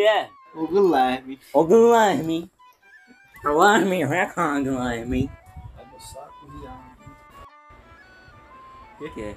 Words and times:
Guilherme. 0.00 0.32
O 0.54 0.66
Guilherme. 0.66 1.40
Ô 1.52 1.64
Guilherme. 1.64 2.50
Guilherme, 3.44 4.06
vem 4.06 4.28
cá, 4.30 4.58
Guilherme. 4.58 5.30
Vai 5.76 5.84
no 5.84 6.00
saco, 6.00 6.46
viado. 6.58 6.90
O 8.94 8.98
que, 8.98 9.10
que 9.10 9.22
é? 9.22 9.36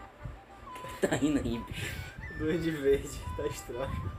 O 0.65 0.87
que 0.87 1.07
tá 1.07 1.15
rindo 1.17 1.39
aí, 1.39 1.59
bicho? 1.59 2.03
Duende 2.37 2.71
verde, 2.71 3.19
tá 3.35 3.45
estranho. 3.45 4.11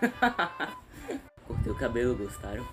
Cortei 1.46 1.72
o 1.72 1.78
cabelo, 1.78 2.16
gostaram? 2.16 2.68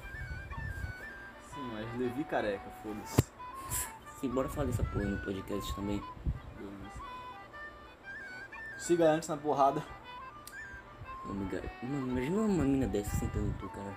Sim, 1.54 1.72
mas 1.74 1.98
Levi 1.98 2.24
careca, 2.26 2.70
foda-se. 2.84 3.22
Sim, 4.20 4.30
bora 4.30 4.50
falar 4.50 4.68
dessa 4.68 4.84
porra 4.84 5.06
no 5.06 5.24
podcast 5.24 5.74
também. 5.74 6.04
Siga 8.78 9.06
antes 9.06 9.30
na 9.30 9.38
porrada. 9.38 9.82
Mano, 11.28 12.08
imagina 12.12 12.42
uma 12.42 12.64
mina 12.64 12.88
dessa 12.88 13.16
sentando 13.16 13.48
em 13.48 13.54
tu, 13.54 13.68
cara. 13.70 13.94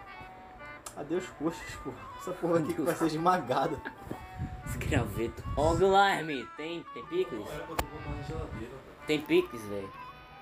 Adeus 0.97 1.27
coxas, 1.39 1.75
pô. 1.85 1.93
Essa 2.19 2.33
porra 2.33 2.59
aqui 2.59 2.75
que 2.75 2.83
vai 2.83 2.95
ser 2.95 3.07
esmagada. 3.07 3.80
Esse 4.66 4.79
graveto. 4.79 5.43
Ô 5.57 5.75
Guilherme, 5.75 6.47
tem, 6.57 6.85
tem 6.95 7.07
picles? 7.07 7.47
Tem 9.07 9.21
picles, 9.21 9.62
velho. 9.62 9.93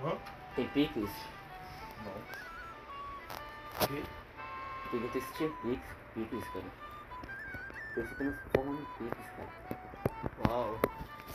Hã? 0.03 0.13
Tem 0.55 0.69
picles? 0.69 1.11
Não. 2.05 3.87
Que? 3.87 4.03
Perguntei 4.91 5.21
se 5.21 5.33
tinha 5.35 5.51
picles, 5.51 5.81
picles, 6.15 6.45
cara. 6.49 6.65
Eu 7.97 8.05
fico 8.05 8.17
transformando 8.17 8.81
em 8.81 9.05
picles, 9.05 9.27
cara. 9.37 9.49
Uau. 10.49 10.81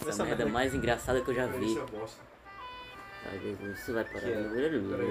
Essa, 0.08 0.26
merda 0.26 0.44
é 0.44 0.46
mais 0.48 0.74
engraçada 0.74 1.22
que 1.22 1.30
eu 1.30 1.36
já 1.36 1.46
vi. 1.46 1.66
isso 1.66 1.80
é 1.80 1.86
bosta. 1.86 2.31
Ai, 3.30 3.40
Jesus, 3.40 3.80
isso 3.80 3.94
vai 3.94 4.04
parar. 4.04 4.22
Que 4.22 4.30
é? 4.30 4.34
Peraí, 4.34 5.10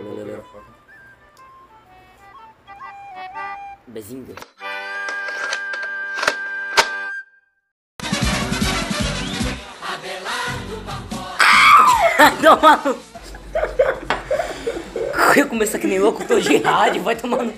eu 15.36 15.48
começo 15.48 15.77
aqui 15.77 15.86
nem 15.86 15.98
locutor 15.98 16.41
de 16.41 16.56
rádio, 16.58 17.03
vai 17.03 17.16
tomando. 17.16 17.53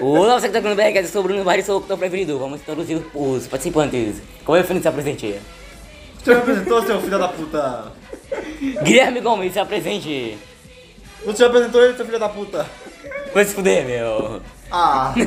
Olá, 0.00 0.38
você 0.40 0.48
que 0.48 0.52
tá 0.54 0.62
com 0.62 0.72
o 0.72 0.74
BR, 0.74 0.96
eu 0.96 1.06
sou 1.06 1.20
o 1.20 1.24
Bruno 1.24 1.44
Barry, 1.44 1.62
sou 1.62 1.74
o 1.74 1.78
locutor 1.78 1.98
preferido. 1.98 2.38
Vamos 2.38 2.60
introduzir 2.60 3.02
os 3.14 3.46
participantes. 3.46 4.20
Qual 4.44 4.56
é 4.56 4.60
o 4.60 4.64
filho 4.64 4.78
que 4.78 4.82
se 4.82 4.88
apresente? 4.88 5.40
Você 6.18 6.32
apresentou, 6.32 6.82
seu 6.82 7.00
filho 7.00 7.18
da 7.18 7.28
puta? 7.28 7.92
Guilherme 8.82 9.20
Gomes, 9.20 9.52
se 9.52 9.58
apresente. 9.58 10.38
Você 11.24 11.38
já 11.38 11.46
apresentou 11.46 11.82
ele, 11.82 11.96
seu 11.96 12.04
filho 12.04 12.18
da 12.18 12.28
puta? 12.28 12.66
Vai 13.32 13.44
se 13.44 13.54
fuder, 13.54 13.86
meu. 13.86 14.40
Ah. 14.70 15.14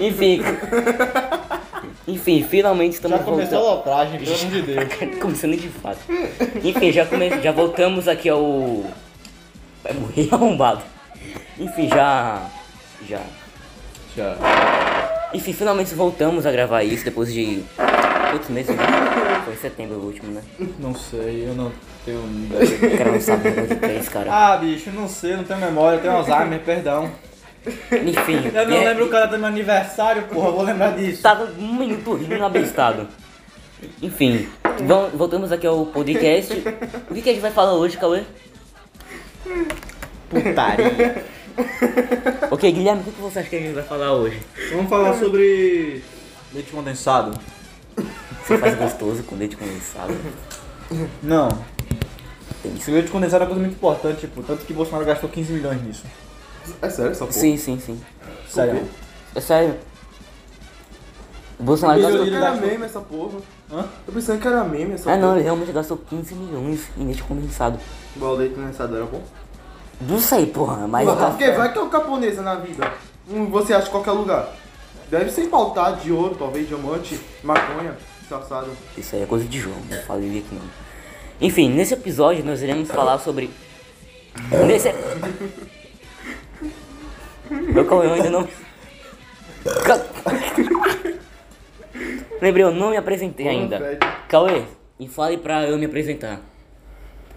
Enfim. 0.00 0.42
Enfim, 2.06 2.42
finalmente 2.48 2.94
estamos 2.94 3.18
Já 3.18 3.24
começou 3.24 3.58
a 3.58 3.60
voltando. 3.60 3.76
lopragem, 3.76 4.20
pelo 4.20 4.34
amor 4.34 4.50
de 4.50 4.62
Deus. 4.62 4.88
Começando 5.20 5.56
de 5.56 5.68
fato. 5.68 6.00
Enfim, 6.62 6.92
já, 6.92 7.06
come... 7.06 7.30
já 7.40 7.52
voltamos 7.52 8.06
aqui 8.06 8.28
ao. 8.28 8.84
Vai 9.82 9.94
morrer 9.94 10.28
arrombado. 10.30 10.82
Enfim, 11.58 11.88
já. 11.88 12.46
Já. 13.08 13.22
Já. 14.16 14.36
Enfim, 15.32 15.52
finalmente 15.52 15.94
voltamos 15.94 16.44
a 16.46 16.52
gravar 16.52 16.82
isso 16.84 17.04
depois 17.04 17.32
de. 17.32 17.64
Quantos 18.34 18.48
meses? 18.50 18.74
Foi 19.44 19.54
em 19.54 19.56
setembro 19.56 19.96
o 19.96 20.04
último, 20.06 20.32
né? 20.32 20.42
Não 20.78 20.94
sei, 20.94 21.46
eu 21.48 21.54
não 21.54 21.70
tenho 22.04 22.20
ideia. 22.26 22.94
O 22.94 22.98
cara 22.98 23.12
não 23.12 23.20
sabe 23.20 23.48
o 23.48 23.66
de 23.66 23.74
três, 23.76 24.08
cara. 24.08 24.30
Ah, 24.32 24.56
bicho, 24.56 24.90
não 24.90 25.08
sei, 25.08 25.36
não 25.36 25.44
tenho 25.44 25.60
memória, 25.60 25.98
tenho 25.98 26.14
Alzheimer, 26.14 26.60
perdão. 26.60 27.10
Enfim. 27.66 28.50
Eu 28.54 28.68
não 28.68 28.76
é- 28.76 28.84
lembro 28.90 29.06
o 29.06 29.08
cara 29.08 29.26
do 29.26 29.38
meu 29.38 29.46
aniversário, 29.46 30.22
porra, 30.24 30.50
vou 30.50 30.62
lembrar 30.62 30.90
disso. 30.96 31.22
Tava 31.22 31.44
um 31.58 31.74
minuto 31.74 32.14
rindo 32.14 32.44
abestado. 32.44 33.06
Enfim, 34.02 34.48
vam- 34.82 35.10
voltamos 35.14 35.52
aqui 35.52 35.66
ao 35.66 35.84
podcast. 35.86 36.52
O 37.10 37.14
que, 37.14 37.22
que 37.22 37.30
a 37.30 37.32
gente 37.32 37.42
vai 37.42 37.50
falar 37.50 37.74
hoje, 37.74 37.96
Cauê? 37.96 38.22
Putaria. 40.28 41.24
Ok, 42.50 42.70
Guilherme, 42.72 43.02
o 43.06 43.12
que 43.12 43.20
você 43.20 43.38
acha 43.40 43.48
que 43.48 43.56
a 43.56 43.60
gente 43.60 43.74
vai 43.74 43.84
falar 43.84 44.12
hoje? 44.12 44.40
Vamos 44.72 44.88
falar 44.90 45.14
sobre 45.14 46.02
leite 46.52 46.70
condensado. 46.72 47.38
Você 48.46 48.58
faz 48.58 48.74
gostoso 48.76 49.22
com 49.24 49.36
leite 49.36 49.56
condensado. 49.56 50.14
Não. 51.22 51.48
Tem 52.62 52.74
Esse 52.74 52.90
leite 52.90 53.10
condensado 53.10 53.44
é 53.44 53.46
uma 53.46 53.54
coisa 53.54 53.60
muito 53.60 53.76
importante, 53.76 54.20
tipo, 54.20 54.42
tanto 54.42 54.64
que 54.64 54.72
Bolsonaro 54.72 55.04
gastou 55.04 55.28
15 55.30 55.52
milhões 55.52 55.82
nisso. 55.82 56.04
É 56.80 56.88
sério 56.88 57.10
essa 57.12 57.20
porra? 57.26 57.32
Sim, 57.32 57.56
sim, 57.56 57.78
sim. 57.78 58.00
Sério. 58.48 58.82
É 59.34 59.40
sério. 59.40 59.74
O 61.58 61.62
Bolsonaro. 61.62 62.00
Eu 62.00 62.08
pensando 62.08 62.30
que 62.30 62.34
era 62.36 62.54
meme 62.54 62.84
essa 62.84 63.00
porra. 63.00 63.38
Hã? 63.72 63.84
Tô 64.06 64.12
pensando 64.12 64.40
que 64.40 64.48
era 64.48 64.64
meme 64.64 64.94
essa 64.94 65.10
Ah 65.10 65.16
não, 65.16 65.22
porra. 65.28 65.34
ele 65.36 65.44
realmente 65.44 65.72
gastou 65.72 65.96
15 65.96 66.34
milhões 66.34 66.88
em 66.98 67.04
leite 67.06 67.22
condensado. 67.22 67.78
Igual 68.16 68.32
o 68.32 68.36
leite 68.36 68.54
condensado 68.54 68.96
era 68.96 69.04
bom. 69.06 69.22
Não 70.00 70.18
sei, 70.18 70.46
porra, 70.46 70.86
mas. 70.88 71.06
Porra, 71.06 71.20
tá- 71.20 71.30
porque 71.30 71.50
vai 71.52 71.72
que 71.72 71.78
é 71.78 71.82
o 71.82 71.88
caponesa 71.88 72.42
na 72.42 72.56
vida. 72.56 72.90
Hum, 73.30 73.46
você 73.50 73.72
acha 73.72 73.88
em 73.88 73.90
qualquer 73.90 74.10
lugar. 74.12 74.48
Deve 75.10 75.30
ser 75.30 75.48
pautado 75.48 76.00
de 76.00 76.10
ouro, 76.12 76.34
talvez 76.34 76.66
diamante, 76.66 77.20
maconha, 77.42 77.96
Isso 78.96 79.16
aí 79.16 79.22
é 79.22 79.26
coisa 79.26 79.44
de 79.44 79.60
João, 79.60 79.76
não 79.90 80.02
falei 80.02 80.38
aqui 80.38 80.54
não. 80.54 80.62
Enfim, 81.40 81.68
nesse 81.70 81.94
episódio 81.94 82.44
nós 82.44 82.62
iremos 82.62 82.88
falar 82.88 83.18
sobre. 83.18 83.50
Nesse. 84.66 84.92
Meu 87.50 87.84
Cauê, 87.86 88.06
eu 88.06 88.14
ainda 88.14 88.30
não. 88.30 88.48
Lembrei, 92.40 92.64
eu 92.64 92.72
não 92.72 92.90
me 92.90 92.96
apresentei 92.96 93.48
ainda. 93.48 93.98
Cauê, 94.28 94.64
e 94.98 95.08
fale 95.08 95.38
pra 95.38 95.64
eu 95.68 95.78
me 95.78 95.86
apresentar. 95.86 96.40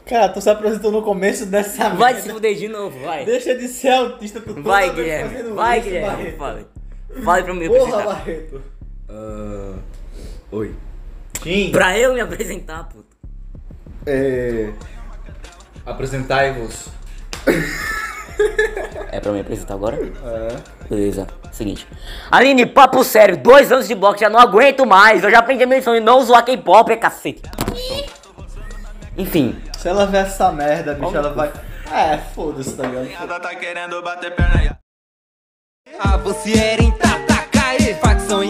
Cara, 0.06 0.30
tu 0.30 0.40
se 0.40 0.50
apresentou 0.50 0.92
no 0.92 1.02
começo 1.02 1.46
dessa 1.46 1.90
Vai 1.90 2.14
merda. 2.14 2.28
se 2.28 2.34
fuder 2.34 2.56
de 2.56 2.68
novo, 2.70 2.98
vai. 3.02 3.26
Deixa 3.26 3.54
de 3.56 3.68
ser 3.68 3.90
autista, 3.90 4.40
tu 4.40 4.62
Vai, 4.62 4.90
Guilherme. 4.94 5.44
Vai, 5.54 5.80
isso, 5.80 5.90
Guilherme, 5.90 6.16
Barreto. 6.18 6.38
fale. 6.38 6.66
Fale 7.24 7.44
pra 7.44 7.52
eu 7.52 7.56
me 7.56 7.68
Porra, 7.68 7.80
apresentar. 7.82 8.06
Barreto. 8.06 8.62
Ah, 9.10 9.74
oi. 10.52 10.76
Sim. 11.44 11.72
Pra 11.72 11.98
eu 11.98 12.14
me 12.14 12.22
apresentar, 12.22 12.84
puto. 12.86 13.16
É. 14.06 14.72
Apresentai-vos. 15.86 16.90
É 19.12 19.20
pra 19.20 19.32
me 19.32 19.40
apresentar 19.40 19.74
agora? 19.74 19.96
É. 19.98 20.88
Beleza, 20.88 21.26
seguinte. 21.52 21.88
Aline, 22.30 22.68
papo 22.68 23.04
sério, 23.04 23.36
dois 23.36 23.72
anos 23.72 23.88
de 23.88 23.96
bloco, 23.96 24.20
já 24.20 24.30
não 24.30 24.40
aguento 24.40 24.86
mais. 24.86 25.24
Eu 25.24 25.32
já 25.32 25.40
aprendi 25.40 25.64
a 25.64 25.66
minha 25.66 25.80
lição 25.80 25.96
de 25.96 26.00
não 26.02 26.22
zoar 26.22 26.46
K-pop, 26.46 26.92
é 26.92 26.96
cacete. 26.98 27.42
Enfim, 29.18 29.60
Se 29.76 29.88
ela 29.88 30.06
ver 30.06 30.20
essa 30.20 30.52
merda, 30.52 30.94
bicho, 30.94 31.16
ela 31.18 31.34
vai. 31.34 31.52
É, 31.92 32.18
foda-se, 32.36 32.76
tá 32.76 32.84
ligado? 32.84 33.24
Ela 33.24 33.40
tá 33.40 33.56
querendo 33.56 34.02
bater 34.04 34.36
perna 34.36 34.64
e 34.64 35.98
A 35.98 36.18
vocieira 36.18 36.84
em 36.84 36.92
Tatacaí 36.92 37.96
Facção 37.96 38.44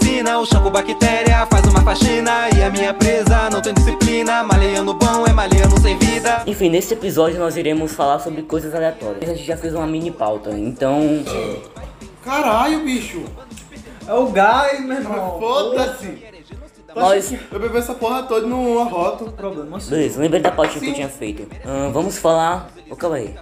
Jäger 0.00 0.20
a 0.20 0.24
minha 0.24 0.24
sina 0.24 0.38
O 0.38 0.46
Chaco 0.46 0.70
Bactéria 0.70 1.46
faz 1.46 1.66
uma 1.66 1.82
faxina 1.82 2.48
E 2.56 2.62
a 2.62 2.70
minha 2.70 2.94
presa 2.94 3.50
não 3.50 3.60
tem 3.60 3.74
disciplina 3.74 4.42
Maleando 4.42 4.94
bom 4.94 5.26
é 5.26 5.32
maleando 5.32 5.80
sem 5.80 5.96
vida 5.98 6.14
enfim, 6.46 6.68
nesse 6.68 6.94
episódio 6.94 7.38
nós 7.38 7.56
iremos 7.56 7.92
falar 7.92 8.18
sobre 8.18 8.42
coisas 8.42 8.74
aleatórias. 8.74 9.28
A 9.28 9.34
gente 9.34 9.46
já 9.46 9.56
fez 9.56 9.74
uma 9.74 9.86
mini 9.86 10.10
pauta, 10.10 10.50
então. 10.50 11.00
Caralho, 12.22 12.84
bicho. 12.84 13.22
É 14.06 14.12
o 14.14 14.26
gás, 14.28 14.80
meu 14.84 14.96
irmão. 14.96 15.38
Foda-se. 15.38 16.22
Nós. 16.94 17.32
Eu 17.50 17.60
bebi 17.60 17.78
essa 17.78 17.94
porra 17.94 18.22
toda 18.22 18.46
no 18.46 18.78
arroto. 18.78 19.30
Problema. 19.32 19.78
Beleza, 19.78 20.20
lembrei 20.20 20.40
da 20.40 20.50
pauta 20.50 20.72
que 20.72 20.78
eu 20.78 20.82
Sim. 20.82 20.92
tinha 20.92 21.08
feito. 21.08 21.46
Ahn, 21.66 21.92
vamos 21.92 22.18
falar. 22.18 22.70
Ô, 22.88 22.96
calma 22.96 23.16
aí. 23.16 23.34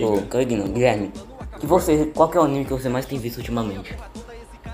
Ô, 0.00 0.20
Guilherme. 0.44 1.12
Que 1.58 1.66
você, 1.66 2.10
qual 2.14 2.28
que 2.28 2.36
é 2.36 2.40
o 2.40 2.44
anime 2.44 2.64
que 2.64 2.72
você 2.72 2.88
mais 2.88 3.06
tem 3.06 3.18
visto 3.18 3.38
ultimamente? 3.38 3.96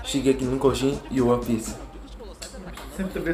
Cheguei 0.05 0.33
aqui 0.33 0.45
no 0.45 0.57
Kojin 0.59 0.99
e 1.09 1.19
o 1.19 1.29
One 1.29 1.43
Piece. 1.43 1.75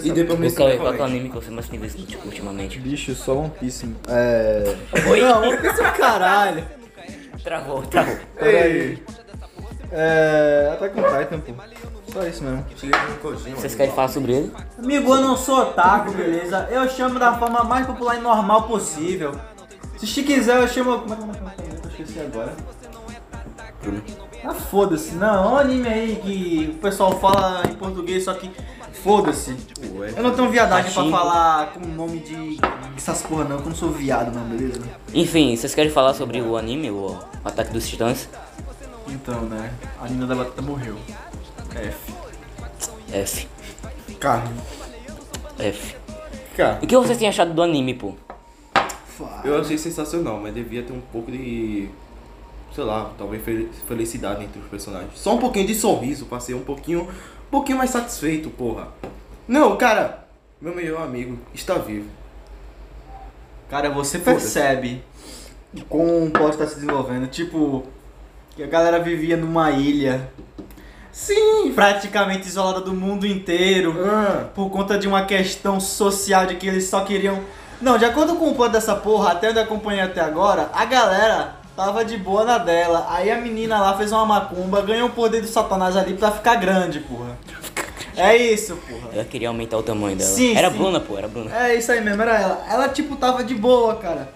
E 0.04 0.12
depois 0.12 0.40
me 0.40 0.52
qual 0.52 0.70
que 0.70 1.00
é 1.00 1.02
o 1.02 1.04
anime 1.04 1.30
que 1.30 1.36
você 1.36 1.52
mais 1.52 1.68
tem 1.68 1.80
visto 1.80 2.04
tipo, 2.04 2.26
ultimamente? 2.26 2.80
Bicho, 2.80 3.14
só 3.14 3.36
One 3.36 3.52
Piece. 3.60 3.94
É. 4.08 4.76
Oi? 5.10 5.22
Não, 5.22 5.42
One 5.44 5.58
Piece 5.58 5.82
é 5.82 5.90
o 5.90 5.94
caralho. 5.94 6.66
Travou, 7.44 7.82
travou. 7.84 8.18
Peraí. 8.40 9.04
É. 9.92 10.72
Attack 10.74 11.00
on 11.00 11.04
Titan, 11.04 11.40
pô. 11.40 11.54
Só 12.12 12.26
isso 12.26 12.44
mesmo. 12.44 12.66
Cheguei 12.76 13.00
aqui 13.00 13.12
no 13.12 13.18
Kojin, 13.20 13.54
Vocês 13.54 13.76
querem 13.76 13.94
falar 13.94 14.08
sobre 14.08 14.34
ele? 14.34 14.52
Amigo, 14.78 15.14
eu 15.14 15.22
não 15.22 15.38
sou 15.38 15.60
otaku, 15.60 16.12
beleza? 16.12 16.68
Eu 16.72 16.90
chamo 16.90 17.20
da 17.20 17.38
forma 17.38 17.64
mais 17.64 17.86
popular 17.86 18.18
e 18.18 18.22
normal 18.22 18.64
possível. 18.64 19.34
Se 19.98 20.24
quiser, 20.24 20.58
eu 20.58 20.68
chamo. 20.68 21.00
Como 21.00 21.14
é 21.14 21.18
que 21.18 21.22
é 21.22 21.26
o 21.26 21.28
nome 21.28 21.40
Eu 21.84 21.90
esqueci 21.90 22.20
agora. 22.20 22.56
Ah, 24.44 24.54
foda-se, 24.54 25.16
não. 25.16 25.44
É 25.44 25.48
um 25.48 25.58
anime 25.58 25.88
aí 25.88 26.16
que 26.24 26.76
o 26.76 26.80
pessoal 26.80 27.20
fala 27.20 27.64
em 27.70 27.76
português, 27.76 28.24
só 28.24 28.34
que 28.34 28.50
Foda-se. 29.04 29.56
Eu 30.16 30.22
não 30.22 30.32
tenho 30.36 30.50
viadagem 30.50 30.92
pra 30.92 31.02
Pachinko. 31.02 31.18
falar 31.18 31.74
com 31.74 31.80
o 31.80 31.88
nome 31.88 32.20
de 32.20 32.60
essas 32.96 33.24
porra 33.24 33.46
não, 33.46 33.58
que 33.58 33.64
eu 33.64 33.70
não 33.70 33.76
sou 33.76 33.90
viado 33.90 34.32
não, 34.32 34.44
beleza? 34.44 34.80
Enfim, 35.12 35.56
vocês 35.56 35.74
querem 35.74 35.90
falar 35.90 36.14
sobre 36.14 36.40
o 36.40 36.56
anime, 36.56 36.92
o 36.92 37.18
Ataque 37.44 37.74
dos 37.74 37.88
Titãs? 37.88 38.30
Então, 39.08 39.42
né? 39.42 39.74
A 40.00 40.08
Nina 40.08 40.28
da 40.28 40.36
Batata 40.36 40.62
morreu. 40.62 40.96
F. 41.74 42.14
F. 43.12 43.48
Carne. 44.20 44.54
F. 45.58 45.96
Cara, 46.56 46.80
o 46.84 46.86
que 46.86 46.96
vocês 46.96 47.18
têm 47.18 47.28
achado 47.28 47.54
do 47.54 47.62
anime, 47.64 47.96
pô? 47.96 48.14
eu 49.44 49.60
achei 49.60 49.78
sensacional, 49.78 50.40
mas 50.40 50.54
devia 50.54 50.84
ter 50.84 50.94
um 50.94 51.02
pouco 51.12 51.32
de. 51.32 51.90
Sei 52.74 52.84
lá, 52.84 53.12
talvez 53.18 53.44
fel- 53.44 53.68
felicidade 53.88 54.44
entre 54.46 54.60
os 54.60 54.68
personagens. 54.68 55.12
Só 55.16 55.36
um 55.36 55.40
pouquinho 55.40 55.68
de 55.68 55.76
sorriso 55.76 56.26
pra 56.26 56.40
ser 56.40 56.54
um 56.54 56.62
pouquinho. 56.64 57.02
Um 57.02 57.52
pouquinho 57.52 57.78
mais 57.78 57.90
satisfeito, 57.90 58.50
porra. 58.50 58.88
Não, 59.48 59.76
cara, 59.76 60.26
meu 60.62 60.74
melhor 60.74 61.02
amigo 61.04 61.38
está 61.54 61.76
vivo. 61.76 62.08
Cara, 63.70 63.90
você 63.90 64.20
percebe 64.20 65.04
como 65.90 66.26
o 66.26 66.32
plot 66.32 66.58
tá 66.58 66.68
se 66.68 66.76
desenvolvendo. 66.76 67.28
Tipo, 67.28 67.84
que 68.56 68.64
a 68.64 68.68
galera 68.68 69.00
vivia 69.00 69.36
numa 69.38 69.72
ilha. 69.72 70.30
Sim! 71.12 71.72
Praticamente 71.74 72.48
isolada 72.48 72.80
do 72.82 72.94
mundo 72.94 73.26
inteiro. 73.28 73.94
Ah, 74.06 74.46
Por 74.56 74.70
conta 74.70 74.98
de 74.98 75.08
uma 75.08 75.26
questão 75.26 75.80
social 75.80 76.46
de 76.46 76.56
que 76.56 76.68
eles 76.68 76.86
só 76.88 77.04
queriam. 77.04 77.40
Não, 77.82 77.98
de 77.98 78.06
acordo 78.06 78.36
com 78.36 78.50
o 78.52 78.56
plot 78.56 78.72
dessa 78.72 78.96
porra, 78.96 79.32
até 79.32 79.50
onde 79.50 79.60
acompanhei 79.60 80.02
até 80.02 80.22
agora, 80.22 80.70
a 80.74 80.86
galera 80.86 81.56
tava 81.86 82.06
de 82.06 82.18
boa 82.18 82.46
na 82.46 82.58
dela. 82.60 83.08
Aí 83.10 83.32
a 83.32 83.38
menina 83.38 83.80
lá 83.80 83.98
fez 83.98 84.12
uma 84.12 84.26
macumba, 84.26 84.82
ganhou 84.82 85.08
o 85.08 85.12
poder 85.12 85.42
do 85.42 85.48
satanás 85.48 85.98
ali 85.98 86.14
pra 86.14 86.32
ficar 86.32 86.56
grande, 86.56 87.00
porra. 87.00 87.38
É 88.16 88.36
isso, 88.36 88.76
porra. 88.76 89.10
Ela 89.14 89.26
queria 89.26 89.48
aumentar 89.48 89.78
o 89.78 89.84
tamanho 89.84 90.16
dela. 90.16 90.30
Sim, 90.30 90.56
era 90.56 90.70
sim. 90.70 90.78
Bruna, 90.78 91.00
pô, 91.00 91.18
era 91.18 91.28
Bruna. 91.28 91.52
É 91.56 91.76
isso 91.76 91.92
aí 91.92 92.02
mesmo, 92.02 92.22
era 92.22 92.40
ela. 92.40 92.66
Ela, 92.70 92.90
tipo, 92.90 93.16
tava 93.16 93.44
de 93.44 93.56
boa, 93.56 93.96
cara. 93.96 94.32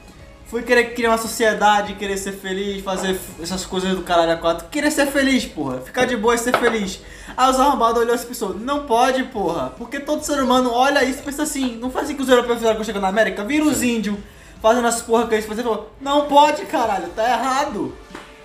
Foi 0.47 0.63
querer 0.63 0.93
criar 0.93 1.09
uma 1.09 1.17
sociedade, 1.17 1.95
querer 1.95 2.17
ser 2.17 2.31
feliz, 2.31 2.83
fazer 2.83 3.19
essas 3.41 3.65
coisas 3.65 3.95
do 3.95 4.03
caralho 4.03 4.31
a 4.31 4.37
quatro. 4.37 4.67
Querer 4.69 4.91
ser 4.91 5.07
feliz, 5.07 5.45
porra. 5.45 5.81
Ficar 5.81 6.05
de 6.05 6.15
boa 6.15 6.33
e 6.33 6.37
ser 6.37 6.55
feliz. 6.57 7.01
Aí 7.35 7.49
os 7.49 7.59
arrombados 7.59 8.01
olhou 8.01 8.15
e 8.15 8.19
pensou, 8.19 8.53
não 8.53 8.85
pode, 8.85 9.23
porra. 9.25 9.73
Porque 9.77 9.99
todo 9.99 10.23
ser 10.23 10.41
humano 10.41 10.71
olha 10.71 11.03
isso 11.03 11.19
e 11.19 11.23
pensa 11.23 11.43
assim, 11.43 11.77
não 11.77 11.91
faz 11.91 12.05
assim 12.05 12.15
que 12.15 12.21
os 12.21 12.29
europeus 12.29 12.57
fizeram 12.57 12.75
quando 12.75 12.85
chegou 12.85 13.01
na 13.01 13.09
América? 13.09 13.43
Vira 13.43 13.65
os 13.65 13.83
índios 13.83 14.17
fazendo 14.69 14.87
as 14.87 15.01
porra 15.01 15.27
que 15.27 15.35
eles 15.35 15.45
faziam. 15.45 15.63
Falou, 15.63 15.91
Não 16.01 16.25
pode, 16.25 16.65
caralho, 16.65 17.07
tá 17.09 17.23
errado. 17.29 17.95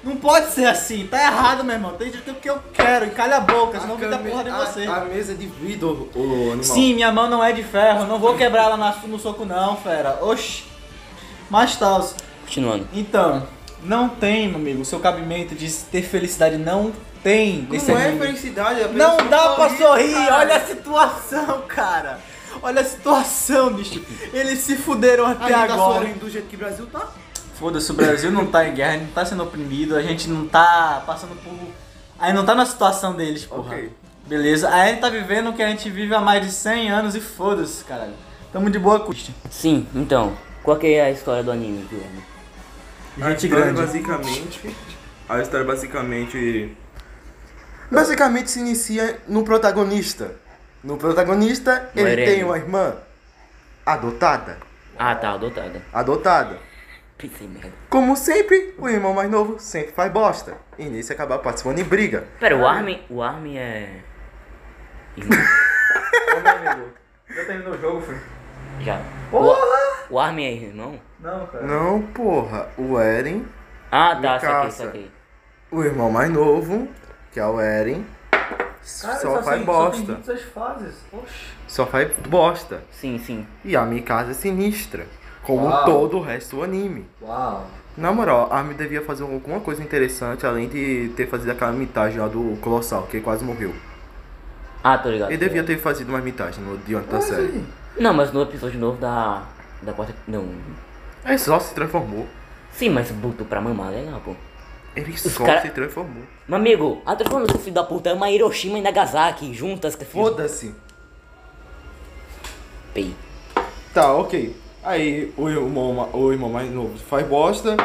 Não 0.05 0.17
pode 0.17 0.51
ser 0.53 0.67
assim, 0.67 1.07
tá 1.07 1.19
errado, 1.23 1.63
meu 1.65 1.75
irmão. 1.75 1.93
Tem 1.93 2.11
jeito 2.11 2.33
que 2.35 2.49
eu 2.49 2.59
quero, 2.73 3.07
e 3.07 3.11
calha 3.11 3.37
a 3.37 3.41
boca, 3.41 3.79
senão 3.81 3.97
me 3.99 4.07
dá 4.07 4.19
porra 4.19 4.45
de 4.45 4.51
você. 4.51 4.87
a, 4.87 4.97
a 4.97 5.05
mesa 5.05 5.35
de 5.35 5.47
vidro, 5.47 6.09
o 6.15 6.53
animal. 6.53 6.63
Sim, 6.63 6.95
minha 6.95 7.11
mão 7.13 7.29
não 7.29 7.43
é 7.45 7.53
de 7.53 7.63
ferro, 7.63 8.07
não 8.07 8.19
vou 8.19 8.35
quebrar 8.37 8.65
ela 8.65 8.77
na- 8.79 8.95
no 9.07 9.19
soco 9.19 9.45
não, 9.45 9.77
fera. 9.77 10.19
Oxi. 10.23 10.65
Mas 11.51 11.77
tal. 11.77 12.07
Continuando. 12.43 12.87
Então, 12.95 13.47
não 13.83 14.09
tem, 14.09 14.49
meu 14.49 14.57
amigo, 14.57 14.83
o 14.83 14.85
seu 14.85 15.01
cabimento 15.01 15.55
de 15.55 15.71
ter 15.71 16.03
felicidade 16.03 16.57
não 16.57 16.93
tem 17.23 17.67
nesse 17.71 17.91
Não 17.91 17.99
é 17.99 18.07
anime. 18.09 18.27
felicidade, 18.27 18.81
é 18.81 18.89
Não 18.89 19.17
dá 19.29 19.51
pra 19.51 19.69
sorrir, 19.71 20.13
caralho. 20.15 20.35
olha 20.35 20.57
a 20.57 20.61
situação, 20.61 21.63
cara. 21.69 22.19
Olha 22.63 22.81
a 22.81 22.85
situação, 22.85 23.73
bicho. 23.73 24.03
Eles 24.33 24.59
se 24.61 24.77
fuderam 24.77 25.27
até 25.27 25.45
gente 25.49 25.53
tá 25.69 25.75
agora. 25.75 26.01
sorrindo 26.01 26.19
do 26.21 26.31
jeito 26.31 26.49
que 26.49 26.57
o 26.57 26.59
Brasil 26.59 26.87
tá. 26.87 27.09
Foda-se, 27.55 27.91
o 27.91 27.95
Brasil 27.95 28.31
não 28.31 28.47
tá 28.47 28.67
em 28.67 28.75
guerra, 28.75 28.99
não 28.99 29.07
tá 29.09 29.25
sendo 29.25 29.43
oprimido, 29.43 29.95
a 29.97 30.03
gente 30.03 30.29
não 30.29 30.47
tá 30.47 31.03
passando 31.07 31.35
por. 31.43 31.53
Aí 32.19 32.33
não 32.33 32.45
tá 32.45 32.55
na 32.55 32.65
situação 32.67 33.15
deles, 33.15 33.45
porra. 33.45 33.75
Ok. 33.75 33.91
Beleza? 34.27 34.69
Aí 34.71 34.81
a 34.83 34.87
gente 34.93 35.01
tá 35.01 35.09
vivendo 35.11 35.51
o 35.51 35.53
que 35.53 35.63
a 35.63 35.69
gente 35.69 35.91
vive 35.91 36.15
há 36.15 36.21
mais 36.21 36.45
de 36.47 36.53
100 36.53 36.91
anos 36.91 37.15
e 37.15 37.21
foda-se, 37.21 37.83
caralho. 37.85 38.15
Tamo 38.53 38.71
de 38.71 38.79
boa 38.79 39.01
com 39.01 39.13
isso. 39.13 39.33
Sim, 39.51 39.87
então, 39.95 40.37
qual 40.63 40.77
que 40.77 40.87
é 40.87 41.05
a 41.05 41.11
história 41.11 41.43
do 41.43 41.51
anime, 41.51 41.87
Guilherme? 41.89 42.23
a 43.21 43.31
Gente 43.31 43.45
história 43.47 43.65
grande. 43.73 43.81
basicamente. 43.81 44.77
A 45.29 45.41
história 45.41 45.67
basicamente. 45.67 46.77
Basicamente 47.91 48.51
se 48.51 48.61
inicia 48.61 49.19
no 49.29 49.43
protagonista. 49.43 50.33
No 50.83 50.97
protagonista, 50.97 51.91
ele 51.95 52.11
Eren. 52.13 52.25
tem 52.25 52.45
uma 52.45 52.57
irmã 52.57 52.95
adotada. 53.85 54.57
Ah, 54.99 55.15
tá, 55.15 55.33
adotada. 55.33 55.83
Adotada. 55.93 56.59
Pensei 57.19 57.47
merda. 57.47 57.71
Como 57.91 58.17
sempre, 58.17 58.75
o 58.79 58.89
irmão 58.89 59.13
mais 59.13 59.31
novo 59.31 59.59
sempre 59.59 59.93
faz 59.93 60.11
bosta. 60.11 60.57
E 60.79 60.85
nisso 60.87 61.13
acaba 61.13 61.39
participando 61.39 61.77
de 61.77 61.85
briga. 61.85 62.25
Pera, 62.39 62.57
o 62.57 62.67
Armin, 62.67 63.03
o 63.11 63.23
Armin 63.23 63.59
é... 63.59 64.01
Irmão? 65.17 65.39
Já 67.29 67.45
terminou 67.45 67.75
o 67.75 67.79
jogo, 67.81 68.01
foi? 68.01 68.17
Já. 68.81 69.01
Porra! 69.31 69.59
O, 70.09 70.15
o 70.15 70.19
Armin 70.19 70.45
é 70.45 70.53
irmão? 70.53 70.99
Não, 71.21 71.47
cara. 71.47 71.67
Não, 71.67 72.03
porra. 72.03 72.69
O 72.79 72.99
Eren, 72.99 73.45
Ah, 73.93 74.17
tá, 74.21 74.41
saquei, 74.41 74.71
saquei. 74.71 75.11
o 75.71 75.85
irmão 75.85 76.11
mais 76.11 76.31
novo, 76.31 76.89
que 77.33 77.39
é 77.39 77.47
o 77.47 77.61
Eren, 77.61 78.05
só 78.83 79.43
faz 79.43 79.65
bosta. 79.65 80.17
fases. 80.55 80.95
Oxi. 81.13 81.35
Só 81.67 81.87
faz 81.87 82.11
bosta. 82.29 82.83
Sim, 82.91 83.19
sim. 83.19 83.47
E 83.65 83.77
a 83.77 83.83
Mikasa 83.85 84.33
é 84.33 84.35
sinistra. 84.35 85.07
Como 85.43 85.67
Uau. 85.67 85.85
todo 85.85 86.19
o 86.19 86.21
resto 86.21 86.57
do 86.57 86.63
anime. 86.63 87.07
Uau. 87.23 87.67
Na 87.97 88.13
moral, 88.13 88.49
a 88.51 88.59
Armin 88.59 88.75
devia 88.75 89.03
fazer 89.03 89.23
alguma 89.23 89.61
coisa 89.61 89.83
interessante 89.83 90.47
além 90.47 90.69
de 90.69 91.13
ter 91.17 91.27
fazido 91.27 91.51
aquela 91.51 91.73
mitagem 91.73 92.21
lá 92.21 92.29
do 92.29 92.57
Colossal, 92.61 93.03
que 93.03 93.21
quase 93.21 93.45
morreu. 93.45 93.75
Ah, 94.83 94.97
tô 94.97 95.11
ligado. 95.11 95.31
Ele 95.31 95.37
devia 95.37 95.63
ter 95.63 95.79
fazido 95.79 96.11
uma 96.11 96.21
mitagem 96.21 96.63
no 96.63 96.79
diante 96.79 97.09
da 97.09 97.21
série. 97.21 97.65
Não, 97.99 98.15
mas 98.15 98.33
no 98.33 98.43
episódio 98.43 98.79
novo 98.79 98.99
da... 98.99 99.43
Da 99.83 99.93
quarta... 99.93 100.15
Não. 100.27 100.49
Ele 101.25 101.39
só 101.39 101.59
se 101.59 101.75
transformou. 101.75 102.27
Sim, 102.73 102.91
mas 102.91 103.11
botou 103.11 103.47
pra 103.47 103.61
mamar, 103.61 103.91
legal, 103.91 104.21
pô. 104.25 104.35
Ele 104.97 105.17
só 105.17 105.45
cara- 105.45 105.63
se 105.63 105.71
transformou. 105.71 106.25
Meu 106.49 106.57
amigo, 106.59 107.01
a 107.07 107.15
transformação 107.15 107.57
do 107.57 107.63
filho 107.63 107.75
da 107.75 107.85
puta 107.85 108.11
é 108.11 108.13
uma 108.13 108.31
Hiroshima 108.31 108.79
e 108.79 108.83
Nagasaki 108.83 109.55
juntas. 109.55 109.95
que- 109.95 110.05
Foda-se. 110.05 110.75
Pei. 112.93 113.15
Tá, 113.95 114.13
ok. 114.15 114.55
Aí 114.83 115.33
o 115.37 115.49
irmão, 115.49 116.09
o 116.13 116.33
irmão 116.33 116.49
mais 116.51 116.71
novo 116.73 116.97
faz 116.99 117.27
bosta. 117.27 117.77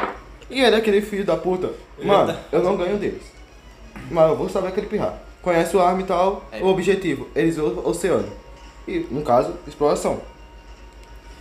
E 0.50 0.62
ele 0.62 0.75
é 0.75 0.80
aquele 0.80 1.02
filho 1.02 1.25
da 1.25 1.36
puta. 1.36 1.72
Mano, 2.02 2.36
eu 2.52 2.63
não 2.63 2.78
ganho 2.78 2.98
deles. 2.98 3.24
Mas 4.10 4.30
eu 4.30 4.36
vou 4.36 4.50
saber 4.50 4.69
aquele 4.69 4.88
pirra. 4.88 5.19
Conhece 5.42 5.75
o 5.75 5.81
arma 5.81 6.02
e 6.02 6.06
tal. 6.06 6.44
O 6.62 6.68
objetivo, 6.68 7.28
eles 7.36 7.57
ao 7.60 7.68
oceano. 7.88 8.28
E, 8.88 9.00
no 9.12 9.22
caso, 9.22 9.54
exploração. 9.68 10.22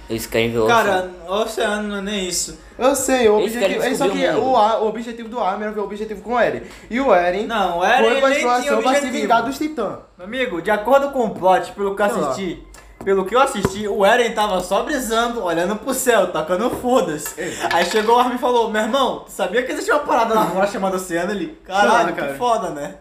Eles 0.08 0.26
querem 0.26 0.50
ver 0.50 0.58
o 0.58 0.66
Cara, 0.66 1.10
oceano 1.28 1.88
não 1.88 1.96
é 1.96 2.00
nem 2.02 2.28
isso. 2.28 2.58
Eu 2.78 2.94
sei, 2.94 3.28
o 3.28 3.38
Eles 3.40 3.54
objetivo. 3.54 3.82
É 3.84 3.94
só 3.94 4.08
que 4.08 4.26
o 4.28 4.44
o, 4.50 4.56
a- 4.56 4.80
o 4.82 4.88
objetivo 4.88 5.28
do 5.28 5.40
Armin 5.40 5.64
era 5.64 5.72
ver 5.72 5.80
o 5.80 5.84
objetivo 5.84 6.20
com 6.22 6.34
o 6.34 6.38
Eren. 6.38 6.62
E 6.90 7.00
o 7.00 7.14
Eren 7.14 7.46
Não, 7.46 7.78
o 7.78 7.84
Eren 7.84 8.10
foi 8.10 8.20
pra 8.20 8.30
exploração 8.30 8.64
pra 8.66 8.74
se 8.82 8.96
objetivo. 8.98 9.12
vingar 9.12 9.42
dos 9.44 9.56
titãs. 9.58 9.98
Meu 10.18 10.26
amigo, 10.26 10.60
de 10.60 10.70
acordo 10.70 11.10
com 11.10 11.24
o 11.26 11.30
plot, 11.30 11.72
pelo 11.72 11.96
que 11.96 12.02
eu 12.02 12.06
assisti, 12.06 12.62
pelo 13.02 13.24
que 13.24 13.34
eu 13.34 13.40
assisti, 13.40 13.88
o 13.88 14.04
Eren 14.04 14.30
tava 14.32 14.60
só 14.60 14.82
brisando, 14.82 15.42
olhando 15.42 15.76
pro 15.76 15.94
céu, 15.94 16.26
tacando 16.32 16.68
foda-se. 16.70 17.34
Aí 17.72 17.86
chegou 17.86 18.16
o 18.16 18.18
Armin 18.18 18.34
e 18.34 18.38
falou, 18.38 18.70
meu 18.70 18.82
irmão, 18.82 19.24
sabia 19.28 19.62
que 19.62 19.72
existia 19.72 19.94
uma 19.94 20.04
parada 20.04 20.34
lá 20.34 20.46
fora 20.46 20.66
chamada 20.66 20.96
oceano 20.96 21.30
ali? 21.30 21.58
Caralho, 21.64 21.88
Claro, 21.90 22.12
que 22.14 22.20
cara. 22.20 22.34
foda, 22.34 22.70
né? 22.70 22.96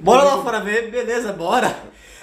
Bora 0.00 0.24
lá 0.24 0.42
fora 0.42 0.60
ver, 0.60 0.90
beleza, 0.90 1.32
bora. 1.32 1.74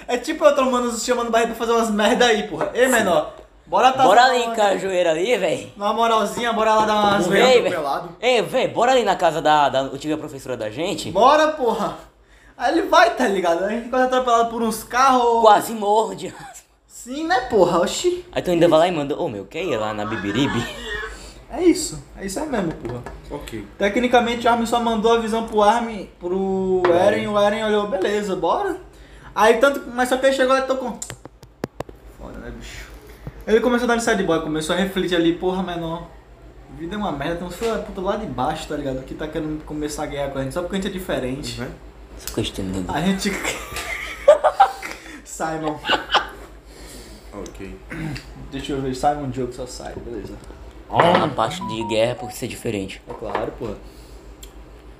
É 0.06 0.16
tipo 0.16 0.44
eu 0.44 0.54
tomando 0.54 0.92
chamando 0.98 1.28
o 1.28 1.30
barriga 1.30 1.54
pra 1.54 1.58
fazer 1.66 1.72
umas 1.72 1.90
merda 1.90 2.26
aí, 2.26 2.42
porra. 2.44 2.70
Ei, 2.74 2.88
menor, 2.88 3.32
bora 3.70 3.92
tá 3.92 4.02
Bora 4.02 4.24
ali, 4.24 4.56
cajueira 4.56 5.10
ali, 5.12 5.38
véi. 5.38 5.72
Na 5.76 5.92
moralzinha, 5.92 6.52
bora 6.52 6.74
lá 6.74 6.86
dar 6.86 6.94
umas 6.96 7.26
véi. 7.28 7.64
Ei, 8.20 8.42
véi, 8.42 8.66
bora 8.66 8.90
ali 8.90 9.04
na 9.04 9.14
casa 9.14 9.40
da, 9.40 9.68
da 9.68 9.80
antiga 9.82 10.16
professora 10.16 10.56
da 10.56 10.68
gente. 10.68 11.12
Bora, 11.12 11.52
porra. 11.52 11.96
Aí 12.58 12.76
ele 12.76 12.88
vai, 12.88 13.14
tá 13.14 13.28
ligado? 13.28 13.64
A 13.64 13.68
gente 13.68 13.84
fica 13.84 14.04
atropelado 14.04 14.50
por 14.50 14.60
uns 14.60 14.82
carros. 14.82 15.40
Quase 15.40 15.72
morde. 15.72 16.34
Sim, 16.86 17.26
né, 17.28 17.42
porra? 17.48 17.78
Oxi. 17.78 18.26
Aí 18.32 18.42
tu 18.42 18.50
ainda 18.50 18.68
vai 18.68 18.80
lá 18.80 18.88
e 18.88 18.90
manda, 18.90 19.16
ô 19.16 19.28
meu, 19.28 19.46
quer 19.46 19.62
ir 19.62 19.76
lá 19.76 19.94
na 19.94 20.04
Bibiribe? 20.04 20.66
É 21.48 21.62
isso. 21.62 22.02
É 22.18 22.26
isso 22.26 22.38
aí 22.40 22.48
mesmo, 22.48 22.72
porra. 22.74 23.02
Ok. 23.30 23.66
Tecnicamente 23.78 24.46
o 24.46 24.50
Armin 24.50 24.66
só 24.66 24.80
mandou 24.80 25.14
a 25.14 25.18
visão 25.18 25.46
pro 25.46 25.62
Armin, 25.62 26.10
pro 26.18 26.82
Eren, 26.86 27.28
o 27.28 27.38
Eren 27.38 27.64
olhou, 27.64 27.86
beleza, 27.86 28.36
bora. 28.36 28.76
Aí 29.34 29.58
tanto, 29.58 29.82
mas 29.94 30.08
só 30.08 30.16
que 30.16 30.26
ele 30.26 30.36
chegou 30.36 30.54
lá 30.54 30.60
e 30.60 30.66
tocou. 30.66 30.98
Foda, 32.18 32.38
né, 32.38 32.50
bicho? 32.50 32.89
Ele 33.50 33.60
começou 33.60 33.86
a 33.86 33.88
dar 33.88 33.96
de 33.96 34.04
sad 34.04 34.22
boy, 34.22 34.40
começou 34.42 34.76
a 34.76 34.78
refletir 34.78 35.16
ali, 35.16 35.32
porra, 35.32 35.60
menor. 35.60 36.06
Vida 36.78 36.94
é 36.94 36.98
uma 36.98 37.10
merda, 37.10 37.34
tem 37.34 37.48
uns 37.48 37.56
filhos 37.56 37.78
da 37.78 37.82
puta 37.82 38.00
lá 38.00 38.14
de 38.14 38.24
baixo, 38.24 38.68
tá 38.68 38.76
ligado? 38.76 39.02
Que 39.04 39.12
tá 39.12 39.26
querendo 39.26 39.64
começar 39.64 40.04
a 40.04 40.06
guerra 40.06 40.30
com 40.30 40.38
a 40.38 40.44
gente, 40.44 40.52
só 40.54 40.60
porque 40.60 40.76
a 40.76 40.78
gente 40.80 40.88
é 40.88 40.92
diferente. 40.92 41.60
Uhum. 41.60 41.66
Essa 42.16 42.32
questão 42.32 42.64
de... 42.70 42.84
A 42.88 43.00
gente. 43.00 43.32
Simon. 45.24 45.80
Ok. 47.32 47.76
Deixa 48.52 48.72
eu 48.72 48.80
ver, 48.82 48.94
Simon 48.94 49.32
Joke 49.32 49.52
só 49.52 49.66
sai, 49.66 49.94
beleza. 49.96 50.34
A 50.88 51.26
parte 51.26 51.60
de 51.66 51.88
guerra 51.88 52.14
por 52.14 52.30
ser 52.30 52.46
diferente. 52.46 53.02
É 53.08 53.12
claro, 53.14 53.50
porra. 53.58 53.76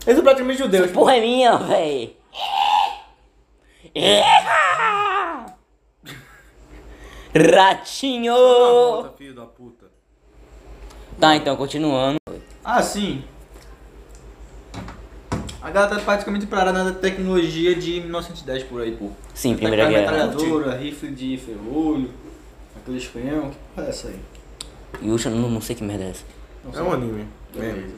Eles 0.05 0.17
são 0.17 0.25
praticamente 0.25 0.59
judeus, 0.59 0.91
Porra 0.91 1.19
é 1.19 1.21
minha, 1.21 1.57
véi. 1.57 2.17
Ratinho! 7.35 8.35
Volta, 8.35 9.13
filho 9.17 9.35
da 9.35 9.45
puta. 9.47 9.87
Tá, 11.19 11.37
então, 11.37 11.57
continuando. 11.57 12.19
Ah, 12.65 12.83
sim. 12.83 13.23
A 15.63 15.71
galera 15.71 15.95
tá 15.97 16.01
praticamente 16.03 16.47
parada 16.47 16.83
na 16.83 16.93
tecnologia 16.93 17.75
de 17.75 18.01
1910 18.01 18.65
por 18.65 18.81
aí, 18.81 18.93
pô. 18.97 19.11
Sim, 19.35 19.55
Primeira 19.57 19.87
Aquela 19.87 20.01
Guerra. 20.07 20.27
metralhadora, 20.27 20.77
rifle 20.77 21.11
de 21.11 21.37
ferrolho, 21.37 22.11
aqueles 22.77 23.07
canhão, 23.07 23.51
que 23.51 23.57
porra 23.75 23.87
é 23.87 23.91
essa 23.91 24.09
aí? 24.09 24.21
Yusha, 25.03 25.29
não, 25.31 25.51
não 25.51 25.61
sei 25.61 25.77
que 25.77 25.85
merda 25.85 26.05
é 26.05 26.09
essa. 26.11 26.25
Não 26.65 26.71
É 26.73 26.75
sei. 26.75 26.83
um 26.83 26.93
anime. 26.93 27.27
Beleza. 27.55 27.95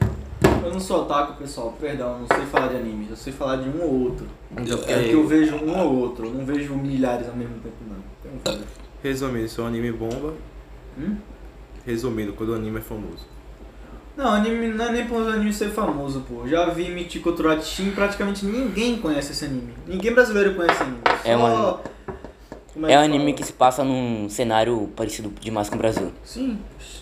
Eu 0.63 0.71
não 0.73 0.79
sou 0.79 1.01
otaku, 1.03 1.33
pessoal, 1.37 1.73
perdão, 1.79 2.19
não 2.19 2.27
sei 2.37 2.45
falar 2.45 2.67
de 2.67 2.75
animes, 2.75 3.09
eu 3.09 3.15
sei 3.15 3.31
falar 3.33 3.55
de 3.57 3.69
um 3.69 3.81
ou 3.81 4.03
outro. 4.03 4.27
Então, 4.51 4.79
É 4.87 5.03
que 5.03 5.11
eu 5.11 5.25
vejo 5.25 5.55
um 5.55 5.79
ou 5.79 5.95
outro, 6.01 6.25
eu 6.27 6.31
não 6.33 6.45
vejo 6.45 6.75
milhares 6.75 7.27
ao 7.27 7.35
mesmo 7.35 7.55
tempo 7.59 7.75
não. 7.87 7.97
Tem 8.21 8.31
um 8.31 8.39
foda. 8.57 8.67
Resumindo, 9.03 9.47
se 9.49 9.59
o 9.59 9.65
anime 9.65 9.91
bomba. 9.91 10.33
Hum? 10.97 11.15
Resumindo, 11.85 12.33
quando 12.33 12.49
o 12.49 12.55
anime 12.55 12.77
é 12.77 12.81
famoso. 12.81 13.27
Não, 14.15 14.27
anime 14.27 14.67
não 14.67 14.85
é 14.85 14.91
nem 14.91 15.07
por 15.07 15.27
anime 15.27 15.51
ser 15.51 15.69
famoso, 15.71 16.21
pô. 16.21 16.47
Já 16.47 16.69
vi 16.69 16.89
Michiko 16.89 17.31
Turatishin, 17.33 17.91
praticamente 17.91 18.45
ninguém 18.45 18.97
conhece 18.97 19.31
esse 19.31 19.45
anime. 19.45 19.73
Ninguém 19.87 20.13
brasileiro 20.13 20.53
conhece 20.55 20.81
anime. 20.83 20.99
É 21.25 21.35
um 21.35 21.39
Só- 21.41 21.83
Como 22.73 22.87
É 22.87 22.97
um 22.97 23.01
anime 23.03 23.19
fala? 23.25 23.33
que 23.33 23.43
se 23.43 23.53
passa 23.53 23.83
num 23.83 24.27
cenário 24.29 24.89
parecido 24.95 25.31
demais 25.41 25.67
com 25.69 25.75
o 25.75 25.77
Brasil. 25.77 26.11
Sim, 26.23 26.57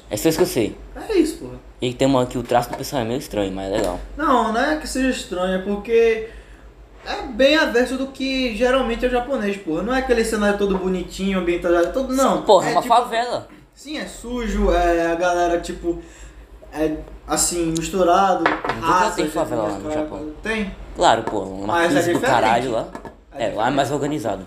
É 0.10 0.18
só 0.18 0.28
isso 0.30 0.38
que 0.38 0.44
eu 0.44 0.48
sei. 0.48 0.76
é 1.10 1.18
isso, 1.18 1.38
porra. 1.38 1.56
E 1.82 1.94
tem 1.94 2.08
uma 2.08 2.26
que 2.26 2.38
o 2.38 2.44
traço 2.44 2.70
do 2.72 2.78
pessoal 2.78 3.02
é 3.04 3.06
meio 3.06 3.20
estranho, 3.20 3.52
mas 3.54 3.72
é 3.72 3.78
legal. 3.78 4.00
Não, 4.18 4.52
não 4.52 4.60
é 4.60 4.78
que 4.78 4.88
seja 4.88 5.10
estranho, 5.10 5.56
é 5.56 5.62
porque 5.62 6.28
é 7.06 7.22
bem 7.24 7.56
averso 7.56 7.98
do 7.98 8.08
que 8.08 8.56
geralmente 8.56 9.06
é 9.06 9.08
o 9.08 9.12
japonês, 9.12 9.58
porra. 9.58 9.82
Não 9.84 9.94
é 9.94 10.00
aquele 10.00 10.24
cenário 10.24 10.58
todo 10.58 10.78
bonitinho, 10.78 11.40
ambientado, 11.40 11.92
todo 11.94 12.14
não. 12.16 12.44
Porra, 12.44 12.70
é 12.70 12.72
uma 12.74 12.82
tipo- 12.82 12.94
favela. 12.96 13.48
Sim, 13.74 13.98
é 13.98 14.06
sujo, 14.06 14.72
é 14.72 15.12
a 15.12 15.16
galera 15.16 15.60
tipo 15.60 16.00
é 16.74 16.96
assim 17.28 17.74
misturado, 17.78 18.44
raças, 18.80 19.16
tem 19.16 19.28
favela 19.30 19.64
lá 19.64 19.80
no 19.80 19.90
cara, 19.90 20.02
Japão. 20.02 20.30
Tem? 20.44 20.76
Claro, 20.96 21.24
pô, 21.24 21.40
uma 21.40 21.68
Mas 21.68 21.92
é 21.96 22.02
crise 22.02 22.14
do 22.14 22.20
caralho 22.20 22.72
lá. 22.72 22.88
É 23.34 23.48
É, 23.50 23.54
lá 23.54 23.68
é 23.68 23.72
mais 23.72 23.92
organizado. 23.92 24.46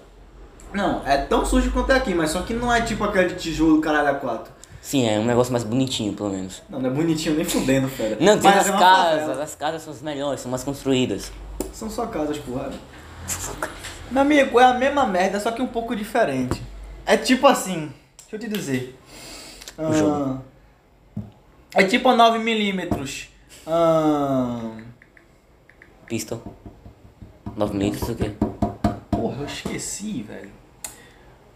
Não, 0.73 1.03
é 1.07 1.17
tão 1.19 1.45
sujo 1.45 1.71
quanto 1.71 1.91
é 1.93 1.97
aqui, 1.97 2.15
mas 2.15 2.31
só 2.31 2.43
que 2.43 2.53
não 2.55 2.73
é 2.73 2.81
tipo 2.83 3.03
aquele 3.05 3.29
de 3.31 3.35
tijolo 3.37 3.81
caralho 3.81 4.09
a 4.09 4.15
quatro. 4.15 4.53
Sim, 4.81 5.09
é 5.09 5.19
um 5.19 5.25
negócio 5.25 5.51
mais 5.53 5.65
bonitinho, 5.65 6.13
pelo 6.13 6.29
menos. 6.31 6.63
Não, 6.69 6.79
não 6.79 6.91
é 6.91 6.93
bonitinho 6.93 7.35
nem 7.37 7.45
fudendo, 7.45 7.89
fera. 7.89 8.19
Não, 8.21 8.39
tem 8.39 8.51
Mas 8.51 8.69
as 8.69 8.75
é 8.75 8.79
casas, 8.79 9.39
as 9.39 9.55
casas 9.55 9.83
são 9.83 9.93
as 9.95 10.03
melhores, 10.03 10.41
são 10.41 10.51
mais 10.51 10.63
construídas. 10.63 11.33
São 11.75 11.91
só 11.91 12.07
casas, 12.07 12.39
porra. 12.39 12.73
Meu 14.09 14.23
amigo, 14.23 14.61
é 14.61 14.65
a 14.65 14.75
mesma 14.75 15.05
merda, 15.05 15.41
só 15.41 15.51
que 15.51 15.61
um 15.61 15.67
pouco 15.67 15.97
diferente. 15.97 16.63
É 17.05 17.17
tipo 17.17 17.49
assim, 17.49 17.93
deixa 18.17 18.37
eu 18.37 18.39
te 18.39 18.49
dizer. 18.49 18.97
Ah, 19.77 20.39
é 21.75 21.83
tipo 21.83 22.09
a 22.09 22.15
9mm. 22.15 23.29
Ah, 23.67 24.77
Pistol. 26.07 26.41
9 27.57 27.77
litros, 27.77 28.09
o 28.09 28.15
quê? 28.15 28.33
porra, 29.11 29.41
eu 29.41 29.47
esqueci, 29.47 30.23
velho. 30.23 30.51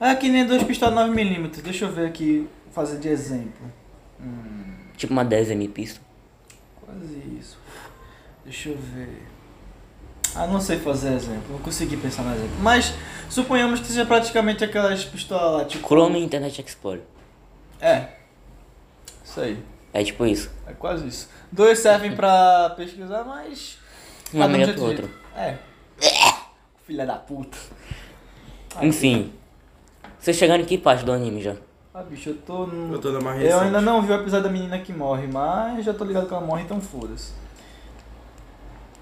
É 0.00 0.14
que 0.16 0.28
nem 0.28 0.44
dois 0.44 0.64
pistolas 0.64 1.10
9mm. 1.10 1.62
Deixa 1.62 1.84
eu 1.84 1.92
ver 1.92 2.06
aqui, 2.06 2.48
fazer 2.72 2.98
de 2.98 3.08
exemplo. 3.08 3.70
Tipo 4.96 5.12
uma 5.12 5.24
10M 5.24 5.70
pistol. 5.70 6.02
Quase 6.84 7.22
isso. 7.38 7.56
Deixa 8.44 8.70
eu 8.70 8.76
ver. 8.76 9.37
Ah, 10.34 10.46
não 10.46 10.60
sei 10.60 10.78
fazer 10.78 11.14
exemplo, 11.14 11.50
não 11.50 11.58
consegui 11.58 11.96
pensar 11.96 12.22
no 12.22 12.34
exemplo. 12.34 12.56
Mas 12.60 12.94
suponhamos 13.28 13.80
que 13.80 13.86
seja 13.86 14.04
praticamente 14.04 14.64
aquelas 14.64 15.04
pistolas 15.04 15.60
lá, 15.60 15.64
tipo. 15.64 15.86
Chrome 15.86 16.22
Internet 16.22 16.60
Explorer. 16.60 17.02
É. 17.80 18.08
Isso 19.24 19.40
aí. 19.40 19.62
É 19.92 20.04
tipo 20.04 20.26
isso. 20.26 20.50
É 20.66 20.72
quase 20.72 21.06
isso. 21.06 21.28
Dois 21.50 21.78
servem 21.78 22.14
pra 22.14 22.70
pesquisar, 22.70 23.24
mas. 23.24 23.78
Um 24.32 24.38
é 24.38 24.40
cada 24.42 24.52
melhor 24.52 24.74
que 24.74 24.80
o 24.80 24.84
outro. 24.84 25.10
É. 25.36 25.56
Filha 26.86 27.06
da 27.06 27.16
puta. 27.16 27.56
Enfim. 28.82 29.32
Vocês 30.18 30.36
chegaram 30.36 30.62
em 30.62 30.66
que 30.66 30.76
parte 30.76 31.04
do 31.04 31.12
anime 31.12 31.42
já? 31.42 31.56
Ah, 31.94 32.02
bicho, 32.02 32.30
eu 32.30 32.36
tô. 32.36 32.66
No... 32.66 32.94
Eu 32.94 33.00
tô 33.00 33.10
na 33.10 33.20
mais 33.20 33.42
Eu 33.42 33.60
ainda 33.60 33.80
não 33.80 34.02
vi 34.02 34.12
o 34.12 34.14
episódio 34.14 34.44
da 34.44 34.52
menina 34.52 34.78
que 34.78 34.92
morre, 34.92 35.26
mas 35.26 35.84
já 35.84 35.94
tô 35.94 36.04
ligado 36.04 36.26
que 36.26 36.34
ela 36.34 36.44
morre, 36.44 36.62
então 36.62 36.80
foda-se. 36.80 37.32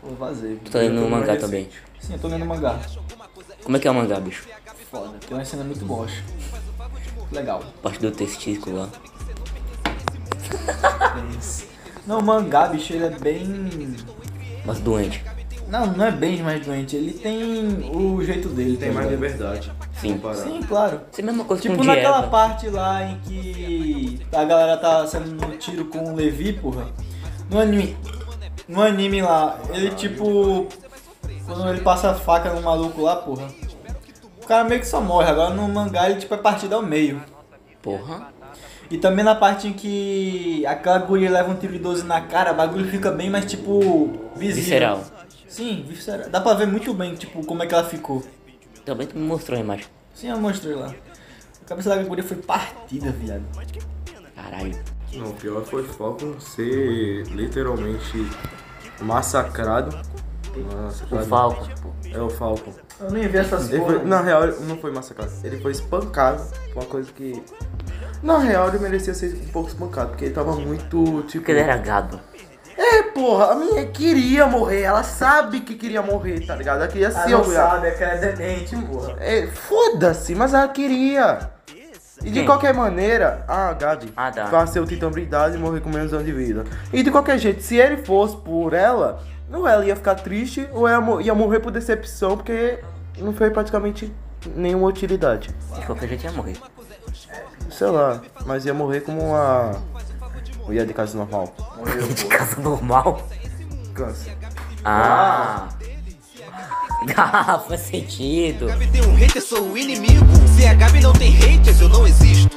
Pô, 0.06 0.14
vazei. 0.14 0.56
Tu 0.64 0.70
tá 0.70 0.78
lendo 0.78 1.00
mais 1.00 1.10
mangá 1.10 1.32
recente. 1.32 1.40
também. 1.40 1.68
Sim, 2.00 2.12
eu 2.12 2.18
tô 2.18 2.28
lendo 2.28 2.46
mangá. 2.46 2.78
Como 3.64 3.76
é 3.76 3.80
que 3.80 3.88
é 3.88 3.90
o 3.90 3.94
mangá, 3.94 4.20
bicho? 4.20 4.46
Foda. 4.90 5.14
Tem 5.26 5.36
uma 5.36 5.44
cena 5.44 5.64
muito 5.64 5.84
boa. 5.84 6.04
acho. 6.04 6.22
Legal. 7.32 7.62
Parte 7.82 7.98
do 8.00 8.10
testículo 8.12 8.76
lá. 8.78 8.88
Não, 12.06 12.20
o 12.20 12.22
mangá, 12.22 12.68
bicho, 12.68 12.92
ele 12.92 13.06
é 13.06 13.10
bem. 13.10 13.96
Mas 14.64 14.78
doente. 14.78 15.24
Não, 15.68 15.86
não 15.88 16.04
é 16.04 16.12
bem 16.12 16.40
mais 16.44 16.64
doente. 16.64 16.94
Ele 16.94 17.12
tem 17.12 17.90
o 17.92 18.22
jeito 18.22 18.48
dele. 18.50 18.76
Tem 18.76 18.90
tá 18.90 18.94
mais 18.94 19.10
ligado? 19.10 19.24
liberdade. 19.24 19.72
Sim. 20.00 20.20
Sim, 20.34 20.62
claro. 20.62 21.00
Isso 21.10 21.20
é 21.20 21.24
a 21.24 21.26
mesma 21.26 21.44
coisa 21.44 21.62
Tipo 21.62 21.76
com 21.76 21.82
naquela 21.82 22.18
dieta. 22.18 22.30
parte 22.30 22.68
lá 22.68 23.02
em 23.04 23.18
que 23.18 24.20
a 24.32 24.44
galera 24.44 24.76
tá 24.76 25.04
sendo 25.08 25.32
no 25.32 25.56
tiro 25.56 25.86
com 25.86 26.12
o 26.12 26.14
Levi, 26.14 26.52
porra. 26.52 26.86
No 27.50 27.58
anime. 27.58 27.96
No 28.68 28.82
anime 28.82 29.22
lá, 29.22 29.58
ele 29.72 29.90
tipo. 29.90 30.66
Quando 31.44 31.68
ele 31.68 31.80
passa 31.80 32.10
a 32.10 32.14
faca 32.14 32.52
no 32.52 32.60
maluco 32.60 33.02
lá, 33.02 33.16
porra. 33.16 33.46
O 34.42 34.46
cara 34.46 34.64
meio 34.64 34.80
que 34.80 34.86
só 34.86 35.00
morre. 35.00 35.30
Agora 35.30 35.54
no 35.54 35.68
mangá 35.68 36.08
ele 36.10 36.20
tipo 36.20 36.34
é 36.34 36.38
partida 36.38 36.76
ao 36.76 36.82
meio. 36.82 37.22
Porra. 37.80 38.32
E 38.90 38.98
também 38.98 39.24
na 39.24 39.34
parte 39.34 39.68
em 39.68 39.72
que 39.72 40.64
aquela 40.66 40.98
guria 40.98 41.30
leva 41.30 41.50
um 41.50 41.56
tiro 41.56 41.72
de 41.72 41.78
12 41.78 42.04
na 42.04 42.20
cara, 42.20 42.52
o 42.52 42.56
bagulho 42.56 42.88
fica 42.88 43.10
bem 43.10 43.28
mais 43.30 43.44
tipo. 43.44 44.30
visível. 44.36 44.62
Visceral. 44.62 45.04
Sim, 45.48 45.84
visceral. 45.88 46.28
Dá 46.28 46.40
pra 46.40 46.54
ver 46.54 46.66
muito 46.66 46.92
bem, 46.92 47.14
tipo, 47.14 47.44
como 47.44 47.62
é 47.62 47.66
que 47.66 47.74
ela 47.74 47.84
ficou. 47.84 48.22
Também 48.84 49.06
tu 49.06 49.16
me 49.16 49.26
mostrou 49.26 49.58
a 49.58 49.60
imagem. 49.60 49.86
Sim, 50.14 50.28
eu 50.28 50.38
mostrei 50.38 50.74
lá. 50.74 50.94
A 51.62 51.68
cabeça 51.68 51.88
da 51.88 52.02
guria 52.02 52.22
foi 52.22 52.36
partida, 52.36 53.10
viado. 53.10 53.44
Caralho. 54.34 54.95
Não, 55.14 55.26
o 55.30 55.32
pior 55.34 55.62
foi 55.64 55.82
o 55.82 55.86
Falcon 55.88 56.38
ser 56.40 57.22
literalmente 57.28 58.28
massacrado. 59.00 59.96
O 60.56 60.74
Massacrado. 60.84 61.26
Falcon, 61.26 61.66
pô. 61.82 61.90
É 62.12 62.20
o 62.20 62.30
Falcon. 62.30 62.72
Eu 63.00 63.10
nem 63.10 63.28
vi 63.28 63.36
essas 63.38 63.70
Ele 63.70 63.84
foi- 63.84 63.94
porra. 63.94 64.04
na 64.06 64.20
real, 64.22 64.44
ele 64.44 64.56
não 64.66 64.78
foi 64.78 64.90
massacrado. 64.90 65.30
Ele 65.44 65.58
foi 65.60 65.72
espancado. 65.72 66.42
Uma 66.74 66.84
coisa 66.86 67.10
que. 67.12 67.42
Na 68.22 68.38
real, 68.38 68.68
ele 68.68 68.78
merecia 68.78 69.12
ser 69.12 69.34
um 69.34 69.52
pouco 69.52 69.68
espancado, 69.68 70.10
porque 70.10 70.24
ele 70.26 70.34
tava 70.34 70.54
muito, 70.56 71.22
tipo. 71.24 71.38
Porque 71.40 71.52
ele 71.52 71.60
era 71.60 71.76
gado. 71.76 72.18
É, 72.78 73.02
porra, 73.04 73.52
a 73.52 73.54
minha 73.54 73.86
queria 73.86 74.46
morrer. 74.46 74.82
Ela 74.82 75.02
sabe 75.02 75.60
que 75.60 75.74
queria 75.74 76.00
morrer, 76.02 76.40
tá 76.46 76.54
ligado? 76.56 76.78
Ela 76.78 76.88
queria 76.88 77.08
Ah, 77.08 77.10
ser 77.12 77.30
não 77.30 77.40
obrigada. 77.40 77.70
sabe, 77.70 77.86
é 77.88 77.90
que 77.92 78.02
ela 78.04 78.12
é 78.12 78.32
demente, 78.32 78.76
porra. 78.76 79.14
É, 79.20 79.46
foda-se, 79.46 80.34
mas 80.34 80.52
ela 80.54 80.68
queria. 80.68 81.50
E 82.22 82.30
de 82.30 82.32
Quem? 82.32 82.46
qualquer 82.46 82.72
maneira, 82.74 83.44
a 83.46 83.72
Gabi 83.72 84.12
Ah, 84.16 84.30
tá. 84.30 84.64
o 84.80 84.86
Titã 84.86 85.10
Brindado 85.10 85.54
e 85.54 85.58
morrer 85.58 85.80
com 85.80 85.90
menos 85.90 86.12
anos 86.12 86.24
de 86.24 86.32
vida. 86.32 86.64
E 86.92 87.02
de 87.02 87.10
qualquer 87.10 87.38
jeito, 87.38 87.62
se 87.62 87.76
ele 87.76 87.98
fosse 87.98 88.36
por 88.38 88.72
ela, 88.72 89.22
ou 89.52 89.66
ela 89.68 89.84
ia 89.84 89.94
ficar 89.94 90.14
triste, 90.16 90.66
ou 90.72 90.88
ela 90.88 91.00
mo- 91.00 91.20
ia 91.20 91.34
morrer 91.34 91.60
por 91.60 91.70
decepção, 91.70 92.36
porque 92.36 92.78
não 93.18 93.32
foi 93.34 93.50
praticamente 93.50 94.12
nenhuma 94.54 94.86
utilidade. 94.88 95.50
De 95.78 95.84
qualquer 95.86 96.08
jeito 96.08 96.24
ia 96.24 96.32
morrer. 96.32 96.56
Sei 97.70 97.86
lá, 97.88 98.20
mas 98.46 98.64
ia 98.64 98.72
morrer 98.74 99.00
como 99.00 99.20
uma. 99.22 99.72
Mulher 100.66 100.86
de 100.86 100.94
casa 100.94 101.16
normal. 101.16 101.54
De 102.14 102.24
casa 102.24 102.60
normal. 102.60 103.20
Câncer. 103.94 104.36
Ah. 104.84 105.68
Ah, 107.16 107.58
faz 107.58 107.82
sentido. 107.82 108.66
Gabi 108.66 108.86
tem 108.88 109.02
um 109.02 109.14
hater, 109.14 109.42
sou 109.42 109.62
o 109.62 109.78
inimigo. 109.78 110.26
Se 110.56 110.66
a 110.66 110.74
Gabi 110.74 111.00
não 111.00 111.12
tem 111.12 111.30
haters, 111.30 111.80
eu 111.80 111.88
não 111.88 112.06
existo. 112.06 112.56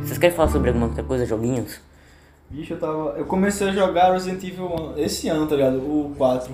Vocês 0.00 0.18
querem 0.18 0.36
falar 0.36 0.48
sobre 0.50 0.68
alguma 0.68 0.86
outra 0.86 1.02
coisa, 1.02 1.26
joguinhos? 1.26 1.80
Bicho, 2.48 2.74
eu 2.74 2.78
tava. 2.78 3.14
Eu 3.18 3.26
comecei 3.26 3.68
a 3.68 3.72
jogar 3.72 4.12
Resident 4.12 4.42
Evil 4.44 4.94
esse 4.96 5.28
ano, 5.28 5.46
tá 5.46 5.56
ligado? 5.56 5.78
O 5.78 6.14
4. 6.16 6.52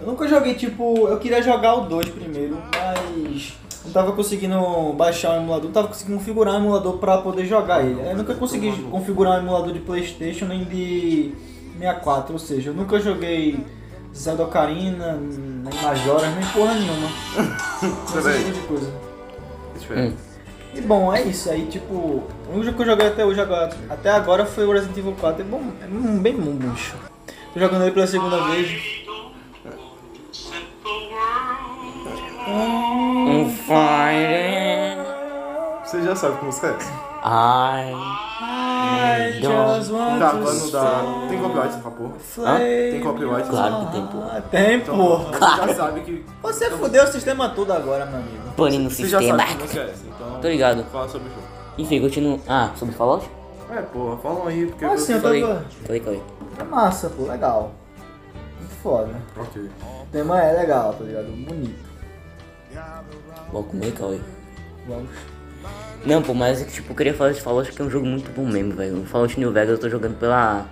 Eu 0.00 0.06
nunca 0.06 0.26
joguei, 0.26 0.54
tipo. 0.54 1.08
Eu 1.08 1.18
queria 1.18 1.42
jogar 1.42 1.74
o 1.74 1.80
2 1.82 2.08
primeiro, 2.08 2.58
mas. 2.74 3.54
Não 3.84 3.92
tava 3.92 4.12
conseguindo 4.12 4.92
baixar 4.92 5.32
o 5.32 5.42
emulador, 5.42 5.64
não 5.66 5.72
tava 5.72 5.88
conseguindo 5.88 6.18
configurar 6.18 6.54
o 6.54 6.58
emulador 6.58 6.98
pra 6.98 7.18
poder 7.18 7.46
jogar 7.46 7.84
ele. 7.84 8.00
Eu 8.00 8.16
nunca 8.16 8.34
consegui 8.34 8.70
configurar 8.90 9.38
o 9.38 9.42
emulador 9.42 9.72
de 9.72 9.80
Playstation 9.80 10.46
nem 10.46 10.64
de 10.64 11.32
64, 11.78 12.32
ou 12.32 12.38
seja, 12.38 12.70
eu 12.70 12.74
nunca 12.74 13.00
joguei 13.00 13.64
Zelda 14.14 14.44
Ocarina, 14.44 15.14
nem 15.14 15.82
Majoras, 15.82 16.34
nem 16.34 16.46
porra 16.48 16.74
nenhuma. 16.74 17.08
Esse 18.18 18.44
tipo 18.44 18.60
de 18.60 18.66
coisa. 18.66 18.92
E 20.74 20.80
bom, 20.82 21.12
é 21.12 21.22
isso 21.22 21.50
aí, 21.50 21.66
tipo, 21.66 21.94
o 21.94 22.52
único 22.52 22.74
que 22.74 22.82
eu 22.82 22.86
joguei 22.86 23.08
até 23.08 23.24
hoje 23.24 23.40
agora, 23.40 23.70
até 23.88 24.10
agora 24.10 24.46
foi 24.46 24.66
o 24.66 24.72
Resident 24.72 24.98
Evil 24.98 25.16
4, 25.18 25.42
é 25.42 25.44
bom, 25.44 25.62
é 25.82 25.86
bem 26.18 26.36
bom, 26.36 26.52
bicho. 26.52 26.96
Tô 27.52 27.58
jogando 27.58 27.82
ele 27.82 27.92
pela 27.92 28.06
segunda 28.06 28.44
vez. 28.44 29.00
Hum. 32.46 33.09
Você 35.84 36.02
já 36.02 36.16
sabe 36.16 36.38
que 36.38 36.44
música 36.44 36.66
é 36.66 36.70
essa? 36.72 36.92
ai. 37.22 37.92
I 37.92 39.32
just 39.40 39.90
want 39.92 40.18
Tá, 40.18 40.30
to 40.30 40.38
pra 40.38 40.52
não 40.52 40.70
dar. 40.70 41.28
Tem 41.28 41.38
copyright 41.40 41.76
nessa 41.76 41.90
porra? 41.90 42.12
Tem 42.58 43.00
copyright? 43.00 43.48
Claro 43.48 43.86
que 43.86 43.92
tem, 43.92 44.06
pô. 44.08 44.18
Ah, 44.22 44.42
tem, 44.50 44.80
porra. 44.80 45.24
Você 45.32 45.38
já 45.68 45.74
sabe 45.74 46.00
que. 46.00 46.26
Você 46.42 46.70
fudeu 46.70 47.04
o 47.04 47.06
sistema 47.06 47.48
todo 47.50 47.72
agora, 47.72 48.06
meu 48.06 48.16
amigo. 48.16 48.50
Pane 48.56 48.78
no 48.78 48.90
Você 48.90 49.06
já 49.06 49.18
sistema. 49.18 49.38
sabe 49.38 49.54
que 49.54 49.62
música 49.62 49.80
é 49.80 49.84
essa, 49.90 50.04
então. 50.08 50.40
Tô 50.40 50.48
ligado. 50.48 50.84
Fala 50.90 51.08
sobre 51.08 51.28
o 51.28 51.30
jogo. 51.30 51.42
Enfim, 51.78 52.00
continuo. 52.00 52.40
Ah, 52.48 52.70
sobre 52.74 52.92
Fallout? 52.96 53.30
É, 53.70 53.82
porra, 53.82 54.16
falam 54.16 54.48
aí, 54.48 54.66
porque. 54.66 54.84
Ah, 54.84 54.98
sim, 54.98 55.12
eu 55.12 55.20
Falei, 55.20 55.42
falei, 55.86 56.00
falei. 56.00 56.22
É 56.58 56.64
massa, 56.64 57.08
pô, 57.10 57.22
legal. 57.30 57.70
Muito 58.58 58.74
foda. 58.82 59.10
Ok. 59.38 59.62
O 59.62 60.06
tema 60.10 60.42
é 60.42 60.54
legal, 60.58 60.92
tá 60.94 61.04
ligado? 61.04 61.26
Bonito. 61.26 61.89
Vou 63.52 63.64
comer, 63.64 63.92
Cauê. 63.92 64.18
Vamos. 64.86 65.10
Não, 66.04 66.22
pô, 66.22 66.32
mas 66.32 66.62
é 66.62 66.64
que 66.64 66.72
tipo, 66.72 66.92
eu 66.92 66.96
queria 66.96 67.12
falar 67.12 67.32
de 67.32 67.40
Fallout 67.40 67.70
que 67.70 67.82
é 67.82 67.84
um 67.84 67.90
jogo 67.90 68.06
muito 68.06 68.30
bom 68.30 68.46
mesmo, 68.46 68.72
velho. 68.72 69.02
O 69.02 69.06
Fallout 69.06 69.38
New 69.38 69.52
Vegas 69.52 69.70
eu 69.70 69.78
tô 69.78 69.88
jogando 69.88 70.18
pela 70.18 70.66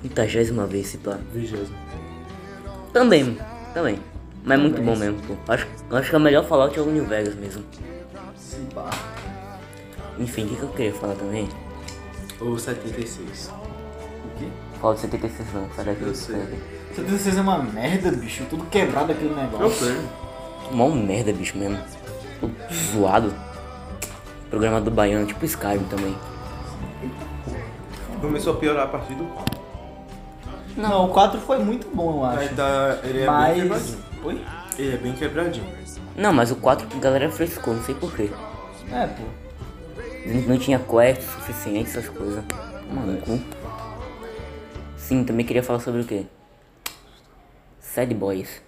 quintagésima 0.00 0.66
vez, 0.66 0.88
se 0.88 0.98
pá. 0.98 1.18
Vigésimo. 1.32 1.76
Também, 2.92 3.36
também. 3.74 3.98
Mas 4.44 4.58
é 4.58 4.62
muito 4.62 4.80
bom 4.82 4.94
mesmo, 4.96 5.18
pô. 5.22 5.34
Acho, 5.52 5.66
eu 5.90 5.96
acho 5.96 6.08
que 6.08 6.14
é 6.14 6.18
o 6.18 6.20
melhor 6.20 6.44
Fallout 6.44 6.78
é 6.78 6.82
o 6.82 6.86
New 6.86 7.06
Vegas 7.06 7.34
mesmo. 7.34 7.64
Se 8.36 8.56
pá. 8.74 8.90
Enfim, 10.18 10.44
o 10.44 10.48
que, 10.48 10.56
que 10.56 10.62
eu 10.62 10.68
queria 10.68 10.94
falar 10.94 11.14
também? 11.14 11.48
Ou 12.40 12.58
76. 12.58 13.50
O 13.50 14.38
quê? 14.38 14.46
Fallout 14.80 15.00
76 15.00 15.52
não, 15.52 15.68
sai 15.74 15.84
daqui. 15.84 16.02
Eu 16.02 16.14
sei. 16.14 16.36
sai 16.36 16.44
daqui. 16.44 16.62
76 16.94 17.38
é 17.38 17.40
uma 17.40 17.58
merda, 17.58 18.12
bicho. 18.12 18.44
Tudo 18.48 18.64
quebrado 18.66 19.10
aquele 19.10 19.34
negócio. 19.34 19.64
Eu 19.64 19.70
sei. 19.70 20.08
Mó 20.72 20.88
merda, 20.88 21.32
bicho 21.32 21.56
mesmo. 21.56 21.78
Tudo 22.40 22.54
zoado. 22.92 23.34
Programador 24.50 24.92
baiano, 24.92 25.26
tipo 25.26 25.44
Skyrim 25.44 25.84
também. 25.84 26.16
Começou 28.20 28.54
a 28.54 28.56
piorar 28.56 28.84
a 28.84 28.88
partir 28.88 29.14
do. 29.14 29.26
Não, 30.76 31.06
o 31.06 31.08
4 31.08 31.40
foi 31.40 31.58
muito 31.58 31.86
bom, 31.94 32.18
eu 32.20 32.24
Aí 32.24 32.46
acho. 32.46 32.54
tá. 32.54 32.98
Ele 33.04 33.22
é 33.22 33.26
bem 33.26 33.28
Mas. 33.28 33.56
quebradinho. 33.62 33.98
Oi? 34.24 34.44
Ele 34.78 34.94
é 34.94 34.96
bem 34.96 35.12
quebradinho. 35.12 35.66
Não, 36.16 36.32
mas 36.32 36.50
o 36.50 36.56
4 36.56 36.86
a 36.96 37.00
galera 37.00 37.30
frescou, 37.30 37.74
não 37.74 37.82
sei 37.82 37.94
porquê. 37.94 38.30
É, 38.90 39.06
pô. 39.06 39.22
Não, 40.26 40.40
não 40.42 40.58
tinha 40.58 40.78
quest 40.78 41.22
suficiente, 41.22 41.90
essas 41.90 42.08
coisas. 42.08 42.44
Maluco. 42.90 43.40
Sim, 44.96 45.24
também 45.24 45.44
queria 45.44 45.62
falar 45.62 45.80
sobre 45.80 46.02
o 46.02 46.04
quê? 46.04 46.26
Sad 47.80 48.14
Boys. 48.14 48.62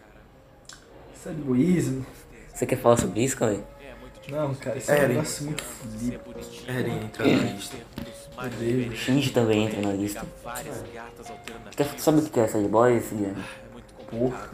Isso 1.24 1.28
é 1.30 1.32
egoísmo. 1.32 2.06
Você 2.52 2.66
quer 2.66 2.76
falar 2.76 2.98
sobre 2.98 3.24
isso, 3.24 3.34
Cauê? 3.38 3.58
Não, 4.28 4.54
cara, 4.56 4.76
isso 4.76 4.92
é 4.92 5.04
um 5.04 5.08
negócio 5.08 5.44
muito 5.46 5.64
fodido. 5.64 6.20
Eren 6.68 7.04
entra 7.04 7.26
na 7.26 7.42
lista. 7.42 7.76
Shinji 8.94 9.30
também 9.30 9.64
entra 9.64 9.80
na 9.80 9.92
lista. 9.94 10.22
Quer 11.74 11.98
sabe 11.98 12.18
o 12.18 12.22
que 12.24 12.40
é 12.40 12.46
Sad 12.46 12.68
Boys, 12.68 13.08
Guilherme? 13.10 13.42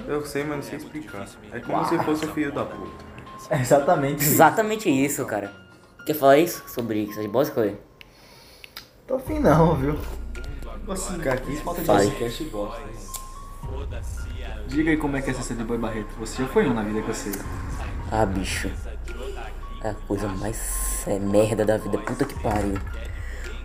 Eu 0.06 0.24
sei, 0.24 0.44
mas 0.44 0.56
não 0.58 0.62
sei 0.62 0.78
explicar. 0.78 1.26
É 1.52 1.58
como 1.58 1.84
se 1.84 1.98
fosse 1.98 2.26
um 2.26 2.34
filho 2.34 2.52
da 2.52 2.64
puta. 2.64 3.04
É 3.50 3.60
exatamente 3.60 4.22
isso. 4.22 4.32
Exatamente 4.32 4.88
isso, 4.88 5.26
cara. 5.26 5.52
Quer 6.06 6.14
falar 6.14 6.38
isso 6.38 6.62
sobre 6.68 7.12
Sad 7.12 7.26
Boys, 7.26 7.50
Cauê? 7.50 7.74
Tô 9.08 9.16
afim 9.16 9.40
não, 9.40 9.74
viu? 9.74 9.98
Assim, 10.88 11.14
Ficar 11.14 11.32
aqui 11.34 11.56
falta 11.56 11.80
de 11.80 11.86
podcast 11.86 12.42
e 12.44 12.46
bosta. 12.46 13.19
Diga 14.66 14.90
aí 14.90 14.96
como 14.96 15.16
é 15.16 15.22
que 15.22 15.30
é 15.30 15.34
ser 15.34 15.42
Sad 15.42 15.64
Boy 15.64 15.78
Barreto. 15.78 16.14
Você 16.18 16.42
já 16.42 16.48
foi 16.48 16.68
um 16.68 16.74
na 16.74 16.82
vida 16.82 17.02
que 17.02 17.08
eu 17.08 17.14
sei. 17.14 17.32
Ah, 18.10 18.24
bicho. 18.24 18.70
É 19.82 19.90
a 19.90 19.94
coisa 19.94 20.28
mais 20.28 21.04
é, 21.06 21.18
merda 21.18 21.64
da 21.64 21.76
vida. 21.76 21.98
Puta 21.98 22.24
que 22.24 22.34
pariu. 22.40 22.78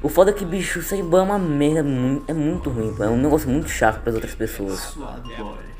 O 0.02 0.10
foda 0.10 0.32
é 0.32 0.34
que, 0.34 0.46
bicho, 0.46 0.82
Sad 0.82 1.04
Boy 1.04 1.20
é 1.20 1.24
uma 1.24 1.40
merda. 1.40 1.88
É 2.28 2.34
muito 2.34 2.70
ruim. 2.70 2.96
É 3.00 3.08
um 3.08 3.18
negócio 3.18 3.50
muito 3.50 3.70
chato 3.70 4.02
pras 4.02 4.16
outras 4.16 4.36
pessoas. 4.36 4.96
Boy. 4.96 5.76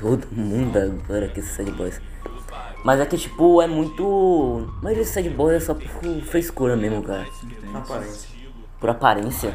Todo 0.00 0.26
mundo 0.32 0.78
agora 0.78 1.28
que 1.28 1.40
esse 1.40 1.50
sad 1.50 1.70
boys. 1.72 2.00
Mas 2.82 3.00
é 3.00 3.04
que 3.04 3.18
tipo, 3.18 3.60
é 3.60 3.66
muito. 3.66 4.66
Mas 4.82 4.96
esse 4.96 5.12
sad 5.12 5.28
boys 5.28 5.56
é 5.56 5.60
só 5.60 5.74
por 5.74 6.22
frescura 6.22 6.74
mesmo, 6.74 7.02
cara. 7.02 7.26
Aparência. 7.74 8.28
Por 8.80 8.88
aparência. 8.88 9.54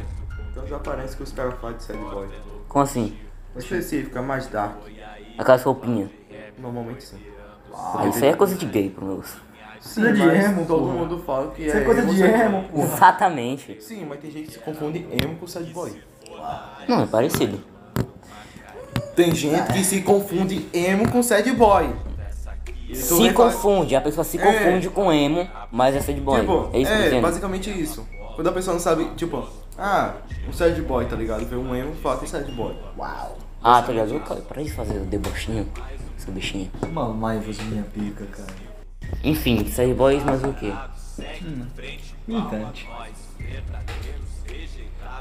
Então 0.51 0.67
já 0.67 0.75
aparece 0.75 1.17
que 1.17 1.23
os 1.23 1.31
caras 1.31 1.55
fazem 1.59 1.77
de 1.77 1.83
sad 1.83 1.99
boy. 1.99 2.27
Como 2.67 2.83
assim? 2.83 3.17
Específica, 3.55 4.21
mais 4.21 4.47
dark. 4.47 4.75
Aquelas 5.37 5.63
roupinhas. 5.63 6.09
Normalmente 6.57 7.03
sim. 7.03 7.17
Ah, 7.73 8.07
isso 8.07 8.23
aí 8.23 8.29
é 8.31 8.33
coisa 8.35 8.55
de 8.55 8.65
gay 8.65 8.89
pro 8.89 9.05
meu. 9.05 9.23
Sim, 9.79 10.01
Coisa 10.01 10.13
de 10.15 10.25
mas 10.25 10.45
emo, 10.45 10.65
todo 10.65 10.79
porra. 10.81 10.93
mundo 10.93 11.23
fala 11.25 11.51
que 11.51 11.63
Isso 11.67 11.77
é 11.77 11.81
é 11.81 11.83
coisa 11.83 12.01
de 12.05 12.23
emo, 12.23 12.63
porra. 12.63 12.83
Exatamente. 12.83 13.77
Sim, 13.83 14.05
mas 14.07 14.19
tem 14.19 14.31
gente 14.31 14.47
que 14.47 14.53
se 14.53 14.59
confunde 14.59 15.07
emo 15.11 15.35
com 15.35 15.45
sad 15.45 15.69
boy. 15.71 16.01
Não, 16.87 17.03
é 17.03 17.05
parecido. 17.05 17.61
Tem 19.15 19.33
gente 19.35 19.71
que 19.73 19.83
se 19.83 20.01
confunde 20.01 20.67
emo 20.73 21.09
com 21.11 21.21
sad 21.21 21.51
boy. 21.53 21.93
Se 22.93 23.31
confunde, 23.33 23.95
a 23.95 24.01
pessoa 24.01 24.23
se 24.23 24.39
É. 24.39 24.41
confunde 24.41 24.89
com 24.89 25.11
emo, 25.11 25.47
mas 25.71 25.95
é 25.95 25.99
sad 26.01 26.19
boy. 26.19 26.39
Tipo, 26.39 26.69
é 26.73 26.79
isso 26.79 26.91
é, 26.91 27.21
basicamente 27.21 27.69
isso. 27.69 28.07
Quando 28.35 28.47
a 28.47 28.51
pessoa 28.51 28.73
não 28.73 28.81
sabe, 28.81 29.05
tipo, 29.15 29.47
ah, 29.77 30.13
um 30.47 30.53
sad 30.53 30.79
boy, 30.81 31.05
tá 31.05 31.15
ligado? 31.15 31.45
Vê 31.45 31.55
um 31.55 31.75
emo, 31.75 31.93
fala 31.95 32.17
que 32.17 32.25
é 32.25 32.27
sad 32.27 32.49
boy. 32.51 32.75
Uau. 32.97 33.37
Ah, 33.67 33.81
tá 33.81 33.91
ligado? 33.91 34.19
Cara, 34.19 34.41
para 34.41 34.61
de 34.61 34.71
fazer 34.71 34.99
o 34.99 35.05
debochinho, 35.05 35.67
seu 36.19 36.31
bichinho. 36.31 36.69
Mamãe, 36.93 37.39
você 37.39 37.63
minha 37.63 37.81
pica, 37.81 38.23
cara. 38.27 38.53
Enfim, 39.23 39.67
sad 39.67 39.91
boys, 39.91 40.23
mas 40.23 40.43
o 40.43 40.53
quê? 40.53 40.71
Militante. 42.27 42.87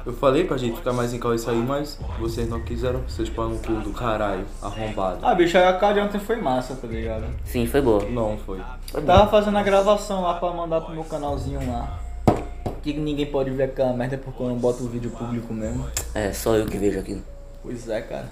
Eu 0.04 0.12
falei 0.12 0.44
pra 0.44 0.59
gente 0.59 0.76
ficar 0.76 0.92
mais 0.92 1.14
em 1.14 1.18
calma 1.18 1.37
isso 1.37 1.48
aí, 1.48 1.57
mas 1.57 1.98
vocês 2.20 2.46
não 2.46 2.61
quiseram, 2.61 3.00
vocês 3.09 3.30
pagam 3.30 3.52
no 3.52 3.59
cu 3.61 3.72
do 3.76 3.94
caralho, 3.94 4.44
arrombado. 4.61 5.20
Ah, 5.22 5.35
bicho, 5.35 5.57
a 5.57 5.72
card 5.72 6.00
ontem 6.00 6.20
foi 6.20 6.37
massa, 6.37 6.74
tá 6.74 6.87
ligado? 6.87 7.24
Sim, 7.46 7.66
foi 7.66 7.80
boa. 7.80 8.04
Não 8.11 8.37
foi. 8.37 8.61
Eu 8.92 9.02
tava 9.07 9.30
fazendo 9.30 9.57
a 9.57 9.62
gravação 9.62 10.20
lá 10.20 10.35
pra 10.35 10.50
mandar 10.52 10.83
pro 10.83 10.92
meu 10.92 11.04
canalzinho 11.04 11.66
lá. 11.66 11.98
Que 12.83 12.92
ninguém 12.92 13.24
pode 13.24 13.48
ver 13.48 13.62
aquela 13.62 13.94
merda 13.94 14.18
porque 14.18 14.42
eu 14.42 14.50
não 14.50 14.57
boto 14.59 14.85
o 14.85 14.88
vídeo 14.88 15.11
público 15.12 15.54
mesmo. 15.54 15.87
É, 16.14 16.30
só 16.30 16.54
eu 16.57 16.66
que 16.66 16.76
vejo 16.76 16.98
aquilo. 16.98 17.22
Pois 17.64 17.88
é, 17.88 18.03
cara. 18.03 18.31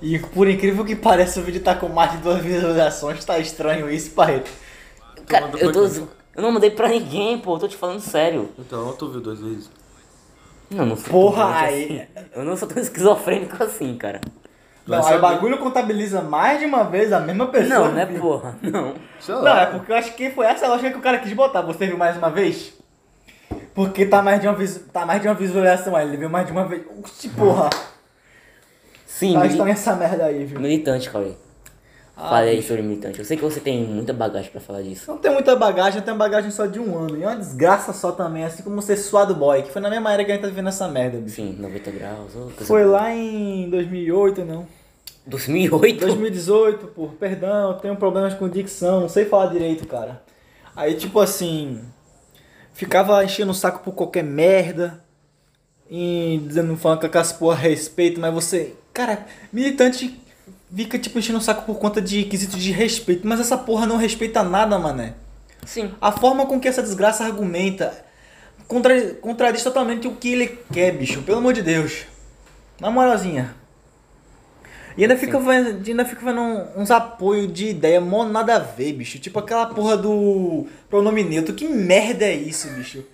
E 0.00 0.18
por 0.18 0.48
incrível 0.48 0.84
que 0.84 0.96
pareça, 0.96 1.38
o 1.38 1.42
vídeo 1.42 1.62
tá 1.62 1.74
com 1.74 1.88
mais 1.88 2.12
de 2.12 2.16
duas 2.18 2.40
visualizações. 2.40 3.24
Tá 3.24 3.38
estranho 3.38 3.88
isso, 3.90 4.14
Barreto. 4.14 4.50
Cara, 5.26 5.46
mandou 5.46 5.60
eu 5.60 5.72
tô. 5.72 5.84
Eu 6.34 6.42
não 6.42 6.50
mandei 6.50 6.70
pra 6.70 6.88
ninguém, 6.88 7.38
pô, 7.38 7.54
eu 7.56 7.60
tô 7.60 7.68
te 7.68 7.76
falando 7.76 8.00
sério. 8.00 8.48
Então, 8.58 8.92
tu 8.94 9.08
viu 9.10 9.20
duas 9.20 9.38
vezes? 9.38 9.70
Não, 10.70 10.86
não 10.86 10.96
sou 10.96 11.10
Porra, 11.10 11.60
aí- 11.60 12.08
assim. 12.16 12.26
Eu 12.34 12.44
não 12.44 12.56
sou 12.56 12.66
tão 12.66 12.82
esquizofrênico 12.82 13.62
assim, 13.62 13.94
cara. 13.96 14.20
Não, 14.86 15.06
aí 15.06 15.16
o 15.16 15.20
bagulho 15.20 15.58
contabiliza 15.58 16.22
mais 16.22 16.58
de 16.58 16.64
uma 16.64 16.82
vez 16.84 17.12
a 17.12 17.20
mesma 17.20 17.46
pessoa. 17.46 17.88
Não, 17.88 17.92
né, 17.92 18.06
viu? 18.06 18.20
porra? 18.20 18.58
Não. 18.62 18.94
Não, 19.28 19.56
é 19.56 19.66
porque 19.66 19.92
eu 19.92 19.96
acho 19.96 20.14
que 20.14 20.30
foi 20.30 20.46
essa 20.46 20.64
a 20.66 20.70
lógica 20.70 20.90
que 20.90 20.98
o 20.98 21.02
cara 21.02 21.18
quis 21.18 21.32
botar. 21.34 21.60
Você 21.62 21.86
viu 21.86 21.98
mais 21.98 22.16
uma 22.16 22.30
vez? 22.30 22.72
Porque 23.74 24.06
tá 24.06 24.22
mais 24.22 24.40
de 24.40 24.48
uma, 24.48 24.54
vis... 24.54 24.82
tá 24.92 25.06
mais 25.06 25.20
de 25.22 25.28
uma 25.28 25.34
visualização 25.34 25.94
aí. 25.94 26.08
Ele 26.08 26.16
viu 26.16 26.30
mais 26.30 26.46
de 26.46 26.52
uma 26.52 26.64
vez. 26.64 26.82
Oxi, 26.98 27.28
porra. 27.28 27.70
Sim, 29.26 29.32
Tá 29.34 29.40
mili- 29.40 29.52
estranha 29.52 29.72
essa 29.72 29.96
merda 29.96 30.24
aí, 30.26 30.44
viu? 30.44 30.60
militante, 30.60 31.08
Cauê. 31.10 31.32
Ah, 32.16 32.28
Fale 32.28 32.50
aí 32.50 32.56
bicho. 32.56 32.68
sobre 32.68 32.82
militante. 32.82 33.18
Eu 33.18 33.24
sei 33.24 33.36
que 33.38 33.42
você 33.42 33.58
tem 33.58 33.82
muita 33.84 34.12
bagagem 34.12 34.50
pra 34.50 34.60
falar 34.60 34.82
disso. 34.82 35.10
Não 35.10 35.18
tem 35.18 35.32
muita 35.32 35.56
bagagem, 35.56 35.98
eu 36.00 36.04
tenho 36.04 36.16
bagagem 36.16 36.50
só 36.50 36.66
de 36.66 36.78
um 36.78 36.96
ano. 36.98 37.16
E 37.16 37.22
é 37.22 37.26
uma 37.26 37.36
desgraça 37.36 37.92
só 37.92 38.12
também, 38.12 38.44
assim 38.44 38.62
como 38.62 38.80
ser 38.82 38.96
suado 38.96 39.34
boy, 39.34 39.62
que 39.62 39.70
foi 39.70 39.80
na 39.80 39.88
mesma 39.88 40.12
era 40.12 40.22
que 40.24 40.30
a 40.30 40.34
gente 40.34 40.42
tá 40.42 40.48
vivendo 40.48 40.68
essa 40.68 40.86
merda, 40.88 41.18
bicho. 41.18 41.36
Sim, 41.36 41.56
90 41.58 41.90
graus. 41.90 42.32
Oh, 42.36 42.40
coisa 42.50 42.64
Foi 42.66 42.82
boa. 42.84 42.92
lá 43.00 43.14
em 43.14 43.68
2008, 43.70 44.44
não. 44.44 44.66
2008? 45.26 46.00
2018, 46.00 46.86
pô, 46.88 47.06
perdão, 47.08 47.70
eu 47.70 47.74
tenho 47.78 47.96
problemas 47.96 48.34
com 48.34 48.48
dicção, 48.48 49.00
não 49.00 49.08
sei 49.08 49.24
falar 49.24 49.46
direito, 49.46 49.86
cara. 49.86 50.20
Aí, 50.76 50.94
tipo 50.94 51.18
assim, 51.20 51.80
ficava 52.74 53.24
enchendo 53.24 53.52
o 53.52 53.54
saco 53.54 53.82
por 53.84 53.92
qualquer 53.94 54.24
merda, 54.24 55.00
e 55.90 56.42
dizendo, 56.46 56.76
falando 56.76 57.00
com 57.00 57.06
aquelas 57.06 57.32
porra 57.32 57.54
a 57.54 57.58
respeito, 57.58 58.20
mas 58.20 58.32
você, 58.34 58.74
cara, 58.92 59.26
militante 59.52 60.20
fica, 60.74 60.98
tipo, 60.98 61.18
enchendo 61.18 61.38
o 61.38 61.42
saco 61.42 61.64
por 61.64 61.78
conta 61.78 62.00
de 62.00 62.24
quesitos 62.24 62.62
de 62.62 62.72
respeito, 62.72 63.26
mas 63.26 63.40
essa 63.40 63.56
porra 63.58 63.86
não 63.86 63.96
respeita 63.96 64.42
nada, 64.42 64.78
mané. 64.78 65.14
Sim. 65.66 65.92
A 66.00 66.10
forma 66.10 66.46
com 66.46 66.58
que 66.58 66.68
essa 66.68 66.82
desgraça 66.82 67.24
argumenta 67.24 68.04
contra, 68.66 69.14
contradiz 69.14 69.62
totalmente 69.62 70.08
o 70.08 70.16
que 70.16 70.32
ele 70.32 70.58
quer, 70.72 70.92
bicho. 70.92 71.22
Pelo 71.22 71.38
amor 71.38 71.52
de 71.52 71.62
Deus. 71.62 72.04
Na 72.80 72.90
moralzinha. 72.90 73.54
E 74.96 75.02
ainda 75.02 75.16
fica, 75.16 75.38
vendo, 75.38 75.88
ainda 75.88 76.04
fica 76.04 76.24
vendo 76.24 76.40
uns 76.76 76.90
apoios 76.90 77.50
de 77.52 77.68
ideia 77.68 78.00
mó 78.00 78.24
nada 78.24 78.56
a 78.56 78.58
ver, 78.58 78.92
bicho. 78.92 79.18
Tipo 79.18 79.38
aquela 79.38 79.66
porra 79.66 79.96
do 79.96 80.66
pronome 80.90 81.22
neutro. 81.22 81.54
Que 81.54 81.66
merda 81.68 82.24
é 82.24 82.34
isso, 82.34 82.68
bicho? 82.70 83.04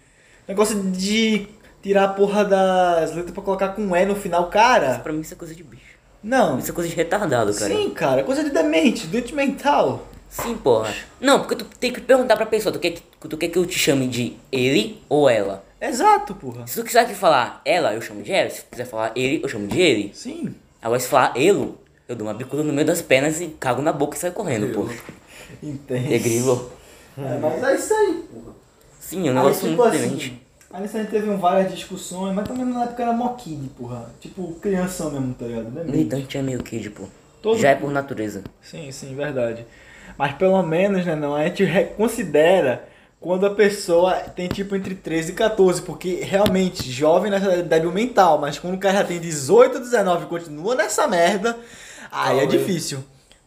Negócio 0.46 0.82
de 0.90 1.46
tirar 1.82 2.04
a 2.04 2.08
porra 2.08 2.44
das 2.44 3.10
letras 3.14 3.30
pra 3.32 3.42
colocar 3.42 3.68
com 3.70 3.94
E 3.96 4.04
no 4.04 4.14
final, 4.16 4.48
cara. 4.48 4.98
Pra 4.98 5.12
mim 5.12 5.20
isso 5.20 5.34
é 5.34 5.36
coisa 5.36 5.54
de 5.54 5.62
bicho. 5.62 5.96
Não. 6.22 6.58
Isso 6.58 6.70
é 6.70 6.74
coisa 6.74 6.88
de 6.90 6.96
retardado, 6.96 7.54
cara. 7.54 7.74
Sim, 7.74 7.90
cara. 7.90 8.24
Coisa 8.24 8.42
de 8.42 8.50
demente, 8.50 9.06
doente 9.06 9.34
mental. 9.34 10.06
Sim, 10.28 10.56
porra. 10.56 10.92
Não, 11.20 11.40
porque 11.40 11.54
tu 11.56 11.64
tem 11.64 11.92
que 11.92 12.00
perguntar 12.00 12.36
pra 12.36 12.44
pessoa, 12.44 12.72
tu 12.72 12.78
quer, 12.78 12.90
que- 12.90 13.02
tu 13.28 13.36
quer 13.36 13.48
que 13.48 13.58
eu 13.58 13.64
te 13.64 13.78
chame 13.78 14.06
de 14.06 14.36
ele 14.52 15.00
ou 15.08 15.28
ela? 15.30 15.64
Exato, 15.80 16.34
porra. 16.34 16.66
Se 16.66 16.74
tu 16.80 16.84
quiser 16.84 17.06
que 17.06 17.14
falar 17.14 17.62
ela, 17.64 17.94
eu 17.94 18.02
chamo 18.02 18.22
de 18.22 18.32
ela. 18.32 18.50
Se 18.50 18.62
tu 18.62 18.70
quiser 18.72 18.84
falar 18.84 19.12
ele, 19.14 19.40
eu 19.42 19.48
chamo 19.48 19.66
de 19.68 19.80
ele. 19.80 20.10
Sim. 20.12 20.54
Agora 20.82 21.00
se 21.00 21.06
falar 21.08 21.32
ele, 21.36 21.72
eu 22.08 22.16
dou 22.16 22.26
uma 22.26 22.34
bicuda 22.34 22.62
no 22.62 22.72
meio 22.72 22.86
das 22.86 23.00
pernas 23.00 23.40
e 23.40 23.46
cago 23.46 23.80
na 23.80 23.92
boca 23.92 24.16
e 24.16 24.20
saio 24.20 24.32
correndo, 24.32 24.72
pô. 24.74 24.86
Entende. 25.62 26.14
É 26.14 26.18
grilo. 26.18 26.72
É, 27.16 27.38
mas 27.38 27.62
é 27.62 27.74
isso 27.76 27.94
aí, 27.94 28.24
porra. 28.32 28.52
Sim, 29.00 29.20
é 29.20 29.22
um 29.22 29.28
Aí, 29.28 29.34
negócio 29.34 29.68
tipo 29.68 29.82
muito 29.82 29.96
assim, 29.96 30.16
diferente. 30.16 30.42
Aí 30.72 30.82
nisso 30.82 30.96
a 30.96 31.00
gente 31.00 31.10
teve 31.10 31.28
um 31.30 31.38
várias 31.38 31.72
discussões, 31.72 32.34
mas 32.34 32.46
também 32.46 32.64
na 32.64 32.84
época 32.84 33.02
era 33.02 33.12
mó 33.12 33.28
kid, 33.34 33.68
porra. 33.76 34.10
Tipo, 34.20 34.52
criança 34.60 35.08
mesmo, 35.10 35.34
tá 35.34 35.46
ligado? 35.46 35.70
Não 35.70 35.80
é 35.82 35.84
mesmo? 35.84 36.26
É 36.34 36.42
meio 36.42 36.62
kid, 36.62 36.90
pô. 36.90 37.04
Todo- 37.42 37.58
Já 37.58 37.70
é 37.70 37.74
por 37.74 37.90
natureza. 37.90 38.42
Sim, 38.62 38.90
sim, 38.90 39.14
verdade. 39.14 39.64
Mas 40.16 40.32
pelo 40.34 40.60
menos, 40.62 41.04
né, 41.06 41.14
não, 41.14 41.34
a 41.34 41.44
gente 41.44 41.62
reconsidera 41.64 42.88
quando 43.20 43.46
a 43.46 43.50
pessoa 43.50 44.14
tem 44.14 44.48
tipo 44.48 44.74
entre 44.76 44.94
13 44.94 45.32
e 45.32 45.34
14, 45.34 45.82
porque 45.82 46.20
realmente, 46.22 46.90
jovem 46.90 47.30
nessa 47.30 47.62
débil 47.62 47.92
mental, 47.92 48.38
mas 48.38 48.58
quando 48.58 48.74
o 48.74 48.78
cara 48.78 48.98
já 48.98 49.04
tem 49.04 49.20
18, 49.20 49.78
19 49.78 50.24
e 50.24 50.28
continua 50.28 50.74
nessa 50.74 51.06
merda, 51.06 51.56
aí 52.10 52.38
é 52.40 52.46
difícil. 52.46 52.98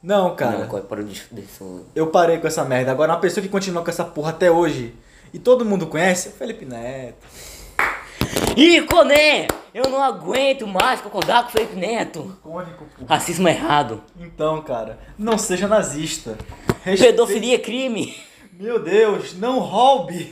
Não, 0.03 0.35
cara. 0.35 0.59
Não, 0.59 0.67
qual 0.67 0.83
é 0.99 1.03
disso? 1.03 1.27
disso- 1.31 1.85
Eu 1.95 2.07
parei 2.07 2.37
com 2.39 2.47
essa 2.47 2.65
merda. 2.65 2.91
Agora, 2.91 3.11
uma 3.13 3.19
pessoa 3.19 3.41
que 3.41 3.49
continua 3.49 3.83
com 3.83 3.89
essa 3.89 4.03
porra 4.03 4.31
até 4.31 4.49
hoje 4.49 4.93
e 5.33 5.39
todo 5.39 5.65
mundo 5.65 5.87
conhece 5.87 6.27
é 6.29 6.31
o 6.31 6.33
Felipe 6.33 6.65
Neto. 6.65 7.25
Ih, 8.55 8.81
Coné! 8.83 9.47
Eu 9.73 9.89
não 9.89 10.03
aguento 10.03 10.67
mais 10.67 10.99
concordar 10.99 11.43
com 11.43 11.49
o 11.49 11.51
Felipe 11.53 11.75
Neto. 11.77 12.37
Icônico, 12.39 12.85
porra. 12.97 13.07
Racismo 13.15 13.47
é 13.47 13.51
errado. 13.51 14.03
Então, 14.19 14.61
cara, 14.61 14.99
não 15.17 15.37
seja 15.37 15.67
nazista. 15.67 16.37
Respeite- 16.83 17.03
Pedofilia 17.13 17.55
é 17.55 17.59
crime. 17.59 18.15
Meu 18.53 18.79
Deus, 18.83 19.33
não 19.37 19.59
roube. 19.59 20.29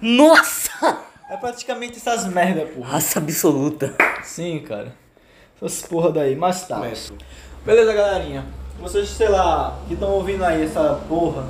Nossa! 0.00 0.98
É 1.28 1.36
praticamente 1.36 1.96
essas 1.96 2.24
merda, 2.26 2.66
porra. 2.66 2.90
Raça 2.92 3.18
absoluta. 3.18 3.94
Sim, 4.22 4.60
cara. 4.60 4.94
Essas 5.56 5.82
porra 5.82 6.12
daí, 6.12 6.36
mas 6.36 6.66
tá. 6.68 6.80
Beleza, 7.64 7.92
galerinha. 7.92 8.46
Vocês, 8.78 9.08
sei 9.08 9.28
lá, 9.28 9.76
que 9.88 9.94
estão 9.94 10.10
ouvindo 10.12 10.44
aí 10.44 10.62
essa 10.62 11.02
porra, 11.08 11.48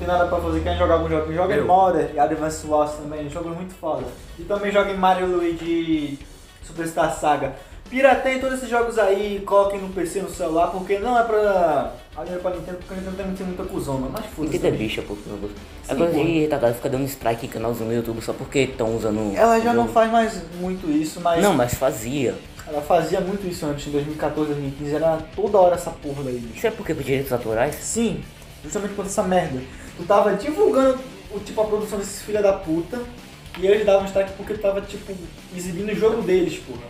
tem 0.00 0.08
nada 0.08 0.26
pra 0.26 0.38
fazer, 0.38 0.62
querem 0.62 0.78
jogar 0.78 0.94
algum 0.94 1.08
jogo, 1.08 1.32
joga 1.32 1.54
em. 1.54 1.60
Modern 1.60 2.08
e 2.14 2.18
Advance 2.18 2.66
Wars 2.66 2.92
também, 2.92 3.28
jogo 3.28 3.50
muito 3.50 3.74
foda. 3.74 4.04
E 4.38 4.42
também 4.42 4.72
joga 4.72 4.90
em 4.90 4.96
Mario 4.96 5.26
e 5.26 5.30
Luigi 5.30 6.18
Superstar 6.64 7.14
Saga. 7.14 7.54
Pirateiem 7.90 8.38
todos 8.38 8.58
esses 8.58 8.70
jogos 8.70 8.98
aí, 8.98 9.42
coloquem 9.44 9.80
no 9.80 9.88
PC, 9.88 10.22
no 10.22 10.30
celular, 10.30 10.68
porque 10.68 10.98
não 10.98 11.18
é 11.18 11.22
pra. 11.24 11.92
Ali 12.16 12.30
é 12.32 12.36
pra 12.36 12.52
Nintendo, 12.52 12.78
porque 12.78 12.94
a 12.94 12.96
Nintendo 12.96 13.16
também 13.16 13.34
tem 13.34 13.46
muita 13.46 13.64
cuzona, 13.64 14.08
mas 14.10 14.24
foda-se. 14.26 14.54
Nintendo 14.54 14.74
é 14.74 14.78
bicha, 14.78 15.02
pô. 15.02 15.16
Sim, 15.16 15.96
coisa 15.96 16.12
pô. 16.12 16.24
de 16.24 16.40
retardado 16.40 16.74
ficar 16.74 16.88
dando 16.88 17.04
strike 17.06 17.46
em 17.46 17.48
canalzinho 17.48 17.88
no 17.88 17.94
YouTube 17.94 18.22
só 18.22 18.32
porque 18.32 18.60
estão 18.60 18.96
usando. 18.96 19.36
Ela 19.36 19.60
já 19.60 19.74
não 19.74 19.88
faz 19.88 20.10
mais 20.10 20.40
muito 20.60 20.88
isso, 20.88 21.20
mas. 21.20 21.42
Não, 21.42 21.52
mas 21.52 21.74
fazia. 21.74 22.34
Ela 22.66 22.80
fazia 22.80 23.20
muito 23.20 23.46
isso 23.48 23.66
antes, 23.66 23.88
em 23.88 23.90
2014, 23.90 24.52
2015, 24.52 24.94
era 24.94 25.18
toda 25.34 25.58
hora 25.58 25.74
essa 25.74 25.90
porra 25.90 26.22
daí. 26.22 26.40
Isso 26.54 26.66
é 26.66 26.70
porque 26.70 26.94
por 26.94 27.02
direitos 27.02 27.32
autorais? 27.32 27.74
Sim, 27.74 28.22
justamente 28.62 28.94
por 28.94 29.04
essa 29.06 29.22
merda. 29.22 29.60
Tu 29.96 30.02
tava 30.04 30.34
divulgando 30.34 30.98
o, 31.30 31.38
tipo, 31.40 31.60
a 31.60 31.64
produção 31.64 31.98
desses 31.98 32.22
filha 32.22 32.42
da 32.42 32.52
puta, 32.52 33.00
e 33.58 33.66
eles 33.66 33.84
davam 33.84 34.06
strike 34.06 34.32
porque 34.36 34.54
tu 34.54 34.60
tava, 34.60 34.80
tipo, 34.80 35.12
exibindo 35.56 35.90
o 35.92 35.94
jogo 35.94 36.22
deles, 36.22 36.58
porra. 36.58 36.88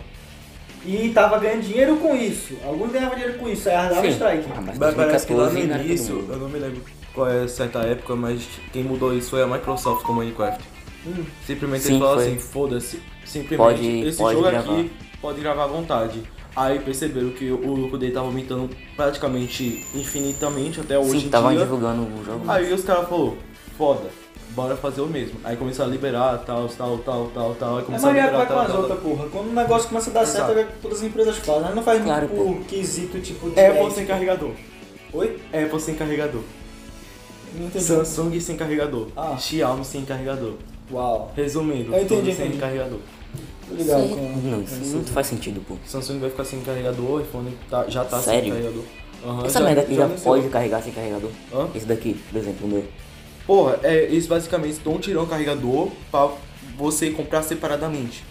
E 0.85 1.09
tava 1.13 1.37
ganhando 1.37 1.61
dinheiro 1.61 1.97
com 1.97 2.15
isso. 2.15 2.55
Alguns 2.65 2.91
ganhavam 2.91 3.15
dinheiro 3.15 3.37
com 3.37 3.47
isso, 3.47 3.69
aí 3.69 3.75
elas 3.75 3.89
davam 3.89 4.03
Sim. 4.05 4.11
strike. 4.11 4.45
Ah, 4.55 4.61
mas 4.61 4.95
parece 4.95 5.27
que 5.27 5.33
lá 5.33 5.45
no 5.45 5.51
2014 5.51 5.67
não 5.67 5.73
era 5.75 5.83
todo 5.83 5.85
início, 5.87 6.25
eu 6.29 6.37
não 6.37 6.49
me 6.49 6.59
lembro 6.59 6.81
qual 7.13 7.27
é 7.29 7.47
certa 7.47 7.79
época, 7.79 8.15
mas 8.15 8.41
quem 8.73 8.83
mudou 8.83 9.13
isso 9.13 9.29
foi 9.31 9.43
a 9.43 9.47
Microsoft 9.47 10.03
com 10.03 10.13
Minecraft. 10.13 10.63
Hum. 11.05 11.23
Simplesmente 11.45 11.83
Sim, 11.83 11.89
eles 11.93 11.99
falaram 12.01 12.21
assim, 12.21 12.39
foda-se, 12.39 13.01
simplesmente 13.25 13.57
Pode- 13.57 14.07
esse 14.07 14.17
pode 14.17 14.35
jogo 14.37 14.49
gravar. 14.49 14.71
aqui 14.73 14.91
pode 15.21 15.41
gravar 15.41 15.63
à 15.63 15.67
vontade. 15.67 16.23
Aí 16.55 16.79
perceberam 16.79 17.29
que 17.29 17.49
o 17.49 17.73
lucro 17.73 17.97
dele 17.97 18.11
tava 18.11 18.25
aumentando 18.25 18.69
praticamente 18.95 19.85
infinitamente 19.95 20.79
até 20.81 20.99
hoje 20.99 21.21
Sim, 21.21 21.27
em 21.27 21.29
tava 21.29 21.51
dia. 21.51 21.59
divulgando 21.61 22.01
o 22.03 22.25
jogo. 22.25 22.43
Aí 22.49 22.73
os 22.73 22.83
caras 22.83 23.07
falaram, 23.07 23.37
foda, 23.77 24.09
bora 24.49 24.75
fazer 24.75 24.99
o 25.01 25.07
mesmo. 25.07 25.39
Aí 25.45 25.55
começaram 25.55 25.89
a 25.89 25.93
liberar, 25.93 26.37
tal, 26.39 26.67
tal, 26.67 26.97
tal, 26.97 27.31
tal, 27.33 27.55
tal. 27.55 27.75
Aí 27.77 27.81
É 27.81 27.85
começaram 27.85 28.09
a 28.11 28.13
maneiro 28.15 28.37
vai 28.37 28.41
liberar, 28.45 28.47
com 28.47 28.53
tal, 28.53 28.61
as 28.63 28.67
tal, 28.71 28.81
outras, 28.81 28.99
porra. 28.99 29.29
Quando 29.29 29.49
o 29.49 29.53
negócio 29.53 29.87
começa 29.87 30.09
a 30.09 30.13
dar 30.13 30.25
certo, 30.25 30.51
Exato. 30.51 30.59
é 30.59 30.63
o 30.63 30.67
que 30.67 30.73
todas 30.81 30.97
as 30.97 31.03
empresas 31.05 31.37
fazem. 31.37 31.61
Mas 31.61 31.75
não 31.75 31.83
faz 31.83 32.03
Claro, 32.03 32.27
muito 32.27 32.59
por 32.59 32.65
quesito, 32.67 33.19
tipo, 33.21 33.49
de 33.49 33.55
tal. 33.55 33.63
Apple 33.63 33.77
crédito. 33.77 33.95
sem 33.95 34.05
carregador. 34.05 34.51
Oi? 35.13 35.39
Apple 35.53 35.79
sem 35.79 35.95
carregador. 35.95 36.41
Entendi. 37.55 37.83
Samsung 37.83 38.39
sem 38.39 38.55
carregador. 38.57 39.07
Ah. 39.15 39.35
Xiaomi 39.37 39.83
sem 39.85 40.03
carregador. 40.05 40.53
Uau. 40.91 41.31
Resumindo, 41.35 41.93
Eu 41.95 42.03
entendi, 42.03 42.33
sem 42.33 42.45
entendi. 42.47 42.59
carregador. 42.59 42.99
Aí- 43.71 44.09
com... 44.09 44.41
Não, 44.49 44.61
isso 44.63 44.97
não 44.97 45.03
faz 45.05 45.27
sentido, 45.27 45.61
pô. 45.65 45.75
Samsung 45.85 46.19
vai 46.19 46.29
ficar 46.29 46.43
sem 46.43 46.59
carregador, 46.61 47.21
iPhone 47.21 47.57
tá- 47.69 47.85
já 47.87 48.03
tá 48.03 48.19
Sério? 48.19 48.41
sem 48.43 48.51
carregador. 48.51 48.83
Aham, 49.25 49.45
Essa 49.45 49.59
merda 49.61 49.81
aqui 49.81 49.95
já 49.95 50.05
anunciou. 50.05 50.35
pode 50.35 50.49
carregar 50.49 50.81
sem 50.81 50.91
carregador. 50.91 51.29
Hã? 51.53 51.67
Esse 51.75 51.85
daqui, 51.85 52.19
por 52.31 52.37
exemplo, 52.37 52.65
o 52.67 52.69
meu. 52.69 52.83
Porra, 53.47 53.79
é, 53.83 54.03
eles 54.05 54.27
basicamente 54.27 54.73
estão 54.73 54.97
tirando 54.99 55.23
o 55.23 55.27
carregador 55.27 55.89
pra 56.11 56.29
você 56.77 57.11
comprar 57.11 57.43
separadamente. 57.43 58.23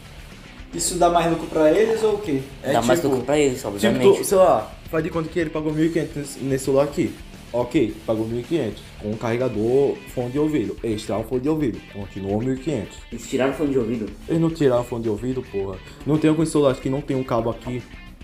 Isso 0.75 0.97
dá 0.97 1.09
mais 1.09 1.31
lucro 1.31 1.47
pra 1.47 1.71
eles 1.73 2.03
ou 2.03 2.15
o 2.15 2.19
quê? 2.19 2.43
É 2.63 2.73
Dá 2.73 2.83
mais 2.83 2.99
tipo- 3.01 3.09
lucro 3.11 3.25
pra 3.27 3.39
eles, 3.39 3.57
Tipo, 3.57 3.69
obviamente. 3.69 4.19
tu, 4.19 4.25
sei 4.25 4.37
lá, 4.39 4.71
faz 4.91 5.03
de 5.03 5.11
conta 5.11 5.29
que 5.29 5.39
ele 5.39 5.51
pagou 5.51 5.73
1.500 5.73 6.17
nesse- 6.17 6.39
nesse 6.41 6.65
celular 6.67 6.85
aqui. 6.85 7.13
Ok, 7.53 7.95
pagou 8.07 8.27
1.500. 8.27 8.73
Com 9.03 9.11
um 9.11 9.17
carregador, 9.17 9.97
fone 10.15 10.31
de 10.31 10.39
ouvido. 10.39 10.77
Eles 10.85 11.03
tiraram 11.03 11.25
fone 11.25 11.41
de 11.41 11.49
ouvido. 11.49 11.79
Continuou 11.93 12.41
1.500. 12.41 12.85
Eles 13.11 13.29
tiraram 13.29 13.53
o 13.53 13.55
fone 13.57 13.71
de 13.73 13.79
ouvido. 13.79 14.07
Eles 14.29 14.41
não 14.41 14.51
tiraram 14.51 14.85
fone 14.85 15.03
de 15.03 15.09
ouvido, 15.09 15.43
porra. 15.51 15.77
Não 16.07 16.17
tem 16.19 16.31
alguns 16.31 16.49
celulares 16.51 16.79
que 16.81 16.89
não 16.89 17.01
tem 17.01 17.17
um 17.17 17.25
cabo 17.25 17.51
aqui. 17.51 17.83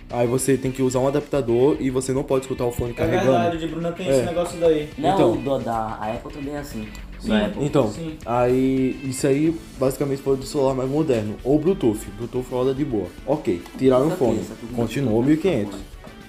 Aí 0.08 0.24
você 0.28 0.56
tem 0.56 0.70
que 0.70 0.80
usar 0.82 1.00
um 1.00 1.08
adaptador 1.08 1.76
e 1.80 1.90
você 1.90 2.12
não 2.12 2.22
pode 2.22 2.44
escutar 2.44 2.64
o 2.64 2.70
fone 2.70 2.92
É 2.92 2.94
carregando. 2.94 3.32
verdade, 3.32 3.58
de 3.58 3.66
Bruna 3.66 3.90
tem 3.90 4.06
É. 4.06 4.10
esse 4.12 4.26
negócio 4.26 4.60
daí. 4.60 4.88
Não, 4.96 5.14
Então. 5.14 5.32
o 5.32 5.36
do, 5.36 5.58
da 5.58 5.74
a 6.00 6.12
Apple 6.12 6.32
também 6.32 6.54
é 6.54 6.58
assim. 6.58 6.86
Sim. 7.18 7.28
Da 7.30 7.46
Apple. 7.46 7.64
Então, 7.64 7.90
Sim. 7.90 8.12
aí 8.24 9.00
isso 9.02 9.26
aí 9.26 9.52
basicamente 9.80 10.22
foi 10.22 10.36
do 10.36 10.44
celular 10.44 10.74
mais 10.74 10.88
moderno. 10.88 11.34
Ou 11.42 11.58
Bluetooth. 11.58 11.98
Bluetooth 12.16 12.46
roda 12.48 12.72
de 12.72 12.84
boa. 12.84 13.08
Ok, 13.26 13.60
tiraram 13.76 14.06
o 14.06 14.10
fone. 14.12 14.38
aqui. 14.38 14.74
Continuou 14.76 15.24
1.500. 15.24 15.70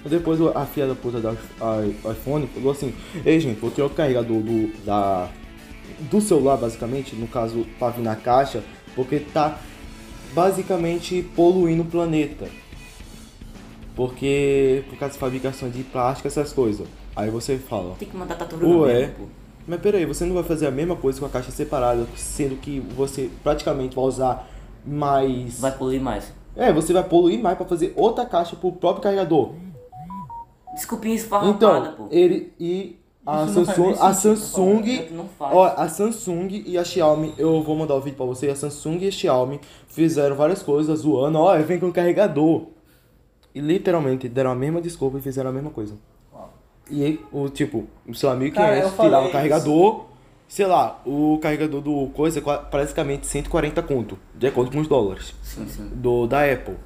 Depois 0.08 0.40
a 0.40 0.64
filha 0.66 0.86
da 0.86 0.94
puta 0.94 1.20
da 1.20 1.32
iPhone 2.12 2.46
falou 2.48 2.72
assim: 2.72 2.94
Ei 3.24 3.38
gente, 3.38 3.60
vou 3.60 3.70
tirar 3.70 3.86
o 3.86 3.90
carregador 3.90 4.40
do, 4.40 4.72
da, 4.84 5.28
do 6.10 6.20
celular, 6.20 6.56
basicamente, 6.56 7.14
no 7.14 7.26
caso, 7.26 7.66
pra 7.78 7.90
vir 7.90 8.02
na 8.02 8.16
caixa, 8.16 8.62
porque 8.94 9.20
tá 9.20 9.58
basicamente 10.34 11.22
poluindo 11.34 11.82
o 11.82 11.86
planeta. 11.86 12.48
Porque 13.94 14.84
por 14.88 14.98
causa 14.98 15.14
de 15.14 15.18
fabricação 15.20 15.68
de 15.68 15.82
plástico, 15.82 16.28
essas 16.28 16.52
coisas. 16.52 16.86
Aí 17.16 17.30
você 17.30 17.58
fala, 17.58 17.96
Tem 17.98 18.08
que 18.08 18.16
mandar 18.16 18.36
tartaruga 18.36 18.66
Ué. 18.66 18.94
mesmo, 18.94 19.14
pô. 19.14 19.24
mas 19.66 19.80
peraí, 19.80 20.06
você 20.06 20.24
não 20.24 20.34
vai 20.34 20.44
fazer 20.44 20.68
a 20.68 20.70
mesma 20.70 20.94
coisa 20.94 21.18
com 21.18 21.26
a 21.26 21.28
caixa 21.28 21.50
separada, 21.50 22.06
sendo 22.14 22.54
que 22.56 22.78
você 22.78 23.28
praticamente 23.42 23.96
vai 23.96 24.04
usar 24.04 24.48
mais. 24.86 25.58
Vai 25.58 25.72
poluir 25.76 26.00
mais. 26.00 26.32
É, 26.54 26.72
você 26.72 26.92
vai 26.92 27.02
poluir 27.02 27.40
mais 27.40 27.56
pra 27.56 27.66
fazer 27.66 27.92
outra 27.96 28.24
caixa 28.24 28.54
pro 28.54 28.70
próprio 28.70 29.02
carregador. 29.02 29.52
Desculpinha 30.78 31.14
esfarrapada, 31.14 31.54
Então, 31.54 31.94
pô. 31.96 32.08
ele 32.10 32.52
e 32.58 32.96
a 33.26 33.44
Isso 33.44 33.64
Samsung, 33.66 33.94
a 34.00 34.14
Samsung, 34.14 34.88
É 34.88 35.08
ó, 35.40 35.64
a 35.76 35.88
Samsung 35.88 36.62
e 36.64 36.78
a 36.78 36.84
Xiaomi, 36.84 37.34
eu 37.36 37.62
vou 37.62 37.76
mandar 37.76 37.94
o 37.94 38.00
vídeo 38.00 38.16
pra 38.16 38.24
você, 38.24 38.48
a 38.48 38.54
Samsung 38.56 38.98
e 39.04 39.08
a 39.08 39.10
Xiaomi 39.10 39.60
fizeram 39.86 40.34
várias 40.34 40.62
coisas 40.62 41.00
zoando, 41.00 41.38
ó, 41.38 41.56
vem 41.58 41.78
com 41.78 41.92
carregador. 41.92 42.68
E 43.54 43.60
literalmente 43.60 44.28
deram 44.28 44.52
a 44.52 44.54
mesma 44.54 44.80
desculpa 44.80 45.18
e 45.18 45.20
fizeram 45.20 45.50
a 45.50 45.52
mesma 45.52 45.70
coisa. 45.70 45.94
E 46.90 47.20
o 47.30 47.48
tipo, 47.50 47.86
o 48.06 48.14
seu 48.14 48.30
amigo 48.30 48.54
que 48.54 48.62
é 48.62 48.80
tirava 48.88 49.24
o 49.24 49.24
isso. 49.24 49.32
carregador, 49.32 50.04
sei 50.46 50.66
lá, 50.66 51.02
o 51.04 51.38
carregador 51.42 51.82
do 51.82 52.06
coisa 52.14 52.38
é 52.38 52.42
praticamente 52.70 53.26
140 53.26 53.82
conto, 53.82 54.18
de 54.34 54.46
acordo 54.46 54.70
com 54.70 54.78
os 54.78 54.88
dólares 54.88 55.34
Sim, 55.42 55.66
sim. 55.68 55.90
do 55.92 56.26
da 56.26 56.50
Apple. 56.50 56.76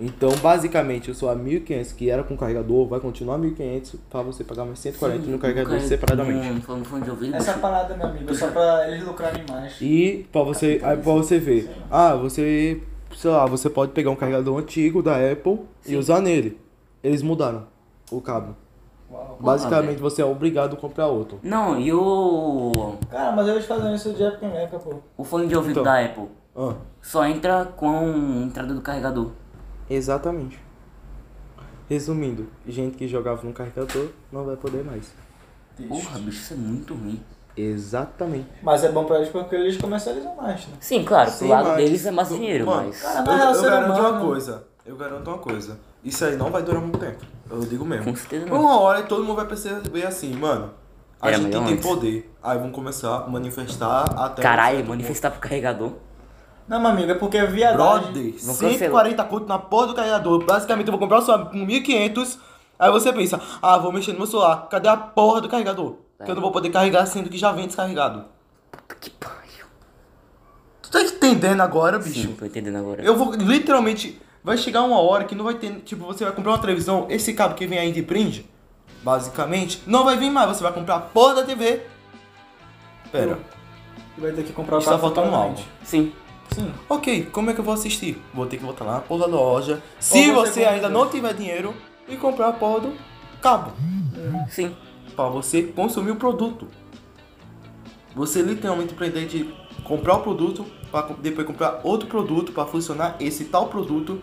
Então, 0.00 0.30
basicamente, 0.42 1.10
o 1.10 1.14
seu 1.14 1.28
1.500 1.28 1.92
que 1.94 2.08
era 2.08 2.22
com 2.24 2.36
carregador 2.36 2.86
vai 2.88 2.98
continuar 3.00 3.38
1.500 3.38 3.96
para 4.08 4.22
você 4.22 4.42
pagar 4.42 4.64
mais 4.64 4.78
140 4.78 5.26
no 5.26 5.38
carregador 5.38 5.70
Carrega- 5.72 5.88
separadamente. 5.88 6.48
No, 6.48 6.62
falando 6.62 6.84
fone 6.86 7.02
de 7.04 7.10
ouvido, 7.10 7.36
Essa 7.36 7.52
parada, 7.58 7.94
meu 7.96 8.06
amigo, 8.06 8.30
é 8.30 8.34
só 8.34 8.48
pra 8.48 8.88
eles 8.88 9.04
lucrarem 9.06 9.44
mais. 9.48 9.76
E 9.80 10.26
para 10.32 10.42
você, 10.42 10.80
aí 10.82 10.96
para 10.96 11.12
você 11.12 11.38
ver, 11.38 11.70
ah, 11.90 12.14
você, 12.14 12.80
sei 13.14 13.30
lá, 13.30 13.44
você 13.46 13.68
pode 13.68 13.92
pegar 13.92 14.10
um 14.10 14.16
carregador 14.16 14.58
antigo 14.58 15.02
da 15.02 15.16
Apple 15.16 15.60
e 15.86 15.96
usar 15.96 16.20
nele. 16.20 16.58
Eles 17.04 17.22
mudaram 17.22 17.66
o 18.10 18.20
cabo. 18.20 18.56
Uau. 19.10 19.36
Basicamente, 19.40 19.98
você 19.98 20.22
é 20.22 20.24
obrigado 20.24 20.74
a 20.74 20.76
comprar 20.76 21.08
outro. 21.08 21.38
Não, 21.42 21.78
e 21.78 21.92
o. 21.92 22.94
Cara, 23.10 23.32
mas 23.32 23.48
eles 23.48 23.66
fazem 23.66 23.94
isso 23.94 24.12
de 24.12 24.22
época 24.22 24.46
em 24.46 24.56
época, 24.56 24.78
pô. 24.78 24.94
O 25.18 25.24
fone 25.24 25.46
de 25.48 25.56
ouvido 25.56 25.72
Então. 25.80 25.82
da 25.82 26.00
Apple 26.04 26.28
Ah, 26.56 26.74
só 27.02 27.26
entra 27.26 27.64
com 27.76 27.88
a 27.88 28.44
entrada 28.44 28.72
do 28.72 28.80
carregador. 28.80 29.30
Exatamente. 29.90 30.58
Resumindo, 31.88 32.46
gente 32.66 32.96
que 32.96 33.08
jogava 33.08 33.42
no 33.44 33.52
carregador 33.52 34.08
não 34.30 34.44
vai 34.44 34.56
poder 34.56 34.84
mais. 34.84 35.12
Porra, 35.88 36.18
bicho, 36.20 36.38
isso 36.40 36.54
é 36.54 36.56
muito 36.56 36.94
ruim. 36.94 37.20
Exatamente. 37.56 38.46
Mas 38.62 38.84
é 38.84 38.92
bom 38.92 39.04
pra 39.04 39.16
eles 39.16 39.28
porque 39.28 39.54
eles 39.56 39.76
comercializam 39.76 40.34
mais, 40.36 40.66
né? 40.68 40.74
Sim, 40.78 41.04
claro, 41.04 41.30
Sim, 41.30 41.38
pro 41.38 41.48
lado 41.48 41.68
mas- 41.70 41.76
deles 41.78 42.06
é 42.06 42.10
mais 42.12 42.28
dinheiro, 42.28 42.64
Mano, 42.66 42.86
mas. 42.88 43.02
Cara, 43.02 43.30
Eu, 43.32 43.48
eu 43.48 43.54
ser 43.54 43.70
garanto 43.70 43.98
humano- 43.98 44.08
uma 44.08 44.20
coisa. 44.20 44.64
Eu 44.86 44.96
garanto 44.96 45.28
uma 45.28 45.38
coisa. 45.38 45.78
Isso 46.04 46.24
aí 46.24 46.36
não 46.36 46.50
vai 46.50 46.62
durar 46.62 46.80
muito 46.80 46.98
tempo. 46.98 47.24
Eu 47.50 47.60
digo 47.60 47.84
mesmo. 47.84 48.04
Com 48.04 48.16
certeza 48.16 48.46
não. 48.46 48.60
Uma 48.60 48.80
hora 48.80 49.02
todo 49.02 49.24
mundo 49.24 49.36
vai 49.36 49.46
perceber 49.46 50.06
assim, 50.06 50.32
mano. 50.34 50.70
A 51.20 51.28
Era 51.28 51.36
gente 51.36 51.46
melhor 51.48 51.64
tem 51.64 51.72
antes. 51.74 51.86
poder. 51.86 52.32
Aí 52.42 52.58
vão 52.58 52.70
começar 52.70 53.24
a 53.24 53.26
manifestar 53.28 54.04
até. 54.16 54.40
um 54.40 54.42
Caralho, 54.42 54.76
certo 54.78 54.88
manifestar 54.88 55.30
pro 55.32 55.40
carregador. 55.40 55.92
Não, 56.70 56.78
meu 56.78 56.90
amigo, 56.90 57.10
é 57.10 57.14
porque 57.16 57.36
é 57.36 57.44
viadagem. 57.44 58.12
Brother, 58.12 58.34
Não 58.44 58.54
140 58.54 59.24
conto 59.24 59.48
na 59.48 59.58
porra 59.58 59.88
do 59.88 59.94
carregador. 59.94 60.44
Basicamente 60.44 60.86
eu 60.86 60.92
vou 60.92 61.00
comprar 61.00 61.18
o 61.18 61.22
celular 61.22 61.50
com 61.50 61.66
1.500. 61.66 62.38
Aí 62.78 62.92
você 62.92 63.12
pensa, 63.12 63.40
ah, 63.60 63.76
vou 63.76 63.90
mexer 63.90 64.12
no 64.12 64.18
meu 64.18 64.26
celular. 64.28 64.68
Cadê 64.70 64.86
a 64.88 64.96
porra 64.96 65.40
do 65.40 65.48
carregador? 65.48 65.96
Que 66.24 66.30
eu 66.30 66.34
não 66.36 66.40
vou 66.40 66.52
poder 66.52 66.70
carregar 66.70 67.04
sendo 67.06 67.28
que 67.28 67.36
já 67.36 67.50
vem 67.50 67.66
descarregado. 67.66 68.24
Puta 68.70 68.94
que 69.00 69.10
pariu. 69.10 69.66
Tu 70.80 70.90
tá 70.92 71.02
entendendo 71.02 71.60
agora, 71.60 71.98
bicho? 71.98 72.20
Sim, 72.28 72.34
tô 72.34 72.44
entendendo 72.46 72.76
agora. 72.78 73.02
Eu 73.02 73.16
vou 73.16 73.34
literalmente. 73.34 74.22
Vai 74.44 74.56
chegar 74.56 74.82
uma 74.82 75.00
hora 75.00 75.24
que 75.24 75.34
não 75.34 75.44
vai 75.44 75.54
ter. 75.54 75.72
Tipo, 75.80 76.06
você 76.06 76.22
vai 76.22 76.32
comprar 76.32 76.52
uma 76.52 76.58
televisão, 76.58 77.06
esse 77.10 77.34
cabo 77.34 77.56
que 77.56 77.66
vem 77.66 77.80
aí 77.80 77.90
de 77.90 78.02
print, 78.02 78.48
basicamente, 79.02 79.82
não 79.88 80.04
vai 80.04 80.16
vir 80.16 80.30
mais. 80.30 80.48
Você 80.56 80.62
vai 80.62 80.72
comprar 80.72 80.94
a 80.94 81.00
porra 81.00 81.34
da 81.34 81.42
TV. 81.42 81.82
Pera. 83.10 83.38
Vai 84.16 84.30
ter 84.30 84.44
que 84.44 84.52
comprar 84.52 84.76
o 84.76 84.78
Está 84.78 84.96
faltando 84.98 85.26
futuramente. 85.26 85.62
algo. 85.62 85.72
Sim. 85.82 86.12
Sim. 86.54 86.72
Ok, 86.88 87.26
como 87.32 87.50
é 87.50 87.54
que 87.54 87.60
eu 87.60 87.64
vou 87.64 87.74
assistir? 87.74 88.20
Vou 88.34 88.46
ter 88.46 88.56
que 88.56 88.64
voltar 88.64 88.84
lá 88.84 88.94
na 88.94 89.00
porra 89.00 89.20
da 89.20 89.36
loja. 89.36 89.82
Se 89.98 90.30
você 90.30 90.50
você 90.50 90.64
ainda 90.64 90.88
não 90.88 91.08
tiver 91.08 91.32
dinheiro, 91.34 91.74
e 92.10 92.16
comprar 92.16 92.48
a 92.48 92.52
porra 92.52 92.80
do 92.80 92.92
cabo. 93.40 93.72
Sim. 94.50 94.74
Pra 95.14 95.28
você 95.28 95.62
consumir 95.62 96.10
o 96.10 96.16
produto. 96.16 96.68
Você 98.14 98.42
literalmente 98.42 98.92
pretende 98.94 99.44
de 99.44 99.54
comprar 99.84 100.16
o 100.16 100.22
produto, 100.22 100.66
para 100.90 101.14
depois 101.14 101.46
comprar 101.46 101.80
outro 101.84 102.08
produto 102.08 102.52
para 102.52 102.66
funcionar 102.66 103.16
esse 103.20 103.44
tal 103.44 103.68
produto. 103.68 104.20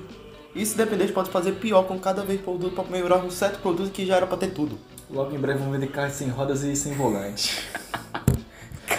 E 0.53 0.65
se 0.65 0.75
depender, 0.75 1.11
pode 1.13 1.29
fazer 1.29 1.53
pior 1.53 1.83
com 1.83 1.97
cada 1.99 2.23
vez 2.23 2.41
produto 2.41 2.73
para 2.73 2.83
melhorar 2.85 3.17
um 3.17 3.29
certo 3.29 3.59
produto 3.61 3.91
que 3.91 4.05
já 4.05 4.17
era 4.17 4.27
para 4.27 4.37
ter 4.37 4.49
tudo. 4.49 4.77
Logo 5.09 5.33
em 5.33 5.39
breve 5.39 5.59
vamos 5.59 5.73
vender 5.73 5.87
carros 5.87 6.15
sem 6.15 6.27
rodas 6.27 6.63
e 6.63 6.75
sem 6.75 6.93
volante. 6.93 7.63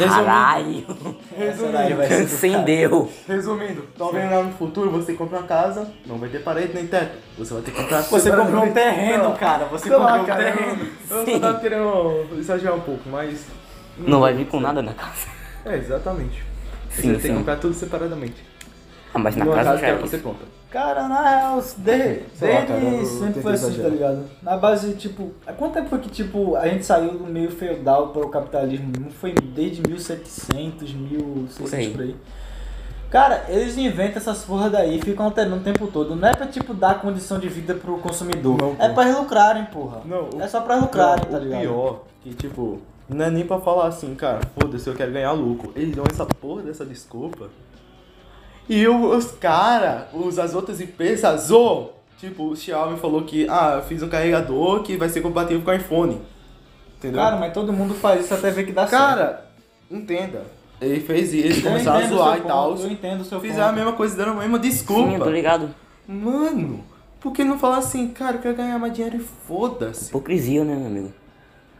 Caralho. 0.06 0.86
Essa 1.36 1.66
daí 1.68 1.94
vai 1.94 2.06
ser 2.06 2.18
do 2.18 2.24
Acendeu. 2.24 3.12
Resumindo, 3.26 3.84
talvez 3.96 4.30
lá 4.30 4.42
no 4.42 4.52
futuro 4.52 4.90
você 4.90 5.14
compra 5.14 5.38
uma 5.38 5.46
casa, 5.46 5.90
não 6.06 6.18
vai 6.18 6.28
ter 6.28 6.42
parede 6.42 6.74
nem 6.74 6.86
teto. 6.86 7.18
Você 7.38 7.54
vai 7.54 7.62
ter 7.62 7.70
que 7.70 7.82
comprar. 7.82 8.02
Você 8.02 8.30
comprou 8.30 8.64
um 8.64 8.72
terreno, 8.72 9.36
cara. 9.36 9.64
Você 9.66 9.90
comprou 9.90 10.20
um 10.20 10.24
terreno. 10.24 10.86
Eu, 11.10 11.26
só 11.26 11.38
tava 11.38 11.60
querendo 11.60 12.26
exagerar 12.38 12.76
um 12.76 12.80
pouco, 12.80 13.08
mas. 13.08 13.46
Não 13.98 14.20
vai 14.20 14.32
vir 14.34 14.46
com 14.46 14.60
nada 14.60 14.80
na 14.82 14.94
casa. 14.94 15.26
É, 15.64 15.76
exatamente. 15.76 16.42
Você 16.88 17.02
Sim, 17.02 17.12
vai 17.12 17.20
ter 17.20 17.28
que 17.28 17.34
comprar 17.34 17.56
tudo 17.56 17.74
separadamente. 17.74 18.44
Ah, 19.12 19.18
mas 19.18 19.36
na 19.36 19.44
casa 19.46 19.56
casa 19.56 19.78
já 19.78 19.78
que 19.78 20.02
é 20.02 20.04
isso. 20.04 20.18
pronta. 20.18 20.57
Cara, 20.70 21.08
na 21.08 21.22
real, 21.22 21.64
desde, 21.78 22.24
Sei 22.34 22.52
lá, 22.54 22.66
cara, 22.66 22.78
eu 22.80 23.04
sempre 23.06 23.26
tentei 23.26 23.42
foi 23.42 23.52
assim, 23.54 23.64
exagerar. 23.68 23.84
tá 23.90 23.94
ligado? 23.96 24.24
Na 24.42 24.56
base, 24.58 24.92
tipo, 24.94 25.30
há 25.46 25.52
quanto 25.54 25.72
tempo 25.74 25.88
foi 25.88 25.98
que, 25.98 26.10
tipo, 26.10 26.56
a 26.56 26.68
gente 26.68 26.84
saiu 26.84 27.12
do 27.12 27.24
meio 27.24 27.50
feudal 27.50 28.08
para 28.08 28.26
o 28.26 28.28
capitalismo? 28.28 28.92
Não 29.00 29.10
foi 29.10 29.32
desde 29.32 29.80
1700, 29.88 30.92
1600 30.92 31.72
aí. 31.74 31.90
por 31.92 32.00
aí. 32.02 32.16
Cara, 33.10 33.46
eles 33.48 33.78
inventam 33.78 34.18
essas 34.18 34.44
porra 34.44 34.68
daí 34.68 34.98
e 34.98 35.00
ficam 35.00 35.24
alterando 35.24 35.56
o 35.56 35.60
tempo 35.60 35.86
todo. 35.86 36.14
Não 36.14 36.28
é 36.28 36.34
pra, 36.34 36.46
tipo, 36.46 36.74
dar 36.74 37.00
condição 37.00 37.38
de 37.38 37.48
vida 37.48 37.72
pro 37.74 37.96
consumidor. 37.98 38.58
Não, 38.60 38.76
é 38.78 38.88
pô. 38.88 38.94
pra 38.96 39.04
eles 39.04 39.16
lucrarem, 39.18 39.64
porra. 39.64 40.02
Não, 40.04 40.28
o- 40.34 40.42
é 40.42 40.46
só 40.46 40.60
pra 40.60 40.76
lucrarem, 40.76 41.24
tá 41.24 41.38
o 41.38 41.40
ligado? 41.40 41.60
pior, 41.62 42.00
que 42.22 42.34
tipo, 42.34 42.78
não 43.08 43.24
é 43.24 43.30
nem 43.30 43.46
pra 43.46 43.58
falar 43.58 43.86
assim, 43.86 44.14
cara, 44.14 44.40
foda-se, 44.60 44.86
eu 44.86 44.94
quero 44.94 45.10
ganhar 45.12 45.32
lucro. 45.32 45.72
Eles 45.74 45.96
dão 45.96 46.04
essa 46.10 46.26
porra 46.26 46.60
dessa 46.60 46.84
desculpa. 46.84 47.48
E 48.68 48.86
os 48.86 49.32
cara, 49.32 50.08
os, 50.12 50.38
as 50.38 50.54
outras 50.54 50.80
empresas, 50.80 51.50
ô, 51.50 51.90
tipo, 52.18 52.44
o 52.50 52.56
Xiaomi 52.56 52.98
falou 52.98 53.22
que, 53.22 53.46
ah, 53.48 53.74
eu 53.76 53.82
fiz 53.82 54.02
um 54.02 54.08
carregador 54.08 54.82
que 54.82 54.96
vai 54.96 55.08
ser 55.08 55.20
compatível 55.22 55.62
com 55.62 55.70
o 55.70 55.74
iPhone. 55.74 56.20
Entendeu? 56.98 57.20
Cara, 57.20 57.36
mas 57.36 57.52
todo 57.54 57.72
mundo 57.72 57.94
faz 57.94 58.24
isso 58.24 58.34
até 58.34 58.50
ver 58.50 58.66
que 58.66 58.72
dá 58.72 58.86
certo. 58.86 59.00
Cara, 59.00 59.46
entenda. 59.90 60.42
Ele 60.80 61.00
fez 61.00 61.32
isso, 61.32 61.60
Eu 61.60 61.72
começaram 61.72 62.04
a 62.04 62.08
zoar 62.08 62.38
e 62.38 62.40
tal. 62.42 62.76
Eu 62.76 62.90
entendo 62.90 63.20
o 63.22 63.24
seu 63.24 63.40
Fizeram 63.40 63.64
a 63.64 63.66
ponto. 63.68 63.76
mesma 63.76 63.92
coisa, 63.92 64.16
deram 64.16 64.32
a 64.32 64.34
mesma 64.36 64.58
Sim, 64.58 64.64
eu 64.64 64.70
desculpa. 64.70 65.18
tô 65.24 65.30
ligado. 65.30 65.74
Mano, 66.06 66.84
por 67.20 67.32
que 67.32 67.42
não 67.44 67.58
falar 67.58 67.78
assim, 67.78 68.08
cara, 68.08 68.36
eu 68.36 68.40
quero 68.40 68.54
ganhar 68.56 68.78
mais 68.78 68.92
dinheiro 68.92 69.16
e 69.16 69.20
foda-se? 69.20 70.08
Hipocrisia, 70.10 70.62
né, 70.64 70.74
meu 70.76 70.86
amigo? 70.86 71.12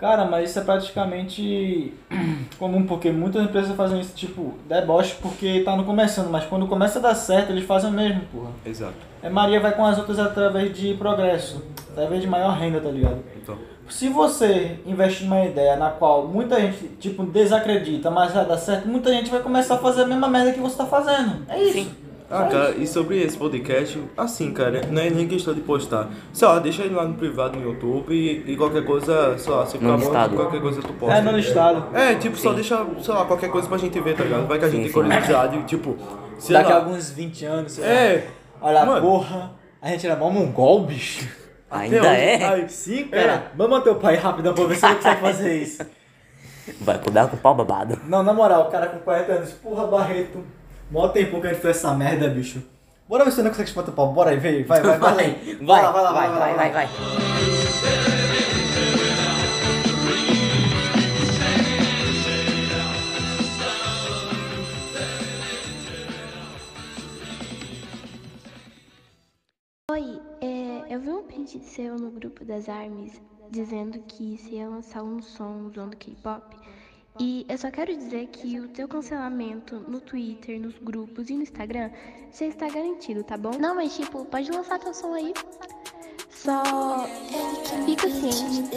Cara, 0.00 0.24
mas 0.24 0.50
isso 0.50 0.58
é 0.61 0.62
praticamente 0.62 1.92
comum, 2.58 2.87
porque 2.87 3.11
muitas 3.11 3.42
empresas 3.42 3.74
fazem 3.74 4.00
isso, 4.00 4.14
tipo, 4.14 4.54
deboche 4.68 5.16
porque 5.20 5.61
tá 5.64 5.76
no 5.76 5.84
começando, 5.84 6.30
mas 6.30 6.44
quando 6.44 6.68
começa 6.68 7.00
a 7.00 7.02
dar 7.02 7.14
certo, 7.16 7.50
eles 7.50 7.64
fazem 7.64 7.90
o 7.90 7.92
mesmo, 7.92 8.20
porra. 8.32 8.50
Exato. 8.64 8.94
É 9.20 9.28
Maria 9.28 9.58
vai 9.58 9.72
com 9.72 9.84
as 9.84 9.98
outras 9.98 10.20
através 10.20 10.72
de 10.72 10.94
progresso, 10.94 11.64
através 11.90 12.22
de 12.22 12.28
maior 12.28 12.56
renda, 12.56 12.80
tá 12.80 12.90
ligado? 12.90 13.18
Então. 13.37 13.56
Se 13.88 14.08
você 14.08 14.78
investir 14.87 15.26
numa 15.26 15.44
ideia 15.44 15.74
na 15.74 15.90
qual 15.90 16.28
muita 16.28 16.61
gente, 16.61 16.88
tipo, 17.00 17.24
desacredita, 17.24 18.11
mas 18.11 18.32
vai 18.32 18.46
dar 18.46 18.58
certo, 18.58 18.87
muita 18.87 19.11
gente 19.11 19.30
vai 19.30 19.40
começar 19.40 19.76
a 19.76 19.78
fazer 19.78 20.02
a 20.02 20.06
mesma 20.06 20.28
merda 20.28 20.52
que 20.52 20.61
você 20.61 20.76
tá 20.76 20.87
fazendo. 20.87 21.44
É 21.48 21.61
isso. 21.61 21.90
Ah, 22.30 22.44
cara, 22.44 22.70
e 22.76 22.86
sobre 22.86 23.22
esse 23.22 23.38
podcast, 23.38 23.98
assim, 24.14 24.52
cara, 24.52 24.82
não 24.90 25.00
é 25.00 25.08
nem 25.08 25.26
questão 25.26 25.54
de 25.54 25.62
postar. 25.62 26.08
Sei 26.30 26.46
lá, 26.46 26.58
deixa 26.58 26.82
ele 26.82 26.94
lá 26.94 27.06
no 27.06 27.14
privado 27.14 27.58
no 27.58 27.64
YouTube 27.64 28.12
e, 28.14 28.52
e 28.52 28.54
qualquer 28.56 28.84
coisa, 28.84 29.38
sei 29.38 29.50
lá, 29.50 29.64
se 29.64 29.78
ficar 29.78 29.96
bom, 29.96 30.36
qualquer 30.36 30.60
coisa 30.60 30.82
tu 30.82 30.92
posta. 30.92 31.16
É 31.16 31.22
no 31.22 31.30
listado. 31.32 31.96
É, 31.96 32.14
tipo, 32.16 32.36
só 32.36 32.52
deixa, 32.52 32.84
sei 33.02 33.14
lá, 33.14 33.24
qualquer 33.24 33.50
coisa 33.50 33.66
pra 33.66 33.78
gente 33.78 33.98
ver, 34.00 34.14
tá 34.14 34.24
ligado? 34.24 34.46
Vai 34.46 34.58
que 34.58 34.64
a 34.66 34.68
gente 34.68 34.82
tem 34.84 34.92
curiosidade, 34.92 35.62
tipo, 35.64 35.96
sei 36.38 36.54
Daqui 36.54 36.70
a 36.70 36.74
lá. 36.74 36.80
alguns 36.84 37.10
20 37.10 37.44
anos, 37.46 37.72
sei 37.72 37.84
lá. 37.84 37.90
É, 37.90 38.26
Olha, 38.60 38.84
Mano. 38.84 39.00
porra, 39.00 39.52
a 39.80 39.88
gente 39.88 40.04
era 40.06 40.14
mó 40.16 40.28
mongol, 40.28 40.82
bicho. 40.84 41.26
Ainda 41.70 41.96
hoje- 41.98 42.06
é? 42.08 42.44
Ai, 42.44 42.68
Sim, 42.68 43.04
cara. 43.08 43.52
Vamos 43.56 43.82
teu 43.82 43.94
pai 43.94 44.16
rapidão 44.16 44.52
pra 44.52 44.64
ver 44.64 44.74
se 44.76 44.84
ele 44.84 44.94
consegue 44.96 45.20
fazer 45.22 45.62
isso. 45.62 45.82
Vai 46.80 46.96
acordar 46.96 47.28
com 47.28 47.36
o 47.36 47.38
pau 47.38 47.54
babado. 47.54 47.98
Não, 48.06 48.22
na 48.22 48.34
moral, 48.34 48.68
o 48.68 48.70
cara 48.70 48.86
com 48.88 48.98
40 48.98 49.32
anos, 49.32 49.52
porra, 49.52 49.86
Barreto. 49.86 50.44
Mó 50.90 51.09
tempo 51.09 51.40
que 51.40 51.46
a 51.46 51.53
gente 51.53 51.61
fez 51.61 51.77
essa 51.77 51.94
merda, 51.94 52.29
bicho. 52.29 52.62
Bora 53.07 53.24
ver 53.24 53.31
se 53.31 53.37
você 53.37 53.42
não 53.42 53.51
consegue 53.51 53.68
espantar 53.68 53.92
o 53.92 53.96
pau. 53.96 54.12
Bora 54.12 54.31
aí, 54.31 54.38
vem. 54.38 54.64
Vai, 54.64 54.81
vai, 54.81 54.98
vai. 54.98 55.14
Vai, 55.61 55.83
Vai, 55.83 55.83
vai, 55.83 55.83
lá, 55.83 55.92
vai 55.92 56.03
lá, 56.03 56.12
vai, 56.12 56.29
vai, 56.29 56.38
vai, 56.38 56.38
lá, 56.38 56.57
vai, 56.57 56.72
vai. 56.72 56.87
vai. 56.87 56.88
Oi, 69.90 70.20
é, 70.40 70.94
eu 70.94 71.01
vi 71.01 71.11
um 71.11 71.22
print 71.22 71.59
seu 71.61 71.96
no 71.96 72.11
grupo 72.11 72.44
das 72.44 72.68
ARMYs 72.68 73.20
dizendo 73.51 73.98
que 74.07 74.37
você 74.37 74.57
ia 74.57 74.68
lançar 74.68 75.03
um 75.03 75.20
som 75.22 75.66
usando 75.66 75.96
K-pop. 75.96 76.58
E 77.20 77.44
eu 77.48 77.59
só 77.59 77.70
quero 77.70 77.96
dizer 77.96 78.26
que 78.28 78.61
o 78.61 78.68
teu 78.68 78.87
cancelamento 78.87 79.83
no 79.88 80.00
Twitter, 80.00 80.61
nos 80.61 80.74
grupos 80.81 81.28
e 81.28 81.35
no 81.35 81.42
Instagram 81.42 81.90
já 82.38 82.46
está 82.46 82.68
garantido, 82.68 83.24
tá 83.24 83.37
bom? 83.37 83.50
Não, 83.59 83.74
mas 83.74 83.96
tipo, 83.96 84.24
pode 84.24 84.50
lançar 84.50 84.78
teu 84.78 84.94
som 84.94 85.14
aí. 85.14 85.35
Só 86.31 86.62
fica 87.85 88.09
ciente. 88.09 88.70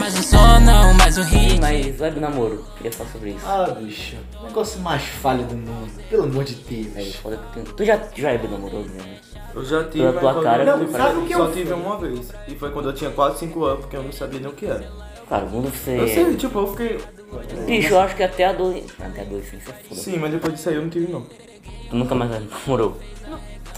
Mais 0.00 0.18
um 0.18 0.22
som 0.22 0.60
não, 0.60 0.94
mais 0.94 1.18
um 1.18 1.22
hit. 1.24 1.60
Mas 1.60 2.00
web 2.00 2.18
namoro, 2.18 2.64
queria 2.78 2.90
falar 2.92 3.10
sobre 3.10 3.30
isso. 3.32 3.44
Ah, 3.46 3.66
bicho. 3.78 4.16
Negócio 4.42 4.80
mais 4.80 5.02
falho 5.02 5.44
do 5.44 5.54
mundo. 5.54 5.92
Pelo 6.08 6.22
amor 6.22 6.44
de 6.44 6.54
Deus. 6.54 6.96
É, 6.96 7.04
foda 7.18 7.36
que 7.36 7.52
tem- 7.52 7.64
Tu 7.74 7.84
já, 7.84 8.00
já 8.16 8.30
é 8.30 8.42
namorou, 8.48 8.80
né? 8.84 9.18
eu 9.54 9.62
já 9.66 9.84
tive, 9.84 10.10
Pela 10.12 10.32
tua 10.32 10.42
cara, 10.42 10.64
eu- 10.64 10.78
Não, 10.78 10.90
só- 10.90 10.96
sabe 10.96 11.18
o 11.18 11.26
que 11.26 11.34
Só 11.34 11.44
eu- 11.44 11.52
tive 11.52 11.72
uma 11.74 11.98
vez, 11.98 12.30
e 12.48 12.54
foi 12.54 12.70
quando 12.70 12.88
eu 12.88 12.94
tinha 12.94 13.10
4, 13.10 13.38
5 13.38 13.62
anos, 13.64 13.80
porque 13.80 13.96
eu 13.96 14.02
não 14.02 14.12
sabia 14.12 14.40
nem 14.40 14.48
o 14.48 14.54
que 14.54 14.64
era. 14.64 14.90
Cara, 15.28 15.46
quando 15.46 15.70
você. 15.70 16.00
Eu 16.00 16.08
sei, 16.08 16.36
tipo, 16.36 16.58
eu 16.58 16.66
fiquei... 16.68 16.98
Bicho, 17.66 17.88
eu 17.94 18.00
acho 18.00 18.16
que 18.16 18.22
até 18.22 18.44
a 18.44 18.50
adolescência. 18.50 19.06
Até 19.06 19.20
a 19.20 19.24
adolescência 19.24 19.70
é 19.70 19.88
foda. 19.88 20.00
Sim, 20.00 20.16
mas 20.18 20.30
depois 20.30 20.54
disso 20.54 20.68
aí 20.68 20.74
eu 20.76 20.82
não 20.82 20.90
tive 20.90 21.10
não. 21.10 21.22
Tu 21.22 21.96
nunca 21.96 22.14
mais 22.14 22.30
namorou. 22.30 22.98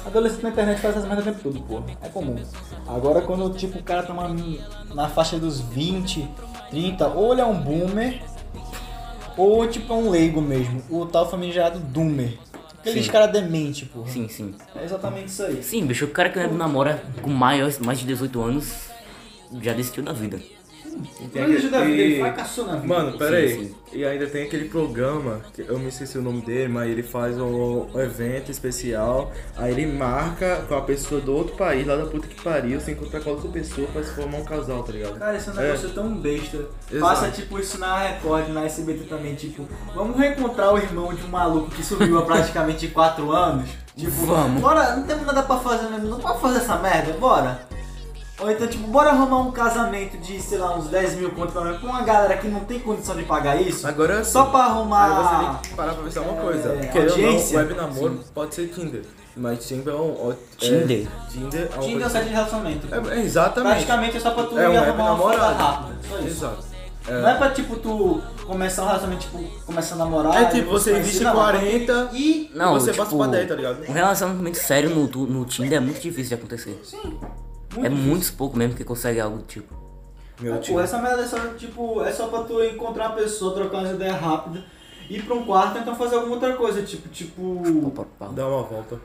Adolescente 0.06 0.42
na 0.42 0.50
internet 0.50 0.80
faz 0.80 0.96
essas 0.96 1.08
merdas 1.08 1.26
o 1.26 1.30
tempo 1.30 1.42
todo, 1.42 1.60
porra. 1.62 1.84
É 2.02 2.08
comum. 2.08 2.36
Agora 2.86 3.22
quando 3.22 3.48
tipo 3.56 3.78
o 3.78 3.82
cara 3.82 4.02
tá 4.02 4.12
na, 4.12 4.28
na 4.94 5.08
faixa 5.08 5.38
dos 5.38 5.60
20, 5.60 6.28
30, 6.70 7.08
ou 7.08 7.32
ele 7.32 7.40
é 7.40 7.46
um 7.46 7.58
boomer, 7.58 8.22
ou 9.36 9.66
tipo 9.66 9.92
é 9.92 9.96
um 9.96 10.10
leigo 10.10 10.42
mesmo. 10.42 10.82
O 10.90 11.06
tal 11.06 11.28
famigerado 11.30 11.78
doomer. 11.78 12.38
Aqueles 12.80 13.08
cara 13.08 13.26
demente, 13.26 13.86
porra. 13.86 14.10
Sim, 14.10 14.28
sim. 14.28 14.54
É 14.76 14.84
exatamente 14.84 15.28
isso 15.28 15.42
aí. 15.42 15.62
Sim, 15.62 15.86
bicho, 15.86 16.04
o 16.04 16.08
cara 16.08 16.28
que 16.28 16.46
namora 16.48 17.02
com 17.22 17.30
maior, 17.30 17.72
mais 17.80 17.98
de 17.98 18.06
18 18.06 18.42
anos 18.42 18.90
já 19.62 19.72
desistiu 19.72 20.02
da 20.02 20.12
vida. 20.12 20.38
Tem 21.32 21.42
Mas 21.42 21.50
ele 21.50 21.56
ajuda 21.56 21.78
a 21.78 21.84
vida, 21.84 22.02
ele 22.02 22.20
fracassou 22.20 22.66
na 22.66 22.76
vida. 22.76 22.86
Mano, 22.86 23.18
pera 23.18 23.36
aí. 23.36 23.48
sim. 23.48 23.74
E 23.92 24.04
ainda 24.04 24.26
tem 24.26 24.44
aquele 24.44 24.68
programa, 24.68 25.40
que 25.52 25.62
eu 25.62 25.78
me 25.78 25.88
esqueci 25.88 26.18
o 26.18 26.22
nome 26.22 26.40
dele, 26.42 26.68
mas 26.68 26.90
ele 26.90 27.02
faz 27.02 27.38
um, 27.38 27.88
evento 27.94 28.50
especial. 28.50 29.30
Aí 29.56 29.72
ele 29.72 29.86
marca 29.86 30.64
com 30.68 30.74
a 30.74 30.80
pessoa 30.80 31.20
do 31.20 31.32
outro 31.32 31.56
país, 31.56 31.86
lá 31.86 31.96
da 31.96 32.06
puta 32.06 32.26
que 32.26 32.40
pariu, 32.42 32.80
se 32.80 32.90
encontrar 32.90 33.20
com 33.20 33.30
a 33.30 33.32
outra 33.34 33.48
pessoa 33.50 33.86
pra 33.92 34.02
se 34.02 34.12
formar 34.12 34.38
um 34.38 34.44
casal, 34.44 34.82
tá 34.82 34.92
ligado? 34.92 35.18
Cara, 35.18 35.36
esse 35.36 35.48
é 35.48 35.52
um 35.52 35.56
negócio 35.56 35.90
tão 35.90 36.14
besta. 36.16 36.56
Exato. 36.90 37.00
Passa 37.00 37.30
tipo 37.30 37.58
isso 37.58 37.78
na 37.78 37.98
Record, 37.98 38.48
na 38.48 38.64
SBT 38.64 39.04
também, 39.04 39.34
tipo, 39.36 39.66
vamos 39.94 40.18
reencontrar 40.18 40.74
o 40.74 40.78
irmão 40.78 41.14
de 41.14 41.24
um 41.24 41.28
maluco 41.28 41.70
que 41.70 41.84
sumiu 41.84 42.18
há 42.18 42.22
praticamente 42.22 42.88
4 42.88 43.30
anos. 43.30 43.70
Tipo, 43.96 44.26
Vamos. 44.26 44.60
bora, 44.60 44.96
não 44.96 45.04
temos 45.04 45.24
nada 45.24 45.44
pra 45.44 45.56
fazer 45.58 45.88
mesmo, 45.88 46.08
não 46.08 46.18
pode 46.18 46.40
fazer 46.40 46.58
essa 46.58 46.76
merda, 46.78 47.12
bora. 47.12 47.60
Ou 48.40 48.50
então, 48.50 48.66
tipo, 48.66 48.88
bora 48.88 49.10
arrumar 49.10 49.38
um 49.40 49.52
casamento 49.52 50.18
de, 50.18 50.40
sei 50.40 50.58
lá, 50.58 50.76
uns 50.76 50.88
10 50.88 51.14
mil 51.16 51.30
conto 51.30 51.52
pra 51.52 51.62
uma 51.62 52.02
galera 52.02 52.36
que 52.36 52.48
não 52.48 52.60
tem 52.60 52.80
condição 52.80 53.14
de 53.16 53.22
pagar 53.22 53.60
isso. 53.60 53.86
Agora 53.86 54.24
Só 54.24 54.46
pra 54.46 54.64
arrumar. 54.64 55.04
Aí 55.04 55.22
você 55.22 55.44
tem 55.60 55.70
que 55.70 55.76
parar 55.76 55.94
pra 55.94 56.02
pensar 56.02 56.20
uma 56.22 56.42
coisa. 56.42 56.68
É, 56.70 56.86
Querendo 56.88 57.12
ou 57.12 57.18
não, 57.18 57.24
audiência. 57.26 57.58
web 57.58 57.74
namoro 57.74 58.20
pode 58.34 58.54
ser 58.54 58.68
Tinder. 58.68 59.02
Mas 59.36 59.66
Tinder 59.66 59.94
é 59.94 59.96
um. 59.96 60.32
é- 60.32 60.36
Tinder? 60.58 61.08
Tinder 61.30 61.68
é 61.72 61.74
uma 61.74 61.82
Tinder 61.84 62.02
é 62.02 62.06
um 62.06 62.10
site 62.10 62.24
de 62.26 62.30
relacionamento. 62.34 62.88
É, 62.92 63.16
é, 63.16 63.20
exatamente. 63.22 63.72
Praticamente 63.72 64.16
é 64.16 64.20
só 64.20 64.30
pra 64.32 64.44
tu 64.44 64.58
É 64.58 64.68
um 64.68 64.72
ir 64.72 64.76
arrumar 64.78 64.92
uma 65.04 65.10
namorado. 65.10 65.54
rápida. 65.56 65.98
Só 66.08 66.18
isso. 66.18 66.26
Exato. 66.26 66.74
Não 67.06 67.28
é 67.28 67.34
pra 67.34 67.50
tipo 67.50 67.76
tu 67.76 68.22
começar 68.46 68.82
um 68.82 68.86
relacionamento, 68.86 69.26
tipo, 69.26 69.38
começar 69.66 69.94
a 69.94 69.98
namorar. 69.98 70.42
É 70.42 70.46
tipo, 70.46 70.70
você 70.70 70.92
não, 71.22 71.32
40 71.34 72.10
E. 72.14 72.50
Não, 72.54 72.72
você 72.72 72.92
tipo, 72.92 73.04
passa 73.04 73.16
pra 73.16 73.26
10, 73.26 73.48
tá 73.48 73.54
ligado? 73.54 73.88
Um 73.88 73.92
relacionamento 73.92 74.58
sério 74.58 74.90
no, 74.90 75.06
no 75.26 75.44
Tinder 75.44 75.76
é 75.76 75.80
muito 75.80 76.00
difícil 76.00 76.28
de 76.30 76.34
acontecer. 76.34 76.80
Sim. 76.82 77.18
É 77.82 77.88
muito 77.88 78.32
pouco 78.34 78.56
mesmo 78.56 78.74
que 78.74 78.84
consegue 78.84 79.20
algo 79.20 79.38
do 79.38 79.44
tipo. 79.44 79.74
Meu 80.40 80.54
Pô, 80.54 80.60
tio. 80.60 80.80
essa 80.80 80.98
merda 80.98 81.22
é 81.22 81.26
só, 81.26 81.38
tipo, 81.56 82.02
é 82.02 82.12
só 82.12 82.26
pra 82.26 82.40
tu 82.42 82.62
encontrar 82.62 83.08
uma 83.08 83.16
pessoa, 83.16 83.54
trocar 83.54 83.78
umas 83.78 83.92
ideias 83.92 84.20
rápidas, 84.20 84.62
ir 85.08 85.22
pra 85.22 85.34
um 85.34 85.44
quarto 85.44 85.78
e 85.78 85.80
então 85.80 85.94
fazer 85.94 86.16
alguma 86.16 86.34
outra 86.34 86.54
coisa, 86.54 86.82
tipo, 86.82 87.08
tipo. 87.08 87.62
Dá 88.32 88.46
uma 88.46 88.62
volta. 88.62 88.98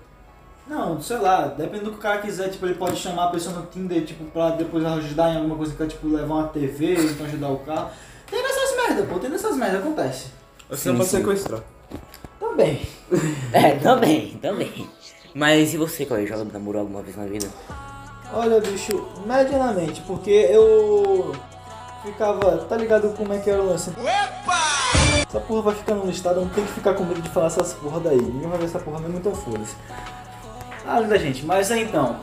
Não, 0.67 1.01
sei 1.01 1.17
lá, 1.17 1.47
depende 1.47 1.85
do 1.85 1.91
que 1.91 1.97
o 1.97 2.01
cara 2.01 2.19
quiser, 2.21 2.49
tipo, 2.49 2.65
ele 2.65 2.75
pode 2.75 2.95
chamar 2.95 3.25
a 3.25 3.31
pessoa 3.31 3.55
no 3.55 3.65
Tinder, 3.65 4.05
tipo, 4.05 4.23
pra 4.25 4.51
depois 4.51 4.85
ajudar 4.85 5.33
em 5.33 5.37
alguma 5.37 5.55
coisa 5.55 5.73
que 5.73 5.81
é, 5.81 5.87
tipo, 5.87 6.07
levar 6.07 6.33
uma 6.35 6.47
TV, 6.47 6.95
ou 6.95 7.03
então 7.05 7.25
ajudar 7.25 7.49
o 7.49 7.59
carro. 7.59 7.89
Tem 8.29 8.41
dessas 8.41 8.75
merda, 8.75 9.03
pô, 9.03 9.19
tem 9.19 9.29
dessas 9.31 9.57
merda, 9.57 9.79
acontece. 9.79 10.27
Você 10.69 10.91
Sim, 10.91 10.97
pode 10.97 11.09
sequestrar. 11.09 11.63
Também. 12.39 12.81
É, 13.51 13.71
também, 13.79 14.37
também. 14.39 14.87
Mas 15.33 15.73
e 15.73 15.77
você, 15.77 16.05
Cauê? 16.05 16.27
Já 16.27 16.37
namorou 16.37 16.81
alguma 16.81 17.01
vez 17.01 17.15
na 17.17 17.25
vida? 17.25 17.47
Olha, 18.31 18.61
bicho, 18.61 19.07
medianamente, 19.25 20.01
porque 20.01 20.29
eu 20.29 21.35
ficava, 22.03 22.57
tá 22.57 22.77
ligado 22.77 23.15
como 23.15 23.33
é 23.33 23.39
que 23.39 23.49
era 23.49 23.61
o 23.61 23.65
lance? 23.65 23.91
Essa 25.27 25.39
porra 25.39 25.61
vai 25.63 25.75
ficando 25.75 26.05
listada, 26.05 26.37
eu 26.37 26.45
não 26.45 26.49
tenho 26.49 26.67
que 26.67 26.73
ficar 26.73 26.93
com 26.93 27.03
medo 27.03 27.21
de 27.21 27.29
falar 27.29 27.47
essas 27.47 27.73
porra 27.73 27.99
daí. 27.99 28.21
Ninguém 28.21 28.47
vai 28.47 28.59
ver 28.59 28.65
essa 28.65 28.79
porra 28.79 28.99
mesmo, 28.99 29.17
então 29.17 29.33
foda-se. 29.33 29.75
Ah, 30.85 30.99
linda 30.99 31.17
gente, 31.17 31.45
mas 31.45 31.71
então. 31.71 32.17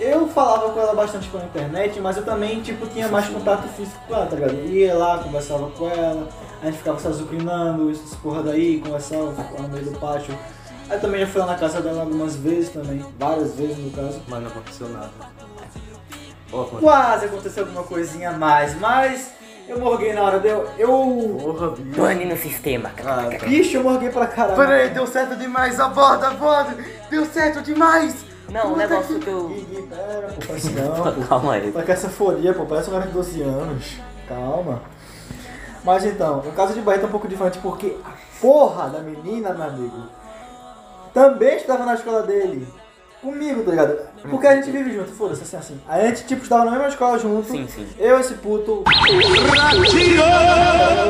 Eu 0.00 0.26
falava 0.28 0.70
com 0.70 0.80
ela 0.80 0.94
bastante 0.94 1.28
pela 1.28 1.44
internet, 1.44 2.00
mas 2.00 2.16
eu 2.16 2.24
também, 2.24 2.60
tipo, 2.60 2.86
tinha 2.86 3.08
mais 3.08 3.28
contato 3.28 3.68
físico 3.68 3.98
com 4.08 4.14
ela, 4.14 4.26
tá 4.26 4.34
ligado? 4.34 4.54
Eu 4.54 4.66
ia 4.66 4.94
lá, 4.94 5.18
conversava 5.18 5.70
com 5.70 5.88
ela, 5.88 6.28
a 6.60 6.66
gente 6.66 6.78
ficava 6.78 6.98
se 6.98 7.06
azucrinando, 7.06 7.90
essas 7.90 8.14
porra 8.16 8.42
daí, 8.42 8.80
conversava, 8.80 9.32
no 9.58 9.68
meio 9.68 9.84
do 9.84 9.98
pátio. 9.98 10.36
Aí 10.88 10.98
também 10.98 11.20
já 11.20 11.26
fui 11.26 11.40
lá 11.40 11.46
na 11.46 11.54
casa 11.56 11.80
dela 11.80 12.02
algumas 12.02 12.36
vezes 12.36 12.70
também, 12.70 13.04
várias 13.18 13.54
vezes 13.54 13.78
no 13.78 13.90
caso. 13.90 14.20
Mas 14.28 14.42
não 14.42 14.48
aconteceu 14.48 14.88
nada. 14.88 15.10
Mano. 16.50 16.66
Quase 16.80 17.26
aconteceu 17.26 17.64
alguma 17.64 17.82
coisinha 17.82 18.30
a 18.30 18.32
mais, 18.32 18.78
mas 18.78 19.32
eu 19.66 19.78
morguei 19.80 20.12
na 20.12 20.22
hora, 20.22 20.38
deu. 20.38 20.68
Eu. 20.78 21.38
Porra, 21.40 21.70
bicho. 21.70 22.00
Pane 22.00 22.24
no 22.26 22.36
sistema, 22.36 22.90
cara. 22.90 23.28
Ah, 23.28 23.38
tá. 23.38 23.46
Bicho, 23.46 23.76
eu 23.78 23.82
morguei 23.82 24.10
pra 24.10 24.26
caralho. 24.26 24.56
Peraí, 24.56 24.90
deu 24.90 25.06
certo 25.06 25.36
demais, 25.36 25.80
aborda, 25.80 26.28
aborda! 26.28 26.76
Deu 27.10 27.24
certo 27.26 27.62
demais! 27.62 28.24
Não, 28.50 28.74
o 28.74 28.76
negócio 28.76 29.18
que 29.18 29.26
eu. 29.26 29.48
Gui, 29.48 29.88
pera, 29.88 30.28
pô, 30.28 30.46
parece 30.46 30.70
não, 30.70 30.94
pô. 30.94 31.26
Calma 31.26 31.54
aí. 31.54 31.72
Tá 31.72 31.82
com 31.82 31.92
essa 31.92 32.08
folia, 32.08 32.52
pô, 32.52 32.66
parece 32.66 32.90
um 32.90 32.92
cara 32.92 33.06
de 33.06 33.12
12 33.12 33.42
anos. 33.42 33.96
Calma. 34.28 34.82
Mas 35.82 36.04
então, 36.04 36.38
o 36.40 36.52
caso 36.52 36.72
de 36.74 36.80
Bahia 36.80 37.02
é 37.02 37.06
um 37.06 37.10
pouco 37.10 37.26
diferente 37.26 37.58
porque 37.58 37.96
a 38.04 38.12
porra 38.40 38.88
da 38.88 39.00
menina, 39.00 39.52
meu 39.52 39.64
amigo, 39.64 40.08
também 41.14 41.56
estava 41.56 41.86
na 41.86 41.94
escola 41.94 42.22
dele. 42.22 42.66
Comigo, 43.22 43.62
tá 43.62 43.70
ligado? 43.70 43.96
Porque 44.28 44.46
a 44.46 44.56
gente 44.56 44.70
vive 44.70 44.92
junto, 44.92 45.12
foda-se, 45.12 45.42
assim, 45.42 45.56
assim. 45.56 45.80
A 45.88 45.98
gente, 46.00 46.26
tipo, 46.26 46.42
estava 46.42 46.66
na 46.66 46.72
mesma 46.72 46.88
escola 46.88 47.18
junto. 47.18 47.48
Sim, 47.48 47.66
sim. 47.66 47.88
Eu, 47.98 48.20
esse 48.20 48.34
puto. 48.34 48.84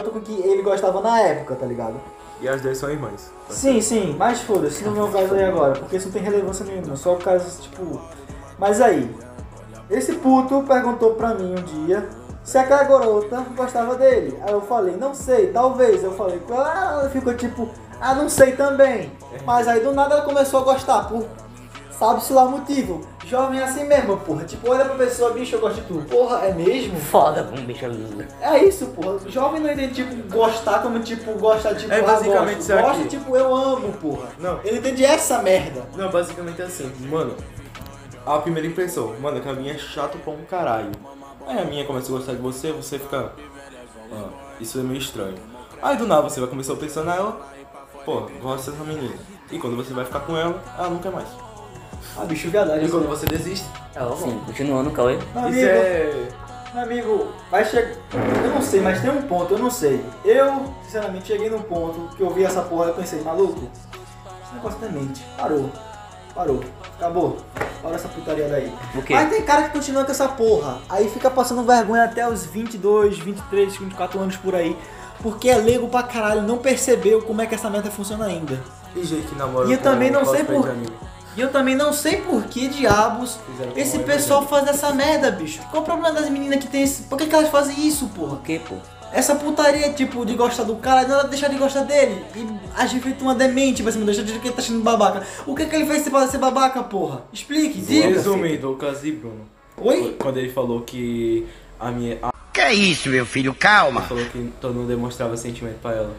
Eu 0.04 0.10
com 0.12 0.20
que 0.20 0.32
ele 0.32 0.62
gostava 0.62 1.00
na 1.00 1.18
época, 1.20 1.56
tá 1.56 1.66
ligado? 1.66 2.00
E 2.40 2.48
as 2.48 2.60
duas 2.60 2.78
são 2.78 2.90
irmãs. 2.90 3.32
Sim, 3.48 3.80
sim, 3.80 4.14
mas 4.16 4.42
foda-se, 4.42 4.84
não 4.84 4.96
é 4.96 5.04
o 5.04 5.10
caso 5.10 5.34
aí 5.34 5.44
agora, 5.44 5.72
porque 5.72 5.96
isso 5.96 6.06
não 6.06 6.12
tem 6.12 6.22
relevância 6.22 6.64
nenhuma, 6.64 6.94
só 6.94 7.14
o 7.14 7.18
caso, 7.18 7.62
tipo. 7.62 8.00
Mas 8.58 8.80
aí, 8.80 9.10
esse 9.90 10.12
puto 10.14 10.62
perguntou 10.62 11.14
pra 11.14 11.34
mim 11.34 11.52
um 11.58 11.84
dia 11.84 12.08
se 12.44 12.58
aquela 12.58 12.84
garota 12.84 13.44
gostava 13.56 13.96
dele. 13.96 14.38
Aí 14.42 14.52
eu 14.52 14.60
falei, 14.60 14.96
não 14.96 15.14
sei, 15.14 15.48
talvez. 15.48 16.04
Eu 16.04 16.12
falei 16.12 16.40
ah, 16.50 16.98
ela 17.00 17.10
ficou 17.10 17.34
tipo, 17.34 17.68
ah, 18.04 18.14
não 18.14 18.28
sei 18.28 18.52
também. 18.52 19.10
Mas 19.46 19.66
aí 19.66 19.80
do 19.80 19.94
nada 19.94 20.16
ela 20.16 20.24
começou 20.24 20.60
a 20.60 20.64
gostar, 20.64 21.08
por 21.08 21.26
sabe-se 21.98 22.34
lá 22.34 22.44
o 22.44 22.50
motivo. 22.50 23.00
Jovem 23.24 23.60
é 23.60 23.64
assim 23.64 23.84
mesmo, 23.84 24.18
porra. 24.18 24.44
Tipo, 24.44 24.70
olha 24.70 24.84
pra 24.84 24.94
pessoa, 24.96 25.30
bicho, 25.32 25.56
eu 25.56 25.60
gosto 25.60 25.80
de 25.80 25.86
tu. 25.88 25.94
Porra, 26.10 26.40
é 26.44 26.52
mesmo? 26.52 27.00
Foda, 27.00 27.50
um 27.50 27.64
bicho 27.64 27.86
lindo. 27.86 28.26
É 28.42 28.62
isso, 28.62 28.88
porra. 28.88 29.18
Jovem 29.30 29.62
não 29.62 29.72
entende, 29.72 29.94
tipo, 29.94 30.14
gostar 30.30 30.82
como, 30.82 31.00
tipo, 31.00 31.32
gosta, 31.38 31.74
tipo, 31.74 31.90
É 31.90 32.00
ah, 32.00 32.02
basicamente 32.02 32.56
gosto. 32.58 32.82
Gosta, 32.82 33.04
tipo, 33.04 33.36
eu 33.36 33.56
amo, 33.56 33.92
porra. 33.94 34.28
Não. 34.38 34.60
Ele 34.62 34.78
entende 34.78 35.02
essa 35.02 35.38
merda. 35.40 35.86
Não, 35.96 36.10
basicamente 36.10 36.60
é 36.60 36.66
assim, 36.66 36.92
mano. 37.08 37.34
A 38.26 38.38
primeira 38.38 38.68
impressão, 38.68 39.14
mano, 39.18 39.40
que 39.40 39.48
a 39.48 39.52
minha 39.54 39.72
é 39.72 39.78
chato 39.78 40.18
pra 40.18 40.32
um 40.32 40.44
caralho. 40.44 40.90
Aí 41.46 41.58
a 41.58 41.64
minha 41.64 41.86
começa 41.86 42.12
a 42.12 42.16
gostar 42.16 42.32
de 42.32 42.42
você, 42.42 42.70
você 42.70 42.98
fica. 42.98 43.32
Ah, 44.12 44.28
isso 44.60 44.78
é 44.78 44.82
meio 44.82 44.98
estranho. 44.98 45.36
Aí 45.82 45.96
do 45.96 46.06
nada 46.06 46.22
você 46.22 46.40
vai 46.40 46.48
começar 46.48 46.72
a 46.72 46.76
pensar 46.76 47.04
nela, 47.04 47.40
pô, 48.04 48.22
gosta 48.40 48.70
dessa 48.70 48.84
menina. 48.84 49.14
E 49.50 49.58
quando 49.58 49.76
você 49.76 49.92
vai 49.92 50.04
ficar 50.04 50.20
com 50.20 50.36
ela, 50.36 50.62
ela 50.78 50.90
não 50.90 50.98
quer 50.98 51.12
mais. 51.12 51.28
Ah, 52.16 52.24
bicho, 52.24 52.48
verdade. 52.50 52.84
E 52.84 52.88
quando 52.88 53.08
você 53.08 53.26
desiste, 53.26 53.66
ela 53.94 54.16
Sim, 54.16 54.30
volta. 54.30 54.46
continuando, 54.46 54.90
Cauê. 54.90 55.16
Meu 55.16 55.22
Isso 55.22 55.58
amigo, 55.58 55.68
é. 55.68 56.28
meu 56.72 56.82
amigo, 56.82 57.32
vai 57.50 57.64
chegar. 57.64 57.96
Eu 58.44 58.50
não 58.50 58.62
sei, 58.62 58.80
mas 58.80 59.00
tem 59.00 59.10
um 59.10 59.22
ponto, 59.22 59.54
eu 59.54 59.58
não 59.58 59.70
sei. 59.70 60.04
Eu, 60.24 60.72
sinceramente, 60.84 61.26
cheguei 61.26 61.50
num 61.50 61.62
ponto 61.62 62.14
que 62.16 62.22
eu 62.22 62.30
vi 62.30 62.44
essa 62.44 62.62
porra 62.62 62.90
e 62.90 62.94
pensei, 62.94 63.20
maluco, 63.22 63.68
esse 64.44 64.54
negócio 64.54 64.78
é 64.84 64.88
mente. 64.88 65.24
Parou. 65.36 65.70
Parou. 66.34 66.60
Acabou. 66.96 67.36
Parou 67.80 67.96
essa 67.96 68.08
putaria 68.08 68.48
daí. 68.48 68.72
O 68.94 69.02
quê? 69.02 69.14
Mas 69.14 69.30
tem 69.30 69.42
cara 69.42 69.64
que 69.64 69.70
continua 69.70 70.04
com 70.04 70.10
essa 70.10 70.28
porra. 70.28 70.78
Aí 70.88 71.08
fica 71.08 71.30
passando 71.30 71.62
vergonha 71.64 72.04
até 72.04 72.28
os 72.28 72.44
22, 72.44 73.18
23, 73.18 73.76
24 73.76 74.20
anos 74.20 74.36
por 74.36 74.54
aí. 74.54 74.76
Porque 75.22 75.48
é 75.48 75.57
leigo 75.57 75.88
pra 75.88 76.03
caralho, 76.03 76.42
não 76.42 76.59
percebeu 76.59 77.22
como 77.22 77.40
é 77.40 77.46
que 77.46 77.55
essa 77.55 77.70
merda 77.70 77.90
funciona 77.90 78.27
ainda. 78.27 78.62
E 78.94 79.05
gente 79.05 79.27
que 79.27 79.35
namora 79.35 79.68
E 79.68 79.72
eu 79.72 79.79
também 79.79 80.11
não 80.11 80.24
sei 80.24 80.44
por-. 80.44 80.68
E 81.37 81.40
eu 81.40 81.50
também 81.50 81.74
não 81.74 81.92
sei 81.92 82.18
por 82.18 82.44
que 82.44 82.68
diabos 82.68 83.38
Fizeram 83.50 83.72
esse 83.77 83.98
pessoal 84.00 84.46
faz 84.46 84.68
essa 84.68 84.92
merda, 84.92 85.31
bicho. 85.31 85.61
Qual 85.70 85.83
o 85.83 85.87
problema 85.87 86.12
das 86.12 86.29
meninas 86.29 86.61
que 86.61 86.68
tem 86.68 86.83
esse. 86.83 87.05
Por 87.05 87.18
que, 87.18 87.27
que 87.27 87.35
elas 87.35 87.48
fazem 87.48 87.87
isso, 87.87 88.07
porra? 88.09 88.35
O 88.35 88.40
quê, 88.40 88.61
pô? 88.66 88.77
Essa 89.12 89.37
putaria, 89.37 89.92
tipo, 89.92 90.27
de 90.27 90.35
gostar 90.35 90.64
do 90.64 90.74
cara, 90.77 91.07
não 91.07 91.14
ela 91.14 91.24
deixar 91.29 91.48
de 91.48 91.57
gostar 91.57 91.83
dele. 91.83 92.24
E 92.35 92.46
agir 92.77 93.00
feito 93.00 93.22
uma 93.22 93.35
demente, 93.35 93.81
vai 93.83 93.92
cima, 93.92 94.05
deixar 94.05 94.22
de 94.22 94.33
que 94.33 94.48
ele 94.48 94.55
tá 94.55 94.61
achando 94.61 94.83
babaca. 94.83 95.24
O 95.46 95.55
que 95.55 95.66
que 95.66 95.77
ele 95.77 95.87
fez 95.87 96.09
pra 96.09 96.27
ser 96.27 96.38
babaca, 96.38 96.83
porra? 96.83 97.22
Explique, 97.33 97.81
diga. 97.81 98.09
Resumindo, 98.09 98.72
o 98.72 98.77
Bruno. 98.77 99.46
Oi? 99.77 100.16
Quando 100.18 100.38
ele 100.38 100.50
falou 100.50 100.83
que 100.83 101.46
a 101.79 101.90
minha. 101.90 102.18
A 102.22 102.33
Que 102.54 102.60
é 102.60 102.72
isso, 102.72 103.08
meu 103.08 103.26
filho? 103.26 103.52
Calma. 103.52 104.02
falou 104.02 104.24
que 104.26 104.52
todo 104.60 104.74
mundo 104.74 104.86
demonstrava 104.86 105.36
sentimento 105.36 105.80
pra 105.80 105.92
ela. 105.92 106.14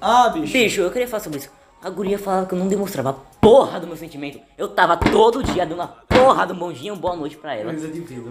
Ah, 0.00 0.28
bicho. 0.28 0.52
Bicho, 0.52 0.80
eu 0.82 0.90
queria 0.92 1.08
falar 1.08 1.20
sobre 1.20 1.40
isso. 1.40 1.50
A 1.82 1.90
guria 1.90 2.16
falava 2.16 2.46
que 2.46 2.54
eu 2.54 2.58
não 2.60 2.68
demonstrava 2.68 3.10
a 3.10 3.12
porra 3.12 3.80
do 3.80 3.88
meu 3.88 3.96
sentimento. 3.96 4.38
Eu 4.56 4.68
tava 4.68 4.96
todo 4.96 5.42
dia 5.42 5.66
dando 5.66 5.82
a 5.82 5.88
porra 5.88 6.46
do 6.46 6.54
bom 6.54 6.72
dia 6.72 6.88
e 6.88 6.90
uma 6.92 7.00
boa 7.00 7.16
noite 7.16 7.36
pra 7.36 7.56
ela. 7.56 7.72
Coisa 7.72 7.88
de 7.88 8.00
vida. 8.02 8.30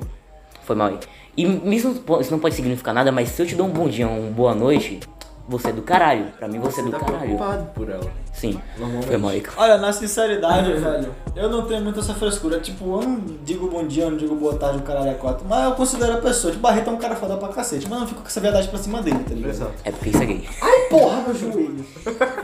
Foi 0.64 0.74
mal 0.74 0.88
aí. 0.88 1.00
E 1.36 1.44
isso, 1.76 2.02
não 2.08 2.22
isso 2.22 2.32
não 2.32 2.40
pode 2.40 2.56
significar 2.56 2.94
nada, 2.94 3.12
mas 3.12 3.28
se 3.28 3.42
eu 3.42 3.46
te 3.46 3.56
dou 3.56 3.68
um 3.68 3.72
bom 3.72 3.90
dia, 3.90 4.08
uma 4.08 4.32
boa 4.32 4.56
noite, 4.56 5.02
você 5.50 5.70
é 5.70 5.72
do 5.74 5.82
caralho. 5.82 6.28
Pra 6.38 6.48
mim 6.48 6.60
você 6.60 6.82
é 6.82 6.84
do 6.84 6.92
tá 6.92 7.00
caralho. 7.00 7.20
preocupado 7.20 7.66
por 7.74 7.90
ela. 7.90 8.10
Sim, 8.34 8.62
foi. 9.06 9.44
Olha, 9.58 9.78
na 9.78 9.92
sinceridade, 9.92 10.72
velho, 10.80 11.14
eu 11.36 11.50
não 11.50 11.66
tenho 11.66 11.82
muito 11.82 12.00
essa 12.00 12.14
frescura. 12.14 12.60
Tipo, 12.60 13.02
eu 13.02 13.08
não 13.08 13.20
digo 13.44 13.68
bom 13.70 13.86
dia, 13.86 14.04
eu 14.04 14.12
não 14.12 14.18
digo 14.18 14.36
boa 14.36 14.56
tarde, 14.56 14.78
o 14.78 14.82
caralho 14.84 15.10
é 15.10 15.14
quatro. 15.16 15.46
Mas 15.50 15.66
eu 15.66 15.72
considero 15.74 16.14
a 16.14 16.18
pessoa. 16.18 16.52
Tipo, 16.52 16.62
Barreto 16.62 16.90
é 16.90 16.94
um 16.94 16.98
cara 16.98 17.16
foda 17.16 17.36
pra 17.36 17.50
cacete. 17.50 17.86
Mas 17.90 17.94
eu 17.94 18.00
não 18.02 18.08
fico 18.08 18.22
com 18.22 18.28
essa 18.28 18.40
verdade 18.40 18.68
pra 18.68 18.80
cima 18.80 19.02
dele, 19.02 19.20
tá 19.28 19.34
ligado? 19.34 19.50
Exato. 19.50 19.74
É 19.84 19.92
porque 19.92 20.10
isso 20.10 20.22
é 20.22 20.26
gay. 20.26 20.48
Ai, 20.62 20.80
porra, 20.90 21.22
meu 21.22 21.36
joelho. 21.36 21.86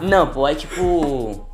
Não, 0.02 0.28
pô, 0.28 0.48
é 0.48 0.56
tipo. 0.56 1.46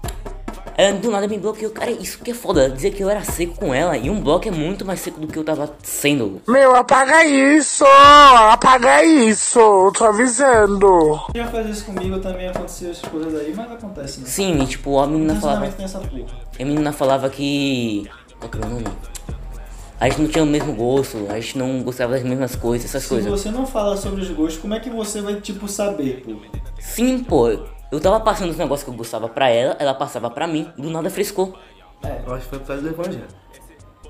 Ela 0.81 0.97
do 0.97 1.11
nada 1.11 1.27
me 1.27 1.37
bloqueou. 1.37 1.71
Cara, 1.71 1.91
isso 1.91 2.17
que 2.17 2.31
é 2.31 2.33
foda. 2.33 2.67
Dizer 2.67 2.89
que 2.89 3.03
eu 3.03 3.09
era 3.09 3.23
seco 3.23 3.53
com 3.55 3.71
ela. 3.71 3.95
E 3.95 4.09
um 4.09 4.19
bloco 4.19 4.47
é 4.47 4.51
muito 4.51 4.83
mais 4.83 4.99
seco 4.99 5.19
do 5.19 5.27
que 5.27 5.37
eu 5.37 5.43
tava 5.43 5.71
sendo. 5.83 6.41
Meu, 6.47 6.75
apaga 6.75 7.23
isso! 7.23 7.85
Apaga 7.85 9.03
isso! 9.03 9.59
Tô 9.95 10.05
avisando. 10.05 11.21
Já 11.35 11.45
faz 11.45 11.69
isso 11.69 11.85
comigo, 11.85 12.17
também 12.17 12.47
aconteceu 12.47 12.89
essas 12.89 13.07
coisas 13.07 13.39
aí, 13.39 13.53
mas 13.55 13.71
acontece, 13.71 14.21
né? 14.21 14.25
Sim, 14.27 14.59
e, 14.59 14.65
tipo, 14.65 14.97
a 14.97 15.05
menina 15.05 15.35
falava. 15.35 15.65
A 15.67 16.65
menina 16.65 16.91
falava 16.91 17.29
que. 17.29 18.09
Qual 18.39 18.49
que 18.49 18.57
é 18.57 18.65
o 18.65 18.69
nome? 18.69 18.85
A 19.99 20.09
gente 20.09 20.21
não 20.21 20.29
tinha 20.29 20.43
o 20.43 20.47
mesmo 20.47 20.73
gosto, 20.73 21.27
a 21.29 21.39
gente 21.39 21.59
não 21.59 21.83
gostava 21.83 22.13
das 22.13 22.23
mesmas 22.23 22.55
coisas, 22.55 22.89
essas 22.89 23.03
Se 23.03 23.09
coisas. 23.09 23.29
você 23.29 23.51
não 23.51 23.67
fala 23.67 23.95
sobre 23.95 24.21
os 24.21 24.31
gostos, 24.31 24.59
como 24.59 24.73
é 24.73 24.79
que 24.79 24.89
você 24.89 25.21
vai, 25.21 25.35
tipo, 25.35 25.67
saber, 25.67 26.23
pô? 26.25 26.37
Sim, 26.79 27.19
pô. 27.19 27.59
Eu 27.91 27.99
tava 27.99 28.19
passando 28.21 28.49
os 28.49 28.57
negócios 28.57 28.83
que 28.83 28.89
eu 28.89 28.93
gostava 28.93 29.27
pra 29.27 29.49
ela, 29.49 29.75
ela 29.79 29.93
passava 29.93 30.29
pra 30.29 30.47
mim, 30.47 30.71
do 30.77 30.89
nada 30.89 31.09
frescou. 31.09 31.53
Eu 32.25 32.33
acho 32.33 32.43
que 32.45 32.49
foi 32.49 32.59
por 32.59 32.67
causa 32.67 32.81
do 32.81 32.89
evangelho. 32.89 33.25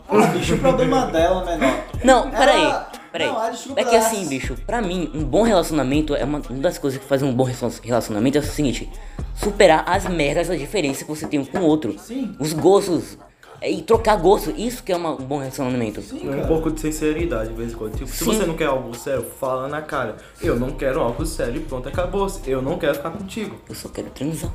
Ah, 0.07 0.27
bicho, 0.27 0.55
o 0.55 0.59
problema 0.59 1.05
dela, 1.07 1.45
menor. 1.45 1.73
Não, 2.03 2.29
peraí, 2.29 2.63
Ela- 2.63 2.91
peraí. 3.11 3.27
Não, 3.27 3.41
É 3.77 3.83
que 3.83 3.95
assim, 3.95 4.27
bicho, 4.27 4.55
pra 4.65 4.81
mim, 4.81 5.09
um 5.13 5.23
bom 5.23 5.41
relacionamento 5.43 6.13
é 6.15 6.23
uma, 6.23 6.39
uma 6.49 6.59
das 6.59 6.77
coisas 6.77 6.99
que 6.99 7.05
faz 7.07 7.23
um 7.23 7.33
bom 7.33 7.43
relacion- 7.43 7.81
relacionamento 7.83 8.37
é 8.37 8.41
o 8.41 8.43
seguinte: 8.43 8.89
superar 9.33 9.83
as 9.87 10.05
merdas, 10.07 10.49
as 10.49 10.59
diferenças 10.59 11.03
que 11.03 11.09
você 11.09 11.27
tem 11.27 11.39
um 11.39 11.45
com 11.45 11.59
o 11.59 11.63
outro. 11.65 11.97
Sim. 11.97 12.35
Os 12.39 12.51
gostos. 12.53 13.17
É, 13.61 13.71
E 13.71 13.81
trocar 13.83 14.17
gosto, 14.17 14.51
isso 14.57 14.83
que 14.83 14.91
é 14.91 14.95
uma- 14.97 15.11
um 15.11 15.17
bom 15.23 15.37
relacionamento. 15.37 16.01
Sim, 16.01 16.27
Um 16.29 16.47
pouco 16.47 16.71
de 16.71 16.81
sinceridade 16.81 17.49
de 17.49 17.55
vez 17.55 17.71
em 17.73 17.75
quando. 17.75 17.93
Tipo, 17.95 18.09
se 18.09 18.17
Sim. 18.17 18.25
você 18.25 18.45
não 18.45 18.55
quer 18.55 18.65
algo 18.65 18.93
sério, 18.95 19.23
fala 19.39 19.67
na 19.67 19.81
cara. 19.81 20.17
Eu 20.41 20.59
não 20.59 20.71
quero 20.71 20.99
algo 20.99 21.25
sério 21.25 21.57
e 21.57 21.59
pronto, 21.63 21.87
acabou. 21.87 22.27
Eu 22.45 22.61
não 22.61 22.77
quero 22.77 22.95
ficar 22.95 23.11
contigo. 23.11 23.55
Eu 23.69 23.75
só 23.75 23.87
quero 23.89 24.09
transar. 24.09 24.51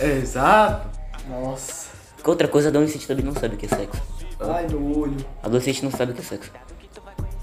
Exato. 0.00 0.88
Nossa. 1.28 1.86
Porque 2.16 2.30
outra 2.30 2.48
coisa, 2.48 2.68
adolescente 2.68 3.06
também 3.06 3.24
não 3.24 3.34
sabe 3.34 3.54
o 3.54 3.58
que 3.58 3.66
é 3.66 3.68
sexo. 3.68 4.02
Ai, 4.40 4.66
no 4.68 4.98
olho. 5.00 5.16
Adolescente 5.42 5.82
não 5.82 5.90
sabe 5.90 6.12
o 6.12 6.14
que 6.14 6.20
é 6.20 6.24
sexo. 6.24 6.50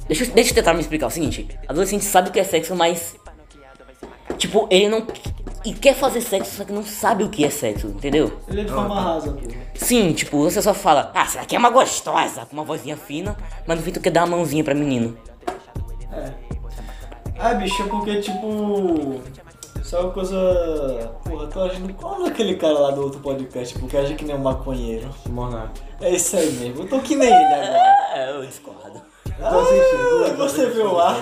Deixa, 0.08 0.26
deixa 0.28 0.52
eu 0.52 0.56
tentar 0.56 0.74
me 0.74 0.82
explicar 0.82 1.08
o 1.08 1.10
seguinte: 1.10 1.48
adolescente 1.68 2.04
sabe 2.04 2.30
o 2.30 2.32
que 2.32 2.40
é 2.40 2.44
sexo, 2.44 2.76
mas. 2.76 3.16
Tipo, 4.38 4.68
ele 4.70 4.90
não. 4.90 5.08
E 5.66 5.74
quer 5.74 5.96
fazer 5.96 6.20
sexo, 6.20 6.58
só 6.58 6.66
que 6.66 6.74
não 6.74 6.84
sabe 6.84 7.24
o 7.24 7.30
que 7.30 7.46
é 7.46 7.50
sexo, 7.50 7.88
entendeu? 7.88 8.38
Ele 8.50 8.62
é 8.62 8.64
de 8.66 8.72
forma 8.72 9.00
rasa, 9.00 9.32
pô. 9.32 9.48
Sim, 9.76 10.12
tipo, 10.12 10.38
você 10.44 10.62
só 10.62 10.74
fala, 10.74 11.12
ah, 11.16 11.26
será 11.26 11.46
que 11.46 11.56
é 11.56 11.60
uma 11.60 11.70
gostosa? 11.70 12.46
Com 12.46 12.54
uma 12.58 12.66
vozinha 12.66 12.98
fina, 12.98 13.38
mas 13.66 13.78
no 13.78 13.84
fim 13.84 13.92
tu 13.92 14.02
quer 14.02 14.10
dar 14.10 14.26
uma 14.26 14.36
mãozinha 14.36 14.64
pra 14.64 14.76
menino. 14.76 15.18
Ah, 17.40 17.54
bicho, 17.56 17.84
é 17.84 17.88
porque, 17.88 18.22
tipo. 18.22 19.22
Isso 19.82 19.96
é 19.96 20.00
uma 20.00 20.12
coisa. 20.12 21.12
Porra, 21.24 21.48
tô 21.48 21.62
agindo. 21.62 21.94
Qual 21.94 22.26
é 22.26 22.30
aquele 22.30 22.56
cara 22.56 22.80
lá 22.80 22.92
do 22.92 23.02
outro 23.02 23.20
podcast, 23.20 23.78
porque 23.80 23.98
age 23.98 24.16
que 24.16 24.24
nem 24.24 24.36
um 24.36 24.40
maconheiro? 24.40 25.10
Monarca. 25.30 25.82
É 26.00 26.12
isso 26.12 26.38
aí 26.38 26.52
mesmo. 26.54 26.84
Eu 26.84 26.90
tô 26.90 27.00
que 27.00 27.16
nem 27.16 27.28
ele 27.28 27.54
agora. 27.54 28.14
É, 28.16 28.32
eu 28.36 28.46
discordo. 28.46 29.02
Ah, 29.42 29.50
você 30.38 30.70
viu 30.70 30.94
o 30.94 31.00
ar? 31.00 31.22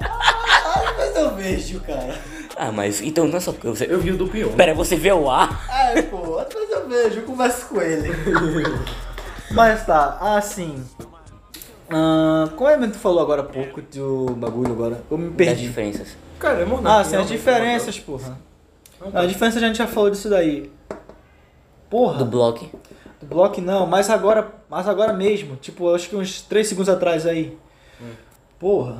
Ah, 0.00 0.94
mas 0.96 1.16
eu 1.16 1.34
vejo, 1.34 1.80
cara. 1.80 2.18
Ah, 2.56 2.72
mas 2.72 3.00
então 3.00 3.26
não 3.26 3.36
é 3.36 3.40
só 3.40 3.52
porque 3.52 3.68
você. 3.68 3.86
Eu 3.88 4.00
vi 4.00 4.10
o 4.12 4.16
do 4.16 4.26
Pion. 4.28 4.50
Pera, 4.52 4.74
você 4.74 4.96
vê 4.96 5.12
o 5.12 5.30
ar? 5.30 5.64
Ai, 5.70 6.02
pô, 6.02 6.36
mas 6.36 6.70
eu 6.70 6.88
vejo, 6.88 7.20
eu 7.20 7.22
converso 7.24 7.66
com 7.68 7.80
ele. 7.80 8.10
Mas 9.50 9.84
tá, 9.86 10.18
assim. 10.20 10.84
Ah, 11.90 12.48
como 12.56 12.68
é 12.68 12.76
que 12.78 12.88
tu 12.88 12.98
falou 12.98 13.20
agora 13.22 13.42
há 13.42 13.44
pouco 13.44 13.80
do 13.80 14.34
bagulho 14.34 14.72
agora? 14.72 15.02
Eu 15.10 15.16
me 15.18 15.28
Das 15.28 15.36
perdi. 15.36 15.66
diferenças. 15.68 16.16
Cara, 16.38 16.60
é 16.60 16.64
monarca. 16.64 17.00
Ah, 17.00 17.04
sim, 17.04 17.16
as 17.16 17.28
diferenças, 17.28 17.98
porra. 17.98 18.38
A 19.14 19.24
diferença 19.26 19.58
a 19.58 19.62
gente 19.62 19.78
já 19.78 19.86
falou 19.86 20.10
disso 20.10 20.28
daí. 20.28 20.70
Porra, 21.88 22.18
Do 22.18 22.24
do, 22.24 22.30
bloco. 22.30 22.68
bloco 23.22 23.60
não, 23.60 23.86
mas 23.86 24.10
agora, 24.10 24.48
mas 24.68 24.86
agora 24.88 25.12
mesmo, 25.12 25.56
tipo, 25.56 25.94
acho 25.94 26.08
que 26.10 26.16
uns 26.16 26.42
3 26.42 26.66
segundos 26.66 26.88
atrás 26.88 27.24
aí. 27.26 27.56
Porra. 28.58 28.98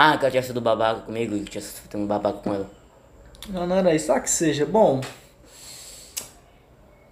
Ah, 0.00 0.16
que 0.16 0.24
ela 0.24 0.30
tinha 0.30 0.42
sido 0.44 0.60
babaca 0.60 1.00
comigo 1.00 1.34
e 1.34 1.40
que 1.40 1.50
tinha 1.50 1.60
sido 1.60 1.98
um 1.98 2.06
babaca 2.06 2.38
com 2.38 2.54
ela. 2.54 2.70
Não, 3.48 3.66
não 3.66 3.74
era 3.74 3.92
isso, 3.92 4.12
ah, 4.12 4.20
que 4.20 4.30
seja. 4.30 4.64
Bom. 4.64 5.00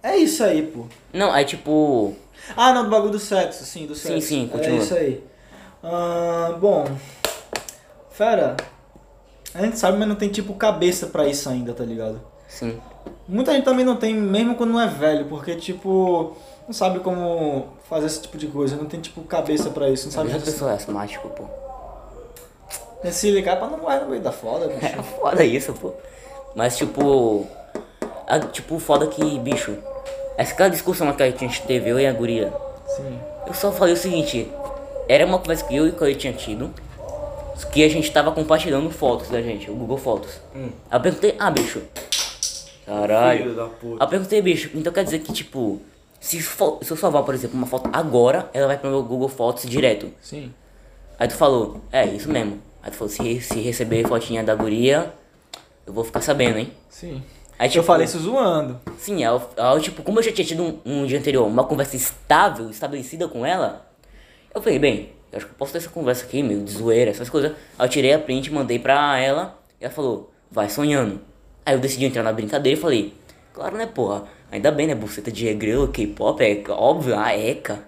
É 0.01 0.15
isso 0.15 0.41
aí, 0.41 0.61
pô. 0.67 0.85
Não, 1.13 1.29
aí 1.33 1.43
tipo. 1.43 2.15
Ah, 2.55 2.71
não, 2.71 2.85
do 2.85 2.89
bagulho 2.89 3.11
do 3.11 3.19
sexo, 3.19 3.65
sim, 3.65 3.85
do 3.87 3.93
Sim, 3.93 4.07
sexo. 4.13 4.27
sim, 4.29 4.45
É 4.45 4.47
continua. 4.47 4.77
isso 4.79 4.93
aí. 4.93 5.21
Ah, 5.83 6.55
bom, 6.61 6.85
fera, 8.09 8.55
a 9.53 9.61
gente 9.63 9.77
sabe, 9.77 9.97
mas 9.97 10.07
não 10.07 10.15
tem 10.15 10.29
tipo 10.29 10.53
cabeça 10.53 11.07
pra 11.07 11.27
isso 11.27 11.49
ainda, 11.49 11.73
tá 11.73 11.83
ligado? 11.83 12.21
Sim. 12.47 12.79
Muita 13.27 13.51
gente 13.53 13.65
também 13.65 13.83
não 13.85 13.97
tem, 13.97 14.13
mesmo 14.15 14.55
quando 14.55 14.71
não 14.71 14.79
é 14.81 14.87
velho, 14.87 15.25
porque 15.25 15.55
tipo, 15.55 16.37
não 16.65 16.73
sabe 16.73 16.99
como 16.99 17.67
fazer 17.89 18.05
esse 18.05 18.21
tipo 18.21 18.37
de 18.37 18.47
coisa, 18.47 18.77
não 18.77 18.85
tem 18.85 19.01
tipo 19.01 19.21
cabeça 19.23 19.69
pra 19.71 19.89
isso, 19.89 20.05
não 20.05 20.11
sabe 20.13 20.29
Sabe 20.31 20.41
a 20.41 20.45
pessoa 20.45 20.71
é 20.71 20.75
asmático, 20.75 21.27
pô. 21.29 21.66
É 23.07 23.11
se 23.11 23.31
ligar 23.31 23.57
pra 23.57 23.67
não 23.67 23.77
morrer 23.77 23.99
no 24.01 24.09
meio 24.09 24.21
da 24.21 24.31
foda, 24.31 24.65
É 24.65 24.67
bicho. 24.89 25.03
foda 25.19 25.43
isso, 25.43 25.73
pô. 25.73 25.93
Mas 26.55 26.77
tipo. 26.77 27.47
A, 28.27 28.39
tipo, 28.39 28.77
foda 28.79 29.07
que, 29.07 29.39
bicho. 29.39 29.75
Essa 30.37 30.53
aquela 30.53 30.69
discussão 30.69 31.11
que 31.13 31.23
a 31.23 31.31
gente 31.31 31.61
teve, 31.63 31.89
eu 31.89 31.99
e 31.99 32.05
a 32.05 32.11
guria. 32.11 32.51
Sim. 32.87 33.19
Eu 33.45 33.53
só 33.53 33.71
falei 33.71 33.93
o 33.93 33.97
seguinte. 33.97 34.51
Era 35.07 35.25
uma 35.25 35.39
conversa 35.39 35.63
que 35.65 35.75
eu 35.75 35.87
e 35.87 35.89
o 35.89 35.93
Cauê 35.93 36.13
tinha 36.15 36.33
tido. 36.33 36.73
Que 37.71 37.83
a 37.83 37.89
gente 37.89 38.11
tava 38.11 38.31
compartilhando 38.31 38.89
fotos 38.91 39.29
da 39.29 39.41
gente, 39.41 39.71
o 39.71 39.73
Google 39.73 39.97
Fotos. 39.97 40.39
Aí 40.53 40.69
eu 40.91 40.99
perguntei, 40.99 41.35
ah, 41.39 41.49
bicho. 41.49 41.81
Caralho. 42.85 43.39
Filho 43.43 43.55
da 43.55 43.63
Aí 43.63 43.69
puta. 43.81 44.03
eu 44.03 44.07
perguntei, 44.07 44.41
bicho, 44.41 44.69
então 44.75 44.93
quer 44.93 45.03
dizer 45.03 45.19
que, 45.19 45.33
tipo, 45.33 45.81
se, 46.19 46.39
se 46.41 46.91
eu 46.91 46.95
salvar, 46.97 47.23
por 47.23 47.33
exemplo, 47.33 47.57
uma 47.57 47.65
foto 47.67 47.89
agora, 47.91 48.49
ela 48.53 48.67
vai 48.67 48.77
pro 48.77 48.89
meu 48.89 49.01
Google 49.03 49.27
Fotos 49.27 49.67
direto. 49.67 50.11
Sim. 50.21 50.53
Aí 51.17 51.27
tu 51.27 51.33
falou, 51.35 51.81
é, 51.91 52.05
isso 52.05 52.29
mesmo. 52.29 52.61
Aí 52.81 52.91
tu 52.91 52.97
falou, 52.97 53.09
se, 53.09 53.41
se 53.41 53.59
receber 53.59 54.07
fotinha 54.07 54.43
da 54.43 54.55
guria, 54.55 55.13
eu 55.85 55.93
vou 55.93 56.03
ficar 56.03 56.21
sabendo, 56.21 56.57
hein? 56.59 56.71
Sim. 56.89 57.23
Aí, 57.59 57.67
Eu 57.67 57.71
tipo, 57.71 57.83
falei 57.85 58.05
isso 58.05 58.19
zoando. 58.19 58.79
Sim, 58.99 59.15
aí, 59.23 59.33
eu- 59.33 59.41
aí, 59.57 59.75
eu, 59.75 59.81
tipo, 59.81 60.03
como 60.03 60.19
eu 60.19 60.23
já 60.23 60.31
tinha 60.31 60.45
tido 60.45 60.63
um, 60.63 60.79
um 60.85 61.05
dia 61.05 61.17
anterior 61.17 61.45
uma 61.47 61.63
conversa 61.63 61.95
estável, 61.95 62.69
estabelecida 62.69 63.27
com 63.27 63.45
ela, 63.45 63.87
eu 64.53 64.61
falei, 64.61 64.77
bem, 64.79 65.09
eu 65.31 65.37
acho 65.37 65.45
que 65.47 65.51
eu 65.53 65.57
posso 65.57 65.71
ter 65.71 65.79
essa 65.79 65.89
conversa 65.89 66.25
aqui, 66.25 66.41
meio 66.43 66.63
de 66.63 66.71
zoeira, 66.71 67.09
essas 67.11 67.29
coisas. 67.29 67.51
Aí 67.77 67.85
eu 67.85 67.89
tirei 67.89 68.13
a 68.13 68.19
print, 68.19 68.51
mandei 68.51 68.77
pra 68.79 69.17
ela, 69.19 69.57
e 69.81 69.85
ela 69.85 69.93
falou, 69.93 70.31
vai 70.51 70.69
sonhando. 70.69 71.19
Aí 71.65 71.73
eu 71.73 71.79
decidi 71.79 72.05
entrar 72.05 72.23
na 72.23 72.31
brincadeira 72.31 72.77
e 72.77 72.81
falei, 72.81 73.13
claro, 73.53 73.75
né, 73.75 73.87
porra, 73.87 74.23
ainda 74.51 74.71
bem, 74.71 74.87
né, 74.87 74.95
buceta 74.95 75.31
de 75.31 75.43
regrelo, 75.45 75.87
K-pop, 75.89 76.41
é 76.43 76.63
óbvio, 76.71 77.17
a 77.19 77.35
ECA. 77.35 77.79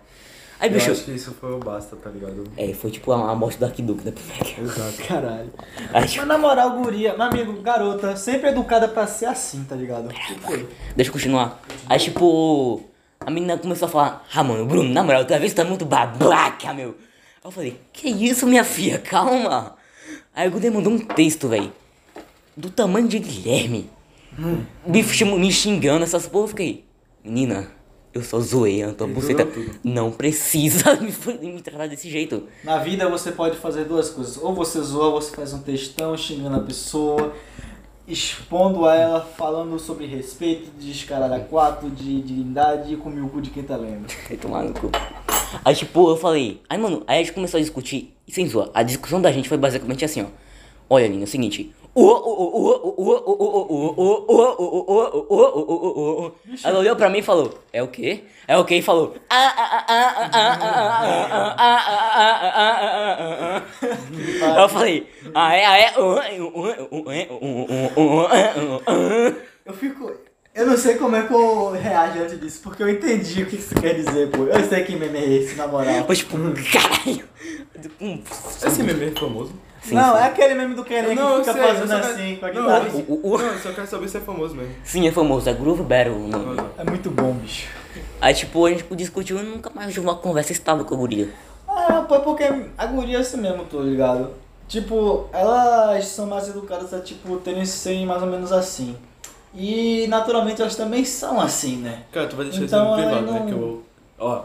Aí, 0.60 0.70
Eu 0.70 0.74
bicho, 0.74 0.92
acho 0.92 1.04
que 1.06 1.12
isso 1.12 1.34
foi 1.40 1.54
o 1.54 1.60
basta, 1.60 1.96
tá 1.96 2.10
ligado? 2.10 2.44
é, 2.58 2.74
foi 2.74 2.92
tipo 2.92 3.12
a, 3.14 3.32
a 3.32 3.36
morte 3.36 3.58
do 3.58 3.66
Arquiduque 3.66 4.04
da 4.04 4.12
Primeira. 4.12 4.62
Exato. 4.62 5.08
Caralho. 5.08 5.50
Aí, 5.94 6.06
tipo, 6.06 6.18
Mas 6.20 6.28
na 6.28 6.38
moral, 6.38 6.72
guria, 6.82 7.14
meu 7.16 7.28
amigo, 7.28 7.54
garota, 7.62 8.16
sempre 8.18 8.50
educada 8.50 8.88
pra 8.88 9.08
ser 9.08 9.28
assim, 9.28 9.64
tá 9.64 9.76
ligado? 9.76 10.10
Deixa 10.96 11.10
eu 11.10 11.14
continuar. 11.14 11.62
Aí, 11.88 11.98
tipo, 11.98 12.82
a 13.22 13.32
menina 13.32 13.58
começou 13.58 13.88
a 13.88 13.90
falar: 13.90 14.28
Ah, 14.34 14.44
mano, 14.44 14.66
Bruno, 14.66 14.90
na 14.94 15.02
moral, 15.04 15.24
tua 15.26 15.40
vez 15.40 15.54
tá 15.54 15.64
muito 15.64 15.86
babaca, 15.86 16.74
meu. 16.74 16.90
Aí 16.90 16.96
eu 17.46 17.52
falei: 17.52 17.80
Que 17.94 18.10
isso, 18.10 18.46
minha 18.46 18.66
filha, 18.66 19.00
calma. 19.00 19.76
Aí 20.36 20.48
o 20.48 20.52
Gudê 20.52 20.70
mandou 20.70 20.92
um 20.92 21.00
texto, 21.00 21.48
velho. 21.48 21.72
Do 22.58 22.70
tamanho 22.70 23.08
de 23.08 23.20
Guilherme. 23.20 23.90
Me, 24.86 25.04
chamou- 25.04 25.40
me 25.40 25.52
xingando, 25.52 26.04
essas 26.04 26.28
porra. 26.28 26.44
Eu 26.44 26.48
fiquei: 26.50 26.86
Menina, 27.24 27.72
eu 28.14 28.24
só 28.24 28.40
zoei, 28.40 28.82
a 28.82 28.94
tua 28.94 29.08
buceta 29.08 29.48
não 29.84 30.12
precisa 30.12 30.96
me, 31.00 31.52
me 31.52 31.62
tratar 31.62 31.88
desse 31.88 32.10
jeito. 32.10 32.44
Na 32.64 32.78
vida 32.80 33.08
você 33.08 33.32
pode 33.32 33.58
fazer 33.58 33.86
duas 33.86 34.10
coisas. 34.10 34.38
Ou 34.38 34.54
você 34.54 34.82
zoa, 34.82 35.06
ou 35.06 35.22
você 35.22 35.36
faz 35.36 35.54
um 35.54 35.60
textão 35.60 36.18
xingando 36.18 36.56
a 36.56 36.60
pessoa, 36.62 37.34
expondo 38.08 38.86
a 38.86 38.96
ela, 38.96 39.22
falando 39.22 39.78
sobre 39.78 40.08
respeito, 40.08 40.72
de 40.80 40.92
escaralho 40.92 41.36
a 41.36 41.40
quatro, 41.40 41.90
de 41.90 42.22
divindade 42.22 42.94
e 42.94 42.98
comer 42.98 43.22
o 43.22 43.30
cu 43.30 43.42
de 43.42 43.52
quem 43.52 43.64
tá 43.64 43.78
lendo. 43.78 44.08
Tomar 44.42 44.64
no 44.64 44.74
cu. 44.74 44.90
Aí, 45.64 45.76
tipo, 45.76 46.10
eu 46.10 46.18
falei. 46.18 46.62
Aí, 46.68 46.78
mano, 46.78 47.04
aí 47.08 47.20
a 47.20 47.24
gente 47.24 47.34
começou 47.34 47.60
a 47.60 47.62
discutir. 47.62 48.14
E 48.28 48.32
sem 48.32 48.48
zoar, 48.48 48.70
a 48.74 48.84
discussão 48.84 49.22
da 49.22 49.32
gente 49.32 49.48
foi 49.48 49.58
basicamente 49.58 50.04
assim, 50.04 50.24
ó. 50.24 50.28
Olha, 50.90 51.08
Lina, 51.08 51.22
é 51.22 51.24
o 51.26 51.28
seguinte. 51.28 51.72
Ela 56.64 56.80
olhou 56.80 56.96
pra 56.96 57.10
mim 57.10 57.20
e 57.20 57.24
falou: 57.24 57.60
É 57.74 57.82
o 57.84 57.88
quê? 57.88 58.24
É 58.48 58.58
o 58.58 58.64
quê? 58.64 58.76
E 58.76 58.82
falou: 58.82 59.16
eu 64.62 64.70
falei: 64.70 65.10
Ah, 65.34 65.56
é, 65.56 65.66
ah, 65.66 65.80
é. 65.80 65.94
Eu 69.66 69.74
fico. 69.74 70.12
Eu 70.56 70.66
não 70.66 70.78
sei 70.78 70.96
como 70.96 71.16
é 71.16 71.22
que 71.24 71.34
eu 71.34 71.72
reajo 71.72 72.20
antes 72.20 72.40
disso, 72.40 72.60
porque 72.64 72.84
eu 72.84 72.90
entendi 72.90 73.44
o 73.44 73.46
que 73.46 73.56
isso 73.56 73.74
quer 73.76 73.94
dizer, 73.94 74.30
pô. 74.30 74.46
Eu 74.46 74.68
sei 74.68 74.84
que 74.84 74.96
meme 74.96 75.18
é 75.20 75.26
esse, 75.26 75.56
na 75.56 75.68
moral. 75.68 76.06
Foi 76.06 76.16
tipo, 76.16 76.38
caralho. 76.38 77.24
Esse 78.66 78.84
meme 78.84 79.06
é 79.06 79.12
famoso. 79.12 79.54
Sim, 79.82 79.96
não, 79.96 80.14
sim. 80.16 80.20
é 80.22 80.24
aquele 80.26 80.54
meme 80.56 80.76
do 80.76 80.84
Kenan 80.84 81.10
que 81.10 81.16
Não, 81.16 81.40
fica 81.40 81.54
sei, 81.54 81.62
fazendo 81.62 81.88
quero- 81.88 82.06
assim 82.14 82.36
com 82.36 82.46
a 82.46 82.52
Não, 82.54 82.62
guitarra. 82.62 82.88
eu- 82.94 83.06
O- 83.08 83.34
o- 83.34 83.38
Não, 83.38 83.46
eu 83.48 83.60
só 83.60 83.72
quero 83.72 83.88
saber 83.88 84.08
se 84.10 84.18
é 84.18 84.20
famoso 84.20 84.56
mesmo. 84.56 84.74
Sim, 84.84 85.08
é 85.08 85.12
famoso, 85.12 85.50
é 85.50 85.54
Groove 85.54 85.84
Battle. 85.84 86.16
o 86.16 86.28
nome. 86.28 86.62
É 86.78 86.84
muito 86.84 87.10
bom, 87.10 87.34
bicho. 87.34 87.68
Aí, 88.22 88.34
tipo, 88.34 88.66
a 88.66 88.70
gente 88.72 88.84
discutiu 88.96 89.40
e 89.40 89.44
nunca 89.44 89.70
mais 89.74 89.88
tive 89.94 90.02
uma 90.06 90.16
conversa 90.16 90.52
estável 90.52 90.84
com 90.86 90.96
a 90.96 90.98
guria. 90.98 91.30
Ah, 91.68 92.06
pô, 92.08 92.20
porque 92.20 92.44
a 92.78 92.86
guria 92.88 93.18
é 93.18 93.22
assim 93.22 93.38
mesmo, 93.38 93.64
tô 93.66 93.82
ligado? 93.82 94.32
Tipo, 94.68 95.28
elas 95.32 96.06
são 96.08 96.26
mais 96.28 96.48
educadas 96.50 96.94
a, 96.94 97.00
tipo, 97.00 97.38
terem 97.38 97.66
serem 97.66 98.06
mais 98.06 98.22
ou 98.22 98.28
menos 98.28 98.52
assim. 98.52 98.96
E, 99.56 100.06
naturalmente, 100.10 100.62
elas 100.62 100.76
também 100.76 101.04
são 101.06 101.40
assim, 101.40 101.78
né? 101.78 102.04
Cara, 102.12 102.28
tu 102.28 102.36
vai 102.36 102.46
deixar 102.46 102.64
Então, 102.64 102.86
isso 102.86 102.90
no 102.92 103.04
privado, 103.04 103.32
né? 103.32 103.40
não- 103.40 103.46
Que 103.48 103.52
eu. 103.54 103.84
Ó. 104.20 104.44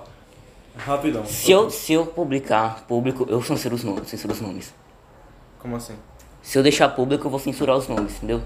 Rapidão. 0.76 1.24
Se 1.26 1.52
eu, 1.52 1.70
se 1.70 1.92
eu 1.92 2.06
publicar 2.06 2.84
público, 2.88 3.26
eu 3.28 3.40
censuro 3.42 3.74
os 3.74 3.84
nomes, 3.84 4.08
censuro 4.08 4.32
os 4.32 4.40
nomes. 4.40 4.72
Como 5.64 5.76
assim? 5.76 5.94
Se 6.42 6.58
eu 6.58 6.62
deixar 6.62 6.90
público, 6.90 7.26
eu 7.26 7.30
vou 7.30 7.40
censurar 7.40 7.74
os 7.74 7.88
nomes, 7.88 8.18
entendeu? 8.18 8.42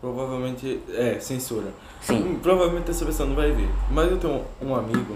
Provavelmente. 0.00 0.80
É, 0.94 1.20
censura. 1.20 1.66
Sim. 2.00 2.22
Hum, 2.22 2.38
Provavelmente 2.42 2.90
essa 2.90 3.04
versão 3.04 3.26
não 3.26 3.36
vai 3.36 3.52
ver. 3.52 3.68
Mas 3.90 4.10
eu 4.10 4.16
tenho 4.16 4.42
um 4.62 4.74
amigo, 4.74 5.14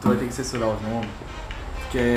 tu 0.00 0.08
vai 0.08 0.16
ter 0.16 0.26
que 0.26 0.32
censurar 0.32 0.70
os 0.70 0.80
nomes. 0.80 1.10
Que 1.92 1.98
é. 1.98 2.14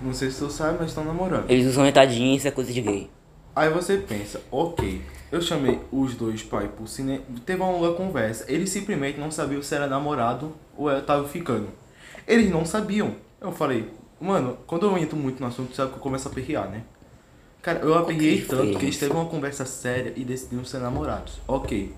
Não 0.00 0.14
sei 0.14 0.30
se 0.30 0.38
tu 0.38 0.48
sabe, 0.50 0.78
mas 0.80 0.88
estão 0.88 1.04
namorando. 1.04 1.50
Eles 1.50 1.66
usam 1.66 1.84
retadinha 1.84 2.32
e 2.32 2.36
isso 2.38 2.48
é 2.48 2.50
coisa 2.50 2.72
de 2.72 2.80
gay. 2.80 3.10
Aí 3.54 3.68
você 3.68 3.98
pensa, 3.98 4.40
ok, 4.50 5.02
eu 5.30 5.42
chamei 5.42 5.78
os 5.92 6.14
dois 6.14 6.42
pra 6.42 6.64
ir 6.64 6.68
pro 6.70 6.86
cinema, 6.86 7.20
teve 7.44 7.60
uma 7.60 7.70
longa 7.70 7.92
conversa. 7.92 8.46
Eles 8.48 8.70
simplesmente 8.70 9.20
não 9.20 9.30
sabiam 9.30 9.60
se 9.62 9.74
era 9.74 9.86
namorado 9.86 10.54
ou 10.74 10.90
eu 10.90 11.02
tava 11.04 11.28
ficando. 11.28 11.68
Eles 12.26 12.50
não 12.50 12.64
sabiam. 12.64 13.16
Eu 13.38 13.52
falei, 13.52 13.90
mano, 14.20 14.58
quando 14.66 14.86
eu 14.86 14.98
entro 14.98 15.16
muito 15.16 15.40
no 15.40 15.46
assunto, 15.46 15.74
sabe 15.74 15.90
que 15.92 15.96
eu 15.98 16.02
começo 16.02 16.28
a 16.28 16.30
perrear, 16.30 16.68
né? 16.70 16.82
Cara, 17.62 17.80
eu 17.80 17.94
aperrei 17.96 18.40
foi 18.40 18.56
tanto 18.56 18.78
que 18.78 18.84
eles 18.86 18.98
teve 18.98 19.12
uma 19.12 19.26
conversa 19.26 19.64
séria 19.64 20.12
e 20.16 20.24
decidiram 20.24 20.64
ser 20.64 20.78
namorados. 20.78 21.34
Ok. 21.46 21.92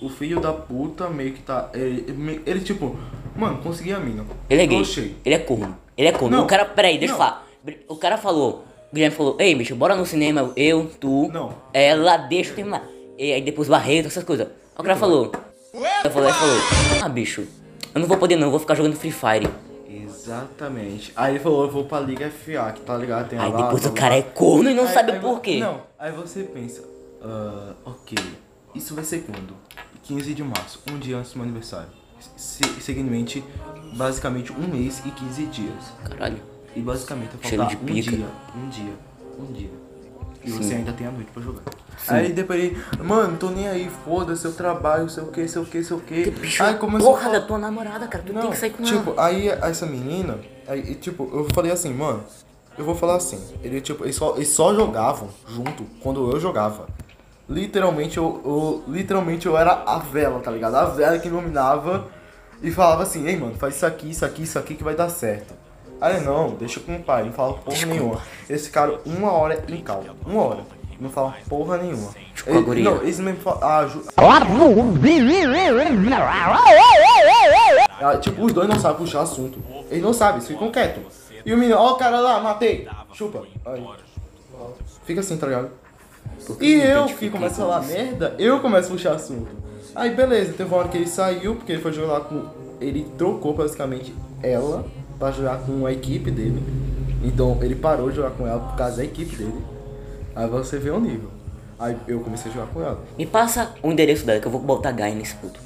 O 0.00 0.08
filho 0.08 0.40
da 0.40 0.52
puta 0.52 1.08
meio 1.08 1.32
que 1.32 1.42
tá. 1.42 1.70
Ele, 1.74 2.42
ele, 2.44 2.60
tipo, 2.60 2.96
mano, 3.36 3.58
consegui 3.58 3.92
a 3.92 4.00
mina. 4.00 4.24
Ele 4.50 4.62
é 4.62 4.66
gay. 4.66 4.80
Oxê. 4.80 5.12
Ele 5.24 5.34
é 5.34 5.38
corno. 5.38 5.76
Ele 5.96 6.08
é 6.08 6.12
corno. 6.12 6.38
Não. 6.38 6.44
O 6.44 6.46
cara, 6.46 6.64
peraí, 6.64 6.98
deixa 6.98 7.14
eu 7.14 7.18
Não. 7.18 7.24
falar. 7.24 7.46
O 7.88 7.96
cara 7.96 8.16
falou, 8.18 8.64
o 8.90 8.94
Guilherme 8.94 9.16
falou, 9.16 9.36
ei, 9.38 9.54
bicho, 9.54 9.76
bora 9.76 9.94
no 9.94 10.04
cinema, 10.04 10.52
eu, 10.56 10.90
tu, 10.98 11.30
Não. 11.32 11.54
ela, 11.72 12.16
deixa 12.16 12.50
eu 12.50 12.56
terminar. 12.56 12.84
E 13.16 13.32
aí 13.32 13.40
depois 13.42 13.68
Barreto, 13.68 14.08
essas 14.08 14.24
coisas. 14.24 14.48
O 14.76 14.82
cara 14.82 14.96
falou, 14.96 15.30
eu 16.04 16.10
falei, 16.10 16.28
ele 16.30 16.38
falou, 16.38 16.56
ah, 17.02 17.08
bicho, 17.08 17.46
eu 17.94 18.00
não 18.00 18.08
vou 18.08 18.16
poder 18.16 18.34
não, 18.36 18.48
eu 18.48 18.50
vou 18.50 18.58
ficar 18.58 18.74
jogando 18.74 18.96
Free 18.96 19.12
Fire. 19.12 19.48
Exatamente. 20.22 21.12
Aí 21.16 21.34
ele 21.34 21.40
falou, 21.42 21.64
eu 21.64 21.70
vou 21.70 21.84
pra 21.84 22.00
Liga 22.00 22.30
FA, 22.30 22.72
que 22.72 22.80
tá 22.82 22.96
ligado? 22.96 23.28
Tem 23.28 23.38
Aí 23.38 23.50
lá, 23.50 23.62
depois 23.62 23.82
blá, 23.82 23.90
o 23.90 23.92
blá, 23.92 24.00
cara 24.02 24.16
é 24.16 24.22
corno 24.22 24.70
e 24.70 24.74
não 24.74 24.84
Aí- 24.86 24.94
sabe 24.94 25.12
aí 25.12 25.20
por 25.20 25.40
quê. 25.40 25.58
Não, 25.58 25.82
aí 25.98 26.12
você 26.12 26.44
pensa, 26.44 26.82
ah, 27.22 27.72
ok, 27.84 28.16
isso 28.74 28.94
vai 28.94 29.04
ser 29.04 29.22
quando? 29.24 29.54
15 30.04 30.34
de 30.34 30.42
março, 30.42 30.80
um 30.90 30.98
dia 30.98 31.16
antes 31.18 31.32
do 31.32 31.36
meu 31.38 31.44
aniversário. 31.44 31.88
Se, 32.36 32.62
seguidamente, 32.80 33.42
basicamente 33.96 34.52
um 34.52 34.68
mês 34.68 35.02
e 35.04 35.10
15 35.10 35.46
dias. 35.46 35.92
Caralho. 36.08 36.40
E 36.74 36.80
basicamente 36.80 37.30
de 37.36 37.76
um 37.76 38.00
dia, 38.00 38.26
um 38.56 38.68
dia, 38.68 38.92
um 39.38 39.52
dia. 39.52 39.70
E 40.44 40.50
Sim. 40.50 40.56
você 40.56 40.74
ainda 40.74 40.92
tem 40.92 41.06
a 41.06 41.10
noite 41.10 41.30
pra 41.32 41.42
jogar. 41.42 41.62
Sim. 41.98 42.14
Aí 42.14 42.32
depois 42.32 42.58
ele, 42.62 42.82
mano, 43.02 43.36
tô 43.36 43.48
nem 43.50 43.68
aí, 43.68 43.90
foda-se, 44.04 44.44
eu 44.44 44.52
trabalho, 44.52 45.08
sei 45.08 45.22
o 45.22 45.26
que, 45.28 45.46
sei 45.46 45.62
o 45.62 45.64
que, 45.64 45.84
sei 45.84 45.96
o 45.96 46.00
que. 46.00 46.30
Bicho, 46.30 46.62
Aí 46.62 46.74
começou 46.74 47.10
a 47.10 47.12
porra 47.12 47.24
falar- 47.26 47.38
da 47.38 47.46
tua 47.46 47.58
namorada, 47.58 48.06
cara, 48.08 48.24
tu 48.26 48.32
não, 48.32 48.42
tem 48.42 48.50
que 48.50 48.56
sair 48.56 48.70
com 48.70 48.82
tipo, 48.82 49.10
ela. 49.12 49.24
aí 49.26 49.48
essa 49.48 49.86
menina, 49.86 50.38
aí, 50.66 50.94
tipo, 50.96 51.28
eu 51.32 51.46
falei 51.54 51.70
assim, 51.70 51.92
mano, 51.94 52.22
eu 52.76 52.84
vou 52.84 52.94
falar 52.94 53.16
assim, 53.16 53.40
ele 53.62 53.80
tipo, 53.80 54.04
eles 54.04 54.16
só, 54.16 54.34
eles 54.36 54.48
só 54.48 54.74
jogavam 54.74 55.28
junto 55.46 55.84
quando 56.02 56.30
eu 56.32 56.40
jogava. 56.40 56.86
Literalmente 57.48 58.16
eu, 58.16 58.40
eu- 58.44 58.84
literalmente 58.92 59.46
eu 59.46 59.56
era 59.58 59.82
a 59.86 59.98
vela, 59.98 60.40
tá 60.40 60.50
ligado? 60.50 60.74
A 60.76 60.84
vela 60.86 61.18
que 61.18 61.28
iluminava 61.28 62.08
e 62.62 62.70
falava 62.70 63.02
assim, 63.02 63.26
ei 63.26 63.36
mano, 63.36 63.54
faz 63.54 63.76
isso 63.76 63.84
aqui, 63.86 64.10
isso 64.10 64.24
aqui, 64.24 64.42
isso 64.42 64.58
aqui 64.58 64.74
que 64.74 64.84
vai 64.84 64.94
dar 64.94 65.08
certo. 65.08 65.52
Aí 66.00 66.20
não, 66.20 66.50
deixa 66.50 66.80
com 66.80 66.96
o 66.96 67.02
pai, 67.02 67.24
não 67.24 67.32
fala 67.32 67.54
porra 67.54 67.86
nenhuma. 67.86 68.20
Eles 68.48 68.66
ficaram 68.66 68.98
uma 69.04 69.30
hora 69.32 69.62
em 69.68 69.80
cal, 69.82 70.02
uma 70.26 70.42
hora, 70.42 70.64
não 71.02 71.10
fala 71.10 71.34
porra 71.48 71.78
nenhuma. 71.78 72.10
guria. 72.62 72.84
não, 72.84 73.02
eles 73.02 73.18
mesmo 73.20 73.40
falam, 73.40 73.58
ah, 73.62 73.86
ju- 73.86 74.02
Ah, 78.00 78.16
tipo, 78.16 78.44
os 78.44 78.52
dois 78.52 78.68
não 78.68 78.78
sabem 78.78 78.98
puxar 78.98 79.20
assunto. 79.22 79.58
Eles 79.90 80.02
não 80.02 80.12
sabem, 80.12 80.36
eles 80.36 80.48
ficam 80.48 80.70
quietos. 80.70 81.02
E 81.44 81.52
o 81.52 81.58
menino, 81.58 81.76
ó 81.78 81.92
o 81.92 81.96
cara 81.96 82.20
lá, 82.20 82.40
matei. 82.40 82.88
Chupa. 83.12 83.42
Aí. 83.66 83.84
Fica 85.04 85.20
assim, 85.20 85.36
tá 85.36 85.46
ligado? 85.46 85.70
E 86.60 86.74
eu 86.74 87.06
que 87.06 87.30
começo 87.30 87.54
a 87.62 87.64
falar 87.66 87.82
merda, 87.82 88.34
eu 88.38 88.60
começo 88.60 88.88
a 88.88 88.90
puxar 88.92 89.12
assunto. 89.14 89.48
Aí 89.94 90.10
beleza, 90.10 90.52
teve 90.52 90.68
uma 90.70 90.78
hora 90.78 90.88
que 90.88 90.96
ele 90.96 91.06
saiu, 91.06 91.56
porque 91.56 91.72
ele 91.72 91.82
foi 91.82 91.92
jogar 91.92 92.20
com. 92.20 92.44
Ele 92.80 93.06
trocou 93.18 93.54
basicamente 93.54 94.14
ela 94.42 94.84
pra 95.18 95.30
jogar 95.30 95.58
com 95.58 95.84
a 95.86 95.92
equipe 95.92 96.30
dele. 96.30 96.62
Então 97.22 97.58
ele 97.60 97.74
parou 97.76 98.10
de 98.10 98.16
jogar 98.16 98.30
com 98.30 98.46
ela 98.46 98.58
por 98.58 98.76
causa 98.76 98.96
da 98.96 99.04
equipe 99.04 99.36
dele. 99.36 99.64
Aí 100.34 100.48
você 100.48 100.78
vê 100.78 100.90
o 100.90 101.00
nível. 101.00 101.30
Aí 101.78 101.96
eu 102.06 102.20
comecei 102.20 102.50
a 102.50 102.54
jogar 102.54 102.66
com 102.68 102.80
ela. 102.80 103.02
Me 103.18 103.26
passa 103.26 103.74
o 103.82 103.90
endereço 103.90 104.24
dela 104.24 104.40
que 104.40 104.46
eu 104.46 104.52
vou 104.52 104.60
botar 104.60 104.92
Guy 104.92 105.14
nesse 105.14 105.34
puto. 105.34 105.60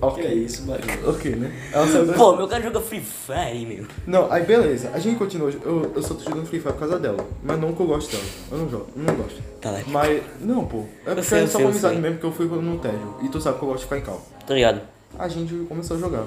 Ok. 0.00 0.22
Que 0.22 0.28
é 0.28 0.34
isso, 0.34 0.66
mano. 0.66 0.80
Ok, 1.06 1.36
né? 1.36 1.52
Ela 1.72 1.86
saiu 1.86 2.06
da 2.06 2.12
Pô, 2.12 2.36
meu 2.36 2.46
cara 2.46 2.62
joga 2.62 2.80
Free 2.80 3.00
Fire, 3.00 3.66
meu. 3.66 3.86
Não, 4.06 4.30
aí 4.30 4.44
beleza, 4.44 4.90
a 4.92 4.98
gente 4.98 5.16
continua. 5.16 5.50
Eu, 5.50 5.92
eu 5.94 6.02
só 6.02 6.14
tô 6.14 6.22
jogando 6.22 6.46
Free 6.46 6.60
Fire 6.60 6.72
por 6.72 6.80
causa 6.80 6.98
dela. 6.98 7.24
Mas 7.42 7.58
não 7.58 7.72
que 7.72 7.80
eu 7.80 7.86
gosto 7.86 8.12
dela. 8.12 8.24
Eu 8.52 8.58
não 8.58 8.68
jogo, 8.68 8.86
eu 8.94 9.02
não 9.02 9.14
gosto. 9.14 9.42
Tá 9.60 9.70
lá. 9.70 9.80
Mas. 9.86 10.22
Não, 10.40 10.64
pô. 10.66 10.84
É 11.04 11.14
porque 11.14 11.22
sei, 11.22 11.40
é 11.40 11.42
eu 11.42 11.48
só 11.48 11.58
sei, 11.58 11.64
eu 11.64 11.70
amizade 11.70 11.94
sei. 11.94 12.02
mesmo 12.02 12.18
que 12.18 12.24
eu 12.24 12.32
fui 12.32 12.46
no 12.46 12.78
tédio. 12.78 13.14
E 13.22 13.28
tu 13.28 13.40
sabe 13.40 13.58
que 13.58 13.64
eu 13.64 13.68
gosto 13.68 13.80
de 13.80 13.84
ficar 13.84 13.98
em 13.98 14.02
cal. 14.02 14.22
Tô 14.46 14.54
ligado. 14.54 14.82
A 15.18 15.28
gente 15.28 15.54
começou 15.66 15.96
a 15.96 16.00
jogar. 16.00 16.24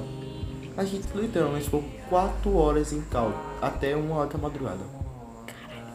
A 0.76 0.84
gente 0.84 1.06
literalmente 1.14 1.66
ficou 1.66 1.84
4 2.10 2.56
horas 2.56 2.92
em 2.92 3.02
cal. 3.02 3.32
Até 3.62 3.96
uma 3.96 4.16
hora 4.16 4.30
da 4.30 4.38
madrugada. 4.38 4.80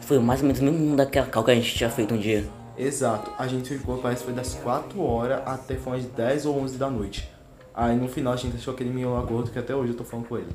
Foi 0.06 0.18
mais 0.18 0.40
ou 0.40 0.46
menos 0.46 0.60
o 0.60 0.64
mesmo 0.64 0.96
daquela 0.96 1.26
cal 1.26 1.42
que 1.42 1.50
a 1.50 1.54
gente 1.54 1.74
tinha 1.74 1.88
feito 1.88 2.14
um 2.14 2.18
dia. 2.18 2.44
Exato. 2.76 3.30
A 3.38 3.46
gente 3.46 3.68
ficou, 3.70 3.98
parece 3.98 4.20
que 4.20 4.26
foi 4.26 4.34
das 4.34 4.54
4 4.54 5.00
horas 5.00 5.42
até 5.46 5.76
foi 5.76 5.94
umas 5.94 6.04
10 6.04 6.46
ou 6.46 6.58
11 6.58 6.76
da 6.76 6.90
noite. 6.90 7.30
Aí 7.74 7.96
no 7.96 8.06
final 8.08 8.34
a 8.34 8.36
gente 8.36 8.56
achou 8.56 8.74
aquele 8.74 8.90
menino 8.90 9.14
lá 9.14 9.22
gordo 9.22 9.50
que 9.50 9.58
até 9.58 9.74
hoje 9.74 9.92
eu 9.92 9.96
tô 9.96 10.04
falando 10.04 10.28
com 10.28 10.36
ele. 10.36 10.50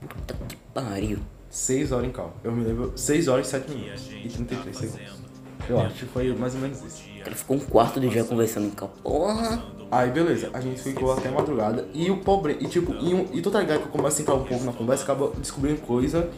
Puta 0.00 0.34
que 0.48 0.56
pariu. 0.72 1.18
6 1.50 1.92
horas 1.92 2.08
em 2.08 2.12
cal. 2.12 2.34
Eu 2.42 2.52
me 2.52 2.64
lembro. 2.64 2.92
6 2.96 3.28
horas 3.28 3.46
e 3.46 3.50
7 3.50 3.70
minutos. 3.70 4.10
E 4.10 4.28
33 4.28 4.76
segundos. 4.76 5.24
Eu 5.68 5.80
acho 5.80 5.94
que 5.94 6.06
foi 6.06 6.34
mais 6.34 6.54
ou 6.54 6.60
menos 6.60 6.82
isso. 6.82 7.02
Cara 7.22 7.36
ficou 7.36 7.56
um 7.56 7.60
quarto 7.60 8.00
do 8.00 8.08
dia 8.08 8.24
conversando 8.24 8.74
com 8.74 8.84
a 8.84 8.88
porra. 8.88 9.64
Aí 9.90 10.10
beleza, 10.10 10.50
a 10.52 10.60
gente 10.60 10.80
ficou 10.80 11.12
até 11.12 11.30
madrugada. 11.30 11.86
E 11.94 12.10
o 12.10 12.18
pobre. 12.18 12.56
E 12.60 12.66
tipo, 12.66 12.92
e, 12.92 13.14
um, 13.14 13.26
e 13.32 13.40
tu 13.40 13.50
tá 13.50 13.60
ligado 13.60 13.80
que 13.80 13.86
eu 13.86 13.92
começo 13.92 14.18
a 14.18 14.22
entrar 14.22 14.34
um 14.34 14.44
pouco 14.44 14.64
na 14.64 14.72
conversa, 14.72 15.04
acaba 15.04 15.30
descobrindo 15.38 15.80
coisa. 15.82 16.28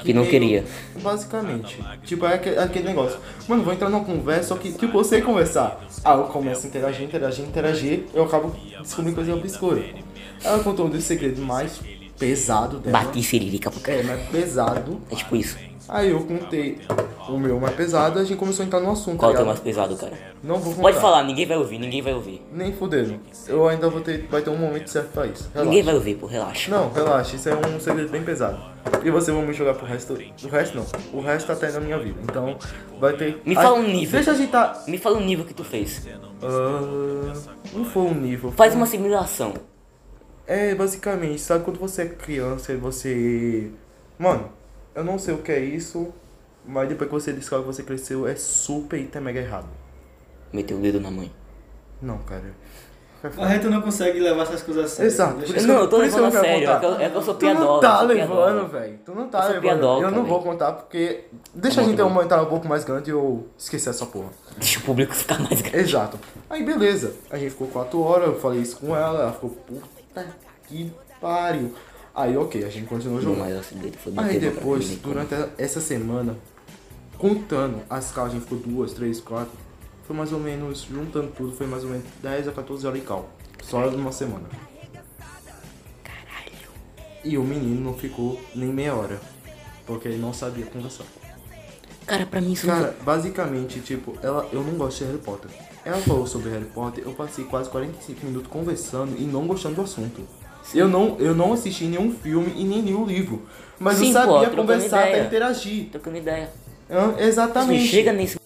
Que 0.00 0.12
não 0.12 0.26
queria. 0.26 0.64
Basicamente. 1.02 1.78
Tipo, 2.04 2.26
é 2.26 2.34
aquele, 2.34 2.58
aquele 2.58 2.88
negócio. 2.88 3.18
Mano, 3.46 3.62
vou 3.62 3.72
entrar 3.72 3.88
numa 3.88 4.04
conversa, 4.04 4.48
só 4.48 4.56
que, 4.56 4.72
tipo, 4.72 4.98
eu 4.98 5.04
sei 5.04 5.20
conversar. 5.20 5.80
Aí 6.04 6.18
eu 6.18 6.24
começo 6.24 6.66
a 6.66 6.68
interagir, 6.68 7.04
interagir, 7.04 7.44
interagir. 7.44 8.04
Eu 8.14 8.24
acabo 8.24 8.54
descobrindo 8.80 9.16
coisa 9.16 9.34
obscura. 9.34 9.82
Ela 10.42 10.62
contou 10.62 10.86
um 10.86 10.90
dos 10.90 11.04
segredos 11.04 11.38
mais 11.40 11.80
pesados 12.18 12.80
dela. 12.80 12.98
Bati 12.98 13.22
siririca 13.22 13.70
pro 13.70 13.80
cara. 13.80 13.98
É, 13.98 14.02
mais 14.02 14.28
pesado. 14.28 15.00
É 15.10 15.14
tipo 15.14 15.36
isso. 15.36 15.56
Aí 15.88 16.10
eu 16.10 16.20
contei 16.20 16.78
o 17.28 17.38
meu 17.38 17.60
mais 17.60 17.74
pesado, 17.74 18.18
a 18.18 18.24
gente 18.24 18.38
começou 18.38 18.62
a 18.62 18.66
entrar 18.66 18.80
no 18.80 18.90
assunto. 18.90 19.18
Qual 19.18 19.30
é 19.30 19.34
o 19.34 19.36
teu 19.36 19.46
mais 19.46 19.60
pesado, 19.60 19.96
cara? 19.96 20.12
Não 20.42 20.56
vou 20.56 20.72
contar. 20.72 20.82
Pode 20.82 21.00
falar, 21.00 21.24
ninguém 21.24 21.46
vai 21.46 21.56
ouvir, 21.56 21.78
ninguém 21.78 22.02
vai 22.02 22.14
ouvir. 22.14 22.42
Nem 22.52 22.72
fudendo. 22.72 23.20
Eu 23.46 23.68
ainda 23.68 23.88
vou 23.88 24.00
ter. 24.00 24.26
Vai 24.30 24.42
ter 24.42 24.50
um 24.50 24.56
momento 24.56 24.88
certo 24.88 25.08
pra 25.12 25.26
isso. 25.26 25.48
Relaxa. 25.52 25.64
Ninguém 25.70 25.82
vai 25.82 25.94
ouvir, 25.94 26.14
pô, 26.16 26.26
relaxa. 26.26 26.70
Não, 26.70 26.90
relaxa, 26.92 27.36
isso 27.36 27.48
é 27.48 27.54
um 27.54 27.80
segredo 27.80 28.10
bem 28.10 28.22
pesado. 28.22 28.58
E 29.04 29.10
você 29.10 29.30
vamos 29.30 29.56
jogar 29.56 29.74
pro 29.74 29.86
resto. 29.86 30.18
O 30.42 30.48
resto 30.48 30.76
não. 30.76 30.86
O 31.12 31.20
resto 31.20 31.52
até 31.52 31.70
na 31.70 31.80
minha 31.80 31.98
vida. 31.98 32.18
Então 32.22 32.56
vai 32.98 33.12
ter. 33.14 33.40
Me 33.44 33.54
fala 33.54 33.76
um 33.76 33.82
nível. 33.82 34.12
Deixa 34.12 34.30
a 34.30 34.34
gente 34.34 34.50
tá. 34.50 34.84
Me 34.86 34.98
fala 34.98 35.18
o 35.18 35.20
nível 35.20 35.44
que 35.44 35.54
tu 35.54 35.64
fez. 35.64 36.06
Ah, 36.42 37.32
não 37.74 37.84
foi 37.84 38.02
um 38.02 38.14
nível. 38.14 38.52
Faz 38.52 38.74
uma 38.74 38.86
simulação. 38.86 39.54
É, 40.46 40.74
basicamente, 40.74 41.40
sabe 41.42 41.62
quando 41.62 41.78
você 41.78 42.02
é 42.02 42.06
criança 42.06 42.72
e 42.72 42.76
você. 42.76 43.70
Mano, 44.18 44.48
eu 44.94 45.04
não 45.04 45.18
sei 45.18 45.34
o 45.34 45.38
que 45.38 45.52
é 45.52 45.60
isso, 45.60 46.08
mas 46.68 46.88
depois 46.88 47.08
que 47.08 47.14
você 47.14 47.32
descobre 47.32 47.66
que 47.66 47.74
você 47.74 47.82
cresceu, 47.82 48.26
é 48.28 48.36
super 48.36 48.98
hiper 49.00 49.20
mega 49.22 49.40
errado. 49.40 49.66
Meteu 50.52 50.76
o 50.78 50.80
dedo 50.80 51.00
na 51.00 51.10
mãe. 51.10 51.32
Não, 52.00 52.18
cara. 52.18 52.44
A 53.36 53.48
gente 53.52 53.66
não 53.66 53.82
consegue 53.82 54.20
levar 54.20 54.44
essas 54.44 54.62
coisas 54.62 54.84
a 54.84 54.88
sério. 54.88 55.08
Exato. 55.08 55.38
Deixa 55.38 55.52
por 55.52 55.58
isso 55.58 55.66
Não, 55.66 55.74
que 55.74 55.80
eu 55.82 55.88
tô 55.90 55.96
levando 55.96 56.24
a 56.26 56.30
quero 56.30 56.44
sério, 56.44 56.62
é 56.62 56.66
contar. 56.66 56.78
que 56.78 56.86
eu- 56.86 57.00
é 57.00 57.10
que 57.10 57.16
eu 57.16 57.22
sou 57.22 57.34
Tu 57.34 57.46
não 57.46 57.80
tá 57.80 58.02
levando, 58.02 58.68
velho. 58.70 58.98
Tu 59.04 59.12
não 59.14 59.28
tá 59.28 59.38
Eu 59.40 59.46
levando. 59.48 59.62
piadoca, 59.62 60.06
eu 60.06 60.10
não 60.12 60.24
vou 60.24 60.40
contar 60.42 60.72
porque. 60.72 61.24
Deixa 61.52 61.80
a 61.80 61.84
gente 61.84 61.96
ter 61.96 62.02
tá 62.02 62.04
um 62.04 62.08
bom. 62.10 62.14
comentário 62.14 62.44
um 62.44 62.48
pouco 62.48 62.68
mais 62.68 62.84
grande 62.84 63.10
e 63.10 63.12
eu 63.12 63.48
esquecer 63.58 63.90
essa 63.90 64.06
porra. 64.06 64.28
Deixa 64.56 64.78
o 64.78 64.82
público 64.82 65.12
ficar 65.16 65.40
mais 65.40 65.60
grande. 65.60 65.78
Exato. 65.78 66.16
Aí 66.48 66.62
beleza. 66.64 67.12
A 67.28 67.36
gente 67.36 67.50
ficou 67.50 67.66
4 67.66 68.00
horas, 68.00 68.28
eu 68.28 68.38
falei 68.38 68.60
isso 68.60 68.76
com 68.76 68.94
ela, 68.96 69.22
ela 69.22 69.32
ficou, 69.32 69.50
puta 69.50 70.24
que 70.68 70.92
pariu. 71.20 71.74
Aí 72.14 72.36
ok, 72.36 72.64
a 72.64 72.68
gente 72.68 72.86
continuou 72.86 73.18
O 73.18 73.22
jogando. 73.22 73.64
segredo 73.64 73.96
foi 73.98 74.12
Aí 74.16 74.38
depois, 74.38 74.86
cara, 74.88 75.00
durante 75.02 75.34
essa 75.58 75.80
semana, 75.80 76.36
contando 77.18 77.82
as 77.90 78.10
calas, 78.12 78.32
a 78.32 78.34
gente 78.34 78.44
ficou 78.44 78.58
duas, 78.58 78.92
três, 78.92 79.20
quatro. 79.20 79.52
Foi 80.06 80.16
mais 80.16 80.32
ou 80.32 80.38
menos, 80.38 80.82
juntando 80.90 81.32
tudo, 81.36 81.52
foi 81.54 81.66
mais 81.66 81.84
ou 81.84 81.90
menos 81.90 82.06
10 82.22 82.48
a 82.48 82.52
14 82.52 82.86
horas 82.86 83.00
de 83.00 83.06
cal. 83.06 83.28
Só 83.62 83.90
numa 83.90 84.12
semana. 84.12 84.48
Caralho. 86.02 86.68
E 87.22 87.36
o 87.36 87.44
menino 87.44 87.82
não 87.82 87.94
ficou 87.94 88.40
nem 88.54 88.72
meia 88.72 88.94
hora. 88.94 89.20
Porque 89.84 90.08
ele 90.08 90.18
não 90.18 90.32
sabia 90.32 90.64
conversar. 90.64 91.04
Cara, 92.06 92.24
pra 92.24 92.40
mim 92.40 92.52
isso 92.52 92.66
Cara, 92.66 92.96
basicamente, 93.02 93.80
tipo, 93.80 94.16
ela, 94.22 94.48
eu 94.50 94.62
não 94.62 94.78
gosto 94.78 94.98
de 94.98 95.04
Harry 95.04 95.18
Potter. 95.18 95.50
Ela 95.84 95.98
falou 95.98 96.26
sobre 96.26 96.48
Harry 96.50 96.64
Potter, 96.64 97.04
eu 97.04 97.12
passei 97.12 97.44
quase 97.44 97.68
45 97.68 98.24
minutos 98.24 98.50
conversando 98.50 99.14
e 99.18 99.24
não 99.24 99.46
gostando 99.46 99.74
do 99.76 99.82
assunto. 99.82 100.22
Eu 100.74 100.88
não, 100.88 101.16
eu 101.18 101.34
não 101.34 101.52
assisti 101.52 101.84
nenhum 101.84 102.12
filme 102.12 102.52
e 102.56 102.64
nem 102.64 102.94
o 102.94 103.04
livro. 103.04 103.46
Mas 103.78 103.98
Sim, 103.98 104.08
eu 104.08 104.12
sabia 104.12 104.50
pô, 104.50 104.56
conversar 104.56 105.04
até 105.04 105.26
interagir. 105.26 105.84
não... 105.84 105.90
Trocando 105.90 106.16
ideia. 106.16 106.50
Exatamente. 107.18 107.82
Você 107.82 107.88
chega 107.88 108.12
nesse... 108.12 108.38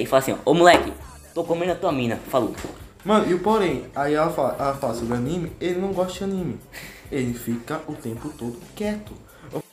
E 0.00 0.06
fala 0.06 0.22
assim, 0.22 0.32
ó, 0.32 0.50
ô 0.50 0.54
moleque, 0.54 0.92
tô 1.34 1.44
comendo 1.44 1.72
a 1.72 1.76
tua 1.76 1.92
mina. 1.92 2.18
Falou. 2.28 2.54
Mano, 3.04 3.30
e 3.30 3.34
o 3.34 3.40
porém, 3.40 3.84
aí 3.96 4.14
ela 4.14 4.30
fala, 4.30 4.56
ela 4.58 4.74
fala 4.74 4.94
sobre 4.94 5.14
anime, 5.14 5.52
ele 5.60 5.80
não 5.80 5.92
gosta 5.92 6.18
de 6.18 6.24
anime. 6.24 6.60
Ele 7.10 7.34
fica 7.34 7.80
o 7.88 7.94
tempo 7.94 8.28
todo 8.38 8.56
quieto. 8.76 9.12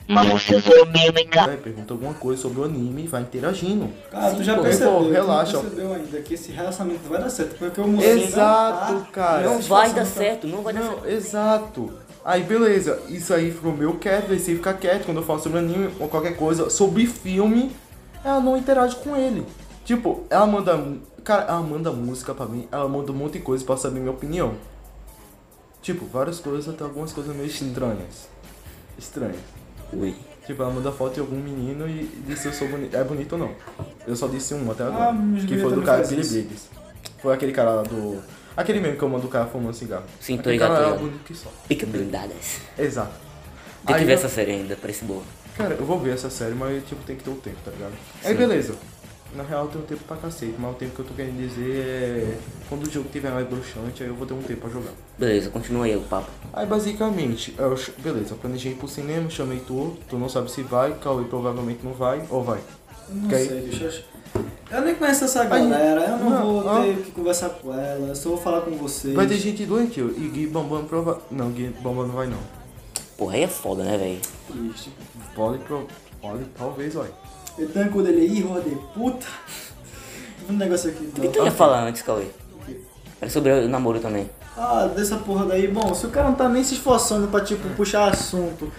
Mas 0.08 0.28
você 0.28 0.60
zoou 0.60 0.88
mesmo, 0.88 1.20
hein, 1.20 1.28
cara? 1.28 1.48
Vai, 1.50 1.58
pergunta 1.58 1.94
alguma 1.94 2.16
coisa 2.16 2.42
sobre 2.42 2.62
o 2.62 2.64
anime 2.64 3.04
e 3.04 3.08
vai 3.08 3.22
interagindo. 3.22 3.88
Cara, 4.10 4.34
tu 4.34 4.44
já 4.44 4.56
pô, 4.56 4.64
percebeu, 4.64 4.92
pô, 4.92 5.04
tu 5.04 5.12
relaxa, 5.12 5.54
não 5.54 5.60
ó. 5.60 5.64
percebeu 5.64 5.94
ainda 5.94 6.22
que 6.22 6.34
esse 6.34 6.52
relacionamento 6.52 7.08
vai 7.08 7.22
dar 7.22 7.30
certo, 7.30 7.56
porque 7.60 7.80
o 7.80 7.88
mocinho 7.88 8.24
Exato, 8.24 8.94
não 8.94 9.02
tá, 9.02 9.12
cara. 9.12 9.42
Não 9.44 9.62
vai 9.62 9.94
dar 9.94 10.06
certo, 10.06 10.48
não 10.48 10.64
vai 10.64 10.74
dar 10.74 10.80
Não, 10.80 10.94
certo. 10.94 11.08
exato. 11.08 11.94
Aí 12.24 12.44
beleza, 12.44 13.02
isso 13.08 13.34
aí 13.34 13.52
ficou 13.52 13.72
meio 13.72 13.96
quieto, 13.96 14.28
você 14.28 14.56
fica 14.56 14.74
quieto 14.74 15.06
quando 15.06 15.18
eu 15.18 15.24
falo 15.24 15.40
sobre 15.40 15.60
anime 15.60 15.90
ou 16.00 16.08
qualquer 16.08 16.36
coisa, 16.36 16.70
sobre 16.70 17.08
filme, 17.08 17.72
ela 18.24 18.40
não 18.40 18.58
interage 18.58 18.96
com 18.98 19.16
ele. 19.16 19.46
Tipo, 19.86 20.24
ela 20.30 20.46
manda. 20.46 20.78
Cara, 21.24 21.44
ela 21.44 21.62
manda 21.62 21.92
música 21.92 22.34
pra 22.34 22.46
mim, 22.46 22.68
ela 22.72 22.88
manda 22.88 23.12
um 23.12 23.16
monte 23.16 23.34
de 23.34 23.40
coisa 23.40 23.64
pra 23.64 23.78
saber 23.78 24.00
minha 24.00 24.12
opinião. 24.12 24.54
Tipo, 25.82 26.06
várias 26.06 26.40
coisas, 26.40 26.68
até 26.68 26.84
algumas 26.84 27.14
coisas 27.14 27.36
meio 27.36 27.48
estranhas. 27.48 28.28
Estranhas. 28.98 29.40
Ui. 29.94 30.16
Tipo, 30.46 30.64
ela 30.64 30.72
manda 30.72 30.92
foto 30.92 31.14
de 31.14 31.20
algum 31.20 31.38
menino 31.38 31.88
e 31.88 32.04
disse 32.26 32.44
se 32.44 32.48
eu 32.50 32.54
sou 32.54 32.68
bonito. 32.68 32.96
É 32.96 33.04
bonito 33.04 33.34
ou 33.34 33.40
não. 33.40 33.52
Eu 34.06 34.16
só 34.16 34.28
disse 34.28 34.54
um 34.54 34.70
até 34.70 34.84
agora. 34.84 35.12
Ah, 35.12 35.46
que 35.48 35.58
foi 35.58 35.74
do 35.74 35.82
cara 35.82 36.06
Billy. 36.06 36.22
Briggs. 36.22 36.70
Foi 37.22 37.34
aquele 37.34 37.52
cara 37.52 37.72
lá 37.72 37.84
do. 37.84 38.22
Aquele 38.60 38.82
mesmo 38.82 38.98
que 38.98 39.04
eu 39.04 39.08
mando 39.10 39.26
o 39.26 39.30
cara 39.30 39.46
fumando 39.46 39.74
cigarro. 39.74 40.04
Sim, 40.20 40.38
tô 40.38 40.50
ligado, 40.52 40.70
cara 40.72 40.82
era 40.82 40.92
ligado. 40.92 41.06
bonito 41.08 41.24
que 41.24 41.34
só. 41.34 41.50
Pica 41.68 41.86
blindadas. 41.86 42.60
Exato. 42.78 43.14
Tem 43.86 43.96
que 43.96 44.02
Aí 44.02 44.06
ver 44.06 44.12
eu- 44.12 44.18
essa 44.18 44.28
série 44.28 44.52
ainda, 44.52 44.76
parece 44.76 45.06
boa. 45.06 45.24
Cara, 45.58 45.76
eu 45.76 45.86
vou 45.86 45.98
ver 45.98 46.14
essa 46.14 46.30
série, 46.30 46.54
mas 46.56 46.84
tipo, 46.86 47.02
tem 47.04 47.16
que 47.16 47.24
ter 47.24 47.30
o 47.30 47.36
tempo, 47.36 47.56
tá 47.64 47.72
ligado? 47.72 47.94
Aí 48.24 48.34
beleza. 48.34 48.76
Na 49.34 49.44
real 49.44 49.66
eu 49.66 49.70
tenho 49.72 49.86
tempo 49.86 50.04
pra 50.06 50.18
cacete, 50.18 50.56
mas 50.58 50.72
o 50.72 50.74
tempo 50.74 50.94
que 50.96 51.00
eu 51.02 51.06
tô 51.06 51.14
querendo 51.14 51.38
dizer 51.38 51.72
é. 51.86 52.38
Quando 52.68 52.86
o 52.86 52.92
jogo 52.92 53.08
tiver 53.10 53.30
mais 53.32 53.48
broxante, 53.48 54.04
aí 54.04 54.10
eu 54.10 54.16
vou 54.16 54.26
ter 54.28 54.34
um 54.34 54.42
tempo 54.42 54.62
pra 54.62 54.70
jogar. 54.72 54.92
Beleza, 55.18 55.50
continua 55.52 55.86
aí 55.86 55.96
o 55.96 56.02
papo. 56.02 56.30
Aí 56.52 56.66
basicamente, 56.66 57.54
eu, 57.58 57.78
ch- 57.78 57.92
beleza, 58.00 58.34
eu 58.34 58.38
planejei 58.38 58.72
ir 58.74 58.76
pro 58.76 58.88
cinema, 58.88 59.30
chamei 59.30 59.60
tu, 59.60 59.96
tu 60.10 60.18
não 60.18 60.28
sabe 60.28 60.52
se 60.52 60.64
vai, 60.64 60.94
Cauê 60.96 61.24
provavelmente 61.26 61.80
não 61.84 61.94
vai, 61.94 62.24
ou 62.30 62.44
vai. 62.44 62.60
Não 63.08 63.28
Ok? 63.28 63.38
sei, 63.48 63.62
bicho. 63.62 63.84
eu 63.84 63.90
acho- 63.90 64.04
Eu 64.72 64.82
nem 64.82 64.94
conheço 64.94 65.26
essa 65.26 65.44
galera, 65.46 66.02
eu 66.02 66.18
não, 66.18 66.30
não, 66.30 66.42
vou 66.44 66.66
ó. 66.66 66.82
ter 66.84 66.98
que 66.98 67.12
conversar 67.12 67.50
com 67.50 67.74
ela, 67.74 68.10
eu 68.10 68.16
só 68.16 68.30
vou 68.30 68.38
falar 68.38 68.62
com 68.62 68.72
vocês. 68.72 69.16
Vai 69.16 69.26
ter 69.26 69.38
gente 69.38 69.66
doentio, 69.66 70.14
e 70.16 70.28
Gui 70.28 70.46
Bambam 70.46 70.86
prova. 70.86 71.20
Não, 71.32 71.50
Gui 71.50 71.74
Bambam 71.82 72.06
não 72.06 72.14
vai 72.14 72.28
não. 72.28 72.38
Porra, 73.18 73.36
aí 73.36 73.44
é 73.44 73.48
foda, 73.48 73.84
né, 73.84 73.98
velho? 73.98 74.20
Triste. 74.48 74.94
Pode, 75.36 75.58
pro... 75.64 75.88
pode, 76.22 76.46
talvez, 76.58 76.94
vai. 76.94 77.10
Eu 77.58 77.68
tenho 77.70 77.90
quando 77.90 78.08
ele 78.08 78.22
aí, 78.22 78.42
roda 78.42 78.62
de 78.62 78.76
puta. 78.94 79.26
Um 80.50 80.54
negócio 80.54 80.90
aqui. 80.90 81.12
O 81.18 81.22
que 81.22 81.28
tu 81.28 81.44
ia 81.44 81.52
falar 81.52 81.84
antes, 81.84 82.02
Cauê? 82.02 82.28
Era 83.22 83.30
sobre 83.30 83.52
o 83.52 83.68
namoro 83.68 84.00
também. 84.00 84.30
Ah, 84.56 84.90
dessa 84.96 85.18
porra 85.18 85.46
daí. 85.46 85.68
Bom, 85.68 85.94
se 85.94 86.06
o 86.06 86.10
cara 86.10 86.28
não 86.28 86.36
tá 86.36 86.48
nem 86.48 86.64
se 86.64 86.76
esforçando 86.76 87.28
pra, 87.28 87.42
tipo, 87.42 87.68
puxar 87.76 88.10
assunto 88.10 88.72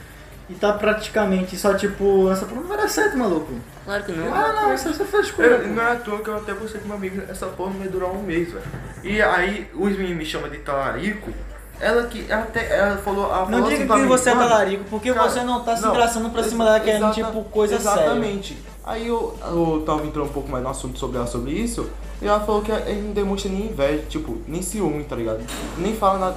e 0.49 0.55
tá 0.55 0.73
praticamente 0.73 1.57
só, 1.57 1.75
tipo, 1.75 2.31
essa 2.31 2.47
porra 2.47 2.61
não 2.61 2.69
vai 2.69 2.79
dar 2.79 2.89
certo, 2.89 3.19
maluco. 3.19 3.53
Claro 3.91 4.05
que 4.05 4.13
não. 4.13 4.33
Ah, 4.33 4.53
não, 4.53 4.73
isso 4.73 4.89
é 4.89 4.93
só 4.93 5.05
frescura. 5.05 5.49
Eu, 5.49 5.67
não 5.67 5.83
é 5.83 5.93
à 5.93 5.97
toa 5.97 6.21
que 6.21 6.29
eu 6.29 6.37
até 6.37 6.53
gostei 6.53 6.81
com 6.81 6.87
meu 6.87 6.97
amigo, 6.97 7.23
essa 7.29 7.47
porra 7.47 7.73
não 7.73 7.81
vai 7.81 7.89
durar 7.89 8.11
um 8.11 8.23
mês, 8.23 8.53
velho. 8.53 8.65
E 9.03 9.21
aí, 9.21 9.69
os 9.75 9.91
meninos 9.97 10.17
me 10.19 10.25
chamam 10.25 10.49
de 10.49 10.59
talarico. 10.59 11.33
Ela 11.81 12.05
que 12.05 12.25
ela 12.29 12.43
até 12.43 12.79
ela 12.79 12.99
falou. 12.99 13.25
Ela 13.25 13.49
Não 13.49 13.63
diga 13.63 13.75
assim 13.75 13.87
que 13.89 13.97
mim, 13.97 14.07
você 14.07 14.31
é 14.31 14.35
"Mano, 14.35 14.49
talarico, 14.49 14.85
porque 14.89 15.13
cara, 15.13 15.29
você 15.29 15.43
não 15.43 15.65
tá 15.65 15.77
se 15.77 15.83
não, 15.83 15.91
engraçando 15.91 16.31
pra 16.31 16.45
cima 16.45 16.65
dela 16.65 16.79
querendo, 16.79 17.13
tipo, 17.13 17.43
coisa 17.45 17.81
séria. 17.81 18.01
Exatamente. 18.01 18.59
Aí 18.85 19.09
eu, 19.09 19.37
eu 19.45 19.83
tava 19.85 20.07
entrando 20.07 20.27
um 20.27 20.33
pouco 20.33 20.49
mais 20.49 20.63
no 20.63 20.71
assunto 20.71 20.97
sobre 20.97 21.17
ela 21.17 21.27
sobre 21.27 21.51
isso. 21.51 21.91
E 22.23 22.29
ela 22.29 22.39
falou 22.41 22.63
que 22.63 22.71
ele 22.71 23.03
não 23.03 23.13
demonstra 23.13 23.51
nem 23.51 23.67
inveja, 23.67 24.05
tipo, 24.09 24.39
nem 24.47 24.63
ciúme, 24.63 25.03
tá 25.03 25.17
ligado? 25.17 25.41
Nem 25.79 25.97
fala 25.97 26.19
nada. 26.19 26.37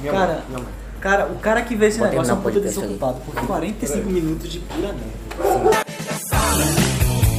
Minha 0.00 0.12
Cara, 0.12 0.26
mãe, 0.26 0.42
minha 0.48 0.58
mãe. 0.58 0.72
Cara, 1.00 1.26
o 1.28 1.38
cara 1.38 1.62
que 1.62 1.74
vê 1.74 1.86
esse 1.86 1.98
Pode 1.98 2.10
negócio 2.10 2.32
é 2.32 2.34
um 2.34 2.40
puta 2.42 2.60
desocupado, 2.60 3.20
porque 3.24 3.46
45 3.46 4.10
minutos 4.10 4.50
de 4.50 4.58
pura 4.58 4.92
merda. 4.92 5.89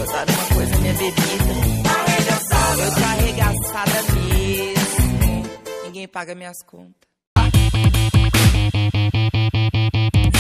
Botaram 0.02 0.34
uma 0.34 0.56
coisa 0.56 0.72
na 0.72 0.78
minha 0.80 0.94
bebida. 0.96 1.22
Eu 2.82 2.92
tô 2.96 3.04
arregaçada 3.06 4.02
mesmo. 4.16 5.44
Ninguém 5.84 6.08
paga 6.08 6.34
minhas 6.34 6.64
contas. 6.64 7.08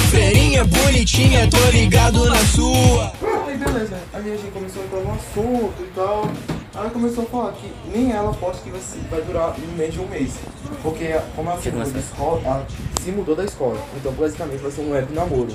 Feirinha 0.09 0.65
bonitinha, 0.65 1.47
tô 1.47 1.63
ligado 1.69 2.25
na 2.25 2.37
sua. 2.37 3.13
Aí 3.45 3.55
beleza, 3.55 4.01
a 4.11 4.19
gente 4.21 4.51
começou 4.51 4.81
a 4.81 4.85
entrar 4.85 4.99
no 5.01 5.11
assunto 5.11 5.83
e 5.83 5.91
tal. 5.93 6.31
Ela 6.73 6.89
começou 6.89 7.23
a 7.23 7.27
falar 7.27 7.51
que 7.53 7.71
nem 7.95 8.11
ela 8.11 8.33
posta 8.33 8.63
que 8.63 8.71
vai, 8.71 8.81
vai 9.11 9.21
durar 9.21 9.53
em 9.59 9.77
menos 9.77 9.93
de 9.93 9.99
um 9.99 10.07
mês. 10.07 10.39
Porque 10.81 11.05
como 11.35 11.51
ela 11.51 11.61
se 11.61 11.69
mudou 11.69 11.85
na 11.85 11.93
de 11.93 11.99
escola, 11.99 12.41
ela 12.43 12.67
se 13.03 13.11
mudou 13.11 13.35
da 13.35 13.45
escola. 13.45 13.79
Então 13.95 14.11
basicamente 14.13 14.61
vai 14.61 14.71
ser 14.71 14.81
um 14.81 14.91
web 14.91 15.13
namoro. 15.13 15.53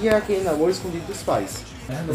E 0.00 0.06
é 0.06 0.14
aquele 0.14 0.44
namoro 0.44 0.70
escondido 0.70 1.04
dos 1.06 1.20
pais. 1.24 1.64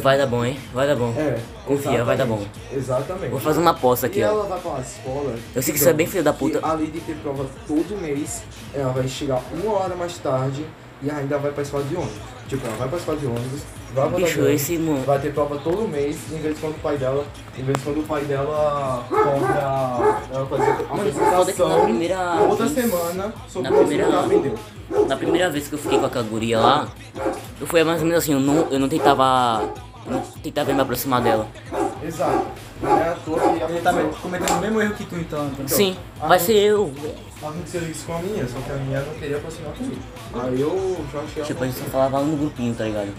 Vai 0.02 0.18
dar 0.18 0.28
bom, 0.28 0.46
hein? 0.46 0.60
Vai 0.74 0.88
dar 0.88 0.96
bom. 0.96 1.14
É. 1.18 1.40
Confia, 1.66 2.04
vai 2.04 2.16
dar 2.16 2.26
bom. 2.26 2.46
Exatamente. 2.72 3.30
Vou 3.32 3.40
fazer 3.40 3.60
uma 3.60 3.72
aposta 3.72 4.06
E 4.06 4.10
aqui, 4.10 4.24
ó. 4.24 4.28
ela 4.28 4.44
vai 4.46 4.60
pra 4.60 4.70
uma 4.72 4.80
escola. 4.82 5.36
Eu 5.56 5.62
sei 5.64 5.74
que 5.74 5.80
você 5.80 5.90
é 5.90 5.94
bem 5.94 6.08
filho 6.08 6.24
da 6.24 6.34
puta. 6.34 6.60
que 6.60 6.66
além 6.66 6.90
de 6.92 7.00
ter 7.02 7.16
prova 7.16 7.46
todo 7.68 8.00
mês, 8.02 8.44
ela 8.74 8.92
vai 8.92 9.08
chegar 9.08 9.42
uma 9.52 9.74
hora 9.74 9.96
mais 9.96 10.18
tarde 10.20 10.66
e 11.02 11.10
ainda 11.10 11.38
vai 11.38 11.52
pra 11.52 11.64
escola 11.64 11.84
de 11.84 11.96
ônibus. 11.96 12.14
Tipo, 12.48 12.68
ela 12.68 12.76
vai 12.76 12.88
pra 12.90 12.98
escola 13.00 13.18
de 13.18 13.26
ônibus, 13.26 13.62
vai 13.96 14.10
pra 14.10 14.18
Bicho, 14.18 14.48
esse 14.48 14.78
mano. 14.78 15.04
Vai 15.06 15.20
ter 15.20 15.34
prova 15.34 15.58
todo 15.58 15.88
mês, 15.88 16.18
em 16.32 16.38
vez 16.40 16.56
de 16.56 16.62
quando 16.62 16.76
o 16.76 16.80
pai 16.80 16.98
dela. 16.98 17.26
Em 17.58 17.64
vez 17.64 17.78
de 17.78 17.84
quando 17.84 18.00
o 18.02 18.04
pai 18.04 18.22
dela 18.26 19.04
cobra. 19.10 20.24
Ela 20.34 20.46
fazer 20.48 20.64
a 20.90 20.96
Mano, 20.96 21.12
foda 21.12 21.12
que 21.12 21.20
na 21.20 21.40
apresentação 21.40 21.84
primeira 21.86 22.34
outra 22.42 22.66
vez- 22.68 22.72
semana 22.92 23.34
sobre 23.48 23.70
na 23.70 23.76
o 23.76 23.80
que 23.80 23.86
primeira- 23.88 24.12
ela 24.12 24.26
aprendeu. 24.26 24.56
Na 25.08 25.16
primeira 25.18 25.50
vez 25.50 25.68
que 25.68 25.74
eu 25.76 25.80
fiquei 25.80 25.98
com 26.00 26.06
aquela 26.06 26.24
guria 26.26 26.60
lá, 26.60 26.88
eu 27.60 27.68
fui 27.68 27.84
mais 27.84 28.02
ou 28.02 28.08
menos 28.08 28.24
assim, 28.24 28.34
eu 28.34 28.40
não, 28.40 28.68
eu 28.72 28.80
não 28.80 28.90
tentava. 28.90 29.70
Não 30.06 30.20
tentava 30.44 30.74
me 30.74 30.82
aproximar 30.82 31.22
dela. 31.22 31.48
Exato. 32.04 32.46
Não 32.82 32.98
é 32.98 33.10
à 33.10 33.14
toa 33.24 33.40
que 33.40 33.72
Ele 33.72 33.82
tá 33.82 33.92
aconteceu. 33.92 34.22
cometendo 34.22 34.58
o 34.58 34.62
mesmo 34.62 34.82
erro 34.82 34.94
que 34.96 35.06
tu 35.06 35.16
então. 35.16 35.48
então. 35.54 35.68
Sim, 35.68 35.96
vai 36.20 36.38
ser 36.40 36.56
eu. 36.56 36.94
Aconteceu 37.42 37.90
isso 37.90 38.06
com 38.06 38.16
a 38.16 38.20
minha, 38.20 38.46
só 38.48 38.60
que 38.60 38.72
a 38.72 38.76
minha 38.76 39.02
não 39.02 39.14
queria 39.14 39.38
aproximar 39.38 39.72
comigo. 39.74 40.02
Aí 40.34 40.62
eu 40.62 41.06
já 41.12 41.20
achei 41.20 41.34
ela 41.38 41.46
Tipo, 41.46 41.64
a 41.64 41.68
gente 41.68 41.80
só 41.80 41.86
falava 41.86 42.22
no 42.22 42.36
grupinho, 42.38 42.76
tá 42.76 42.84
ligado? 42.84 43.14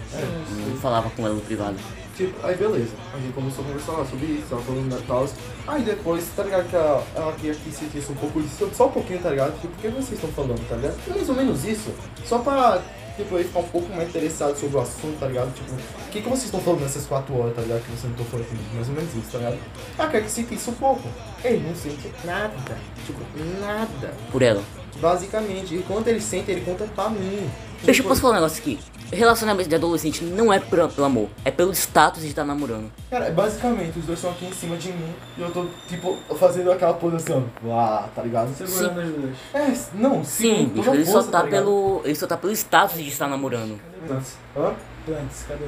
Não 0.69 0.77
falava 0.77 1.09
com 1.09 1.25
ela 1.25 1.33
no 1.35 1.41
privado. 1.41 1.75
Tipo, 2.15 2.47
aí 2.47 2.55
beleza, 2.55 2.93
a 3.13 3.17
gente 3.17 3.33
começou 3.33 3.63
a 3.63 3.67
conversar 3.67 3.91
lá 3.91 4.05
sobre 4.05 4.25
isso, 4.27 4.45
ela 4.49 4.61
falando 4.61 4.89
da 4.89 5.05
tal. 5.05 5.27
Aí 5.67 5.83
depois, 5.83 6.23
tá 6.33 6.43
ligado 6.43 6.69
que 6.69 6.75
ela, 6.75 7.03
ela 7.13 7.33
queria 7.33 7.53
que 7.53 7.71
sentisse 7.71 8.09
um 8.09 8.15
pouco 8.15 8.41
disso, 8.41 8.69
só 8.73 8.87
um 8.87 8.91
pouquinho, 8.91 9.19
tá 9.19 9.31
ligado? 9.31 9.59
Tipo, 9.59 9.73
o 9.73 9.77
que 9.77 9.87
vocês 9.89 10.13
estão 10.13 10.29
falando, 10.31 10.65
tá 10.69 10.75
ligado? 10.77 10.95
Mais 11.09 11.27
ou 11.27 11.35
menos 11.35 11.65
isso, 11.65 11.91
só 12.23 12.39
pra, 12.39 12.81
tipo, 13.17 13.35
ele 13.35 13.43
ficar 13.43 13.59
um 13.59 13.67
pouco 13.67 13.93
mais 13.93 14.07
interessado 14.07 14.57
sobre 14.57 14.77
o 14.77 14.79
assunto, 14.79 15.19
tá 15.19 15.27
ligado? 15.27 15.53
Tipo, 15.53 15.73
o 15.73 16.09
que, 16.09 16.21
que 16.21 16.29
vocês 16.29 16.45
estão 16.45 16.61
falando 16.61 16.81
nessas 16.81 17.05
quatro 17.05 17.37
horas, 17.37 17.53
tá 17.53 17.61
ligado? 17.63 17.83
Que 17.83 17.91
você 17.91 18.07
não 18.07 18.13
estão 18.13 18.25
falando 18.27 18.47
comigo, 18.47 18.69
mais 18.73 18.87
ou 18.87 18.95
menos 18.95 19.13
isso, 19.13 19.31
tá 19.33 19.37
ligado? 19.39 19.57
Ela 19.97 20.09
quer 20.09 20.23
que 20.23 20.31
sentisse 20.31 20.69
um 20.69 20.73
pouco. 20.73 21.09
Ele 21.43 21.67
não 21.67 21.75
sente 21.75 22.09
nada, 22.23 22.77
tipo, 23.05 23.19
nada. 23.59 24.13
Por 24.31 24.41
ela. 24.41 24.63
Basicamente, 25.01 25.75
e 25.75 25.83
quando 25.83 26.07
ele 26.07 26.21
sente, 26.21 26.49
ele 26.49 26.61
conta 26.61 26.85
pra 26.95 27.09
mim. 27.09 27.49
Deixa 27.85 28.01
eu 28.01 28.07
posso 28.07 28.21
falar 28.21 28.33
um 28.33 28.35
negócio 28.37 28.59
aqui. 28.61 28.79
Relacionamento 29.11 29.69
de 29.69 29.75
adolescente 29.75 30.23
não 30.23 30.51
é 30.51 30.59
pelo, 30.59 30.89
pelo 30.89 31.05
amor, 31.05 31.29
é 31.45 31.51
pelo 31.51 31.71
status 31.73 32.21
de 32.23 32.29
estar 32.29 32.43
namorando. 32.43 32.91
Cara, 33.09 33.29
basicamente, 33.29 33.99
os 33.99 34.05
dois 34.05 34.17
estão 34.17 34.31
aqui 34.31 34.45
em 34.47 34.51
cima 34.51 34.75
de 34.77 34.91
mim 34.91 35.13
e 35.37 35.41
eu 35.41 35.51
tô, 35.51 35.65
tipo, 35.87 36.17
fazendo 36.39 36.71
aquela 36.71 36.93
posição. 36.95 37.45
Ah, 37.69 38.09
tá 38.15 38.23
ligado? 38.23 38.51
Segurando 38.55 38.99
as 39.01 39.07
duas. 39.09 39.35
É, 39.53 39.73
não, 39.93 40.23
Sim, 40.23 40.55
sim, 40.57 40.65
bicho, 40.73 40.89
ele 40.89 41.05
só 41.05 41.11
força, 41.13 41.31
tá 41.31 41.43
ligado? 41.43 41.59
pelo. 41.63 42.01
Ele 42.03 42.15
só 42.15 42.25
tá 42.25 42.35
pelo 42.35 42.51
status 42.53 42.97
de 42.97 43.07
estar 43.07 43.27
namorando. 43.27 43.79
Plantes. 44.07 44.37
Hã? 44.57 44.73
Plantes, 45.05 45.45
cadê? 45.47 45.65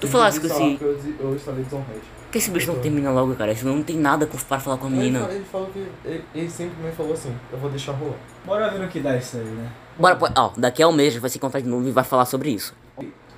Tu 0.00 0.06
falasse 0.06 0.38
que 0.40 0.46
Ele 0.46 0.76
que 0.76 0.84
eu, 0.84 0.98
eu 1.20 1.34
instalei 1.34 1.64
desonrede. 1.64 2.00
Por 2.26 2.32
que 2.32 2.38
esse 2.38 2.50
bicho 2.50 2.70
não 2.72 2.78
termina 2.78 3.10
logo, 3.10 3.34
cara? 3.34 3.56
Senão 3.56 3.74
não 3.76 3.82
tem 3.82 3.96
nada 3.96 4.26
pra 4.28 4.60
falar 4.60 4.76
com 4.76 4.86
a 4.86 4.90
Ele, 4.90 4.98
menina. 4.98 5.24
fa- 5.26 5.32
ele 5.32 5.44
falou 5.50 5.66
que. 5.72 5.84
Ele, 6.04 6.24
ele 6.34 6.48
sempre 6.50 6.80
me 6.80 6.92
falou 6.92 7.14
assim: 7.14 7.34
eu 7.52 7.58
vou 7.58 7.68
deixar 7.68 7.92
rolar. 7.92 8.14
Bora 8.46 8.68
ver 8.70 8.78
no 8.78 8.86
que 8.88 9.00
dá 9.00 9.16
isso 9.16 9.38
aí, 9.38 9.44
né? 9.44 9.68
Bora, 9.98 10.16
pô, 10.16 10.28
ó, 10.36 10.50
daqui 10.56 10.82
a 10.82 10.88
um 10.88 10.92
mês 10.92 11.08
a 11.08 11.12
gente 11.12 11.20
vai 11.20 11.30
se 11.30 11.38
encontrar 11.38 11.60
de 11.60 11.68
novo 11.68 11.88
e 11.88 11.90
vai 11.90 12.04
falar 12.04 12.24
sobre 12.24 12.50
isso. 12.50 12.74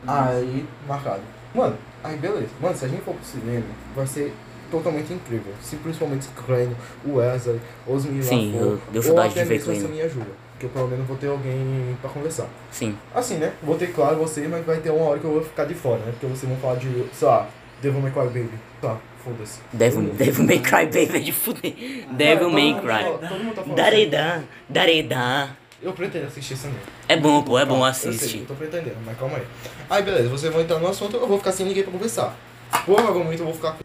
Aí, 0.07 0.67
marcado. 0.87 1.21
Mano, 1.55 1.77
Aí 2.03 2.17
beleza. 2.17 2.49
Mano, 2.61 2.77
se 2.77 2.85
a 2.85 2.89
gente 2.89 3.03
for 3.03 3.15
pro 3.15 3.25
cinema, 3.25 3.65
vai 3.95 4.07
ser 4.07 4.33
totalmente 4.71 5.13
incrível. 5.13 5.53
Se 5.61 5.77
principalmente 5.77 6.27
Crânio, 6.29 6.77
o 7.05 7.17
Wesley, 7.17 7.61
os 7.87 8.05
meninos 8.05 8.27
Sim, 8.27 8.53
lá 8.55 8.61
eu- 8.63 8.81
deu 8.91 9.13
ou 9.13 9.21
até 9.21 9.43
de 9.43 9.49
mesmo 9.49 9.73
essa 9.73 9.89
minha 9.89 10.05
ajuda. 10.05 10.27
Porque 10.53 10.67
pelo 10.69 10.89
menos 10.89 11.07
vou 11.07 11.17
ter 11.17 11.27
alguém 11.29 11.97
pra 12.01 12.09
conversar. 12.11 12.47
Sim. 12.71 12.97
Assim, 13.15 13.37
né? 13.37 13.53
Vou 13.63 13.77
ter, 13.77 13.89
claro, 13.93 14.17
você, 14.17 14.47
mas 14.49 14.65
vai 14.65 14.79
ter 14.79 14.91
uma 14.91 15.05
hora 15.07 15.19
que 15.19 15.25
eu 15.25 15.33
vou 15.33 15.43
ficar 15.43 15.65
de 15.65 15.75
fora, 15.75 15.99
né? 15.99 16.13
Porque 16.13 16.27
vocês 16.27 16.51
vão 16.51 16.57
falar 16.61 16.77
de, 16.77 17.05
sei 17.13 17.29
lá, 17.29 17.47
Devil 17.83 18.01
May 18.01 18.11
Cry 18.13 18.25
Baby. 18.27 18.51
Tá, 18.81 18.97
foda-se. 19.25 19.59
Devil, 19.73 20.03
Devil 20.15 20.45
May 20.47 20.59
Cry 20.61 20.85
Baby 20.87 21.17
é 21.17 21.21
de 21.21 21.33
fuder. 21.33 21.75
Devil 22.13 22.51
todo 22.51 22.53
May 22.53 22.81
Cry. 22.81 23.05
todo 23.29 23.67
mundo 23.67 25.60
Eu 25.83 25.93
pretendo 25.95 26.27
assistir 26.27 26.55
esse 26.55 26.67
anime. 26.67 26.81
É 27.09 27.17
bom, 27.17 27.43
pô, 27.43 27.59
é 27.59 27.65
bom, 27.65 27.81
Calma, 27.81 27.89
Eu 27.89 27.95
sei, 27.95 28.43
eu 28.43 28.47
tô 28.47 28.55
pretendendo, 28.55 28.99
mas 29.05 29.19
calma 29.19 29.39
aí. 29.39 29.47
Aí 29.89 30.03
beleza, 30.03 30.29
vocês 30.29 30.53
vão 30.53 30.61
entrar 30.61 30.79
no 30.79 30.89
assunto, 30.89 31.17
eu 31.17 31.27
vou 31.27 31.39
ficar 31.39 31.53
sem 31.53 31.65
ninguém 31.65 31.83
pra 31.83 31.93
conversar. 31.93 32.37
Provavelmente 32.85 33.41
eu 33.41 33.47
vou 33.47 33.55
ficar. 33.55 33.77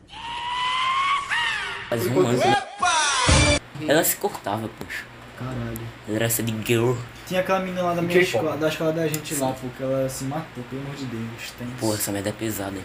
Faz 1.90 2.08
romance. 2.08 2.46
né? 2.46 2.64
Ela 3.88 4.04
se 4.04 4.18
cortava, 4.18 4.70
poxa. 4.80 5.06
Caralho. 5.40 5.80
Ela 6.08 6.16
era 6.18 6.26
essa 6.26 6.44
de 6.44 6.54
girl. 6.66 6.94
Tinha 7.26 7.40
aquela 7.40 7.60
menina 7.60 7.82
lá 7.82 7.94
da 7.94 8.02
minha 8.02 8.20
escola, 8.20 8.58
da 8.58 8.68
escola 8.68 8.92
da 8.92 9.08
gente 9.08 9.36
lá, 9.36 9.54
porque 9.54 9.82
ela 9.82 10.08
se 10.10 10.26
matou, 10.26 10.64
pelo 10.70 10.82
amor 10.82 10.96
de 10.96 11.06
Deus. 11.06 11.52
Tem 11.58 11.68
Pô, 11.80 11.94
essa 11.94 12.12
merda 12.12 12.30
é 12.30 12.34
pesada. 12.34 12.78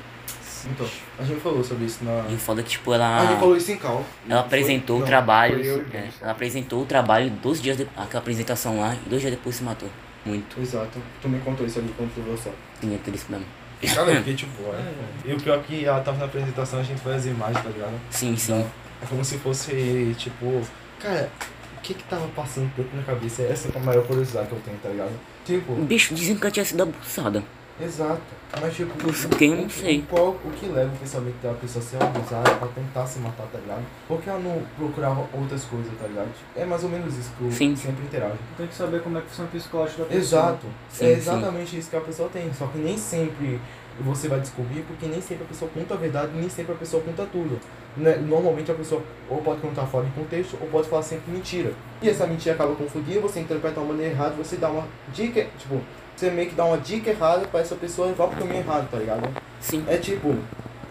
Então, 0.66 0.86
a 1.18 1.22
gente 1.24 1.40
falou 1.40 1.62
sobre 1.64 1.84
isso 1.86 2.04
na. 2.04 2.26
E 2.28 2.34
o 2.34 2.38
foda 2.38 2.60
é 2.60 2.64
que, 2.64 2.70
tipo, 2.70 2.92
A 2.92 2.96
gente 3.20 3.30
ela. 3.30 3.38
falou 3.40 3.56
isso 3.56 3.72
em 3.72 3.76
cal. 3.76 4.04
Ela 4.28 4.40
apresentou 4.40 4.96
Foi- 4.96 4.96
o 4.96 5.00
não, 5.00 5.06
trabalho. 5.06 5.60
eu 5.60 5.78
e 5.92 5.96
é, 5.96 6.08
ela 6.20 6.32
apresentou 6.32 6.82
o 6.82 6.86
trabalho 6.86 7.30
dois 7.42 7.60
dias 7.62 7.76
depois. 7.76 7.98
Aquela 8.06 8.20
apresentação 8.20 8.80
lá, 8.80 8.94
e 8.94 9.08
dois 9.08 9.20
dias 9.22 9.32
depois 9.34 9.56
se 9.56 9.62
matou. 9.62 9.88
Muito. 10.24 10.60
Exato. 10.60 10.98
Tu 11.22 11.28
me 11.28 11.38
contou 11.40 11.66
isso 11.66 11.78
ali 11.78 11.92
quando 11.96 12.14
tu 12.14 12.20
viu 12.22 12.36
só. 12.36 12.50
Sim, 12.80 12.94
é 12.94 12.98
triste 12.98 13.30
mesmo. 13.30 13.46
Cara, 13.94 14.12
porque 14.16 14.34
tipo, 14.36 14.62
é. 14.74 14.92
E 15.30 15.32
o 15.32 15.40
pior 15.40 15.58
é 15.58 15.62
que 15.62 15.84
ela 15.86 16.00
tava 16.00 16.18
na 16.18 16.24
apresentação, 16.26 16.80
a 16.80 16.82
gente 16.82 17.00
faz 17.00 17.16
as 17.16 17.26
imagens, 17.26 17.62
tá 17.64 17.70
ligado? 17.70 17.94
Sim, 18.10 18.36
sim. 18.36 18.66
É 19.02 19.06
como 19.06 19.24
se 19.24 19.38
fosse, 19.38 20.14
tipo. 20.18 20.60
Cara, 20.98 21.30
o 21.78 21.80
que 21.80 21.94
que 21.94 22.02
tava 22.04 22.26
passando 22.36 22.70
tanto 22.76 22.94
na 22.94 23.02
cabeça? 23.02 23.42
Essa 23.42 23.68
é 23.68 23.78
a 23.78 23.80
maior 23.82 24.04
curiosidade 24.06 24.48
que 24.48 24.52
eu 24.52 24.60
tenho, 24.60 24.76
tá 24.82 24.90
ligado? 24.90 25.12
Tipo, 25.46 25.72
bicho 25.76 26.14
dizem 26.14 26.36
que 26.36 26.42
ela 26.42 26.50
tinha 26.50 26.64
sido 26.66 26.82
abusada. 26.82 27.42
Exato. 27.84 28.20
Mas 28.60 28.74
tipo, 28.74 28.92
Por 28.96 29.38
quê? 29.38 29.44
Eu 29.44 29.56
não 29.56 29.70
sei. 29.70 30.04
Qual, 30.08 30.30
o 30.30 30.50
que 30.50 30.66
leva 30.66 30.92
o 30.92 30.98
pensamento 30.98 31.40
da 31.42 31.52
pessoa 31.54 31.84
a 31.84 31.86
ser 31.86 32.02
abusada 32.02 32.50
pra 32.56 32.68
tentar 32.68 33.06
se 33.06 33.18
matar, 33.20 33.46
tá 33.46 33.58
ligado? 33.58 33.84
Porque 34.08 34.28
ela 34.28 34.40
não 34.40 34.62
procurava 34.76 35.26
outras 35.32 35.64
coisas, 35.64 35.92
tá 36.00 36.06
ligado? 36.06 36.28
É 36.56 36.64
mais 36.64 36.82
ou 36.82 36.90
menos 36.90 37.16
isso 37.16 37.30
que 37.38 37.44
eu 37.44 37.52
Sim. 37.52 37.76
sempre 37.76 38.04
interajo. 38.04 38.38
Tem 38.56 38.66
que 38.66 38.74
saber 38.74 39.02
como 39.02 39.18
é 39.18 39.20
que 39.20 39.28
funciona 39.28 39.48
o 39.48 39.52
psicológico 39.52 40.00
da 40.00 40.06
pessoa. 40.06 40.20
Exato. 40.42 40.66
Sim, 40.88 41.04
é 41.04 41.08
sim. 41.08 41.14
exatamente 41.14 41.78
isso 41.78 41.90
que 41.90 41.96
a 41.96 42.00
pessoa 42.00 42.28
tem. 42.28 42.52
Só 42.52 42.66
que 42.66 42.78
nem 42.78 42.98
sempre 42.98 43.60
você 44.00 44.28
vai 44.28 44.40
descobrir, 44.40 44.82
porque 44.82 45.06
nem 45.06 45.20
sempre 45.20 45.44
a 45.44 45.46
pessoa 45.46 45.70
conta 45.72 45.94
a 45.94 45.96
verdade, 45.96 46.32
nem 46.34 46.48
sempre 46.48 46.72
a 46.72 46.76
pessoa 46.76 47.02
conta 47.02 47.26
tudo. 47.30 47.60
Né? 47.96 48.16
Normalmente 48.16 48.70
a 48.70 48.74
pessoa 48.74 49.02
ou 49.28 49.38
pode 49.42 49.60
contar 49.60 49.86
fora 49.86 50.06
de 50.06 50.12
contexto, 50.12 50.56
ou 50.60 50.68
pode 50.68 50.88
falar 50.88 51.02
sempre 51.02 51.30
mentira. 51.30 51.72
E 52.00 52.08
essa 52.08 52.26
mentira 52.26 52.54
acaba 52.54 52.74
confundindo, 52.74 53.20
você 53.20 53.40
interpreta 53.40 53.74
de 53.74 53.80
uma 53.80 53.92
maneira 53.92 54.12
errada, 54.12 54.34
você 54.36 54.56
dá 54.56 54.70
uma 54.70 54.86
dica, 55.12 55.46
tipo, 55.58 55.80
você 56.20 56.30
meio 56.30 56.50
que 56.50 56.54
dá 56.54 56.66
uma 56.66 56.76
dica 56.76 57.10
errada 57.10 57.46
pra 57.46 57.60
essa 57.60 57.74
pessoa 57.74 58.08
levar 58.08 58.28
pro 58.28 58.38
caminho 58.38 58.58
errado, 58.60 58.90
tá 58.90 58.98
ligado? 58.98 59.28
Sim. 59.58 59.84
É 59.88 59.96
tipo, 59.96 60.36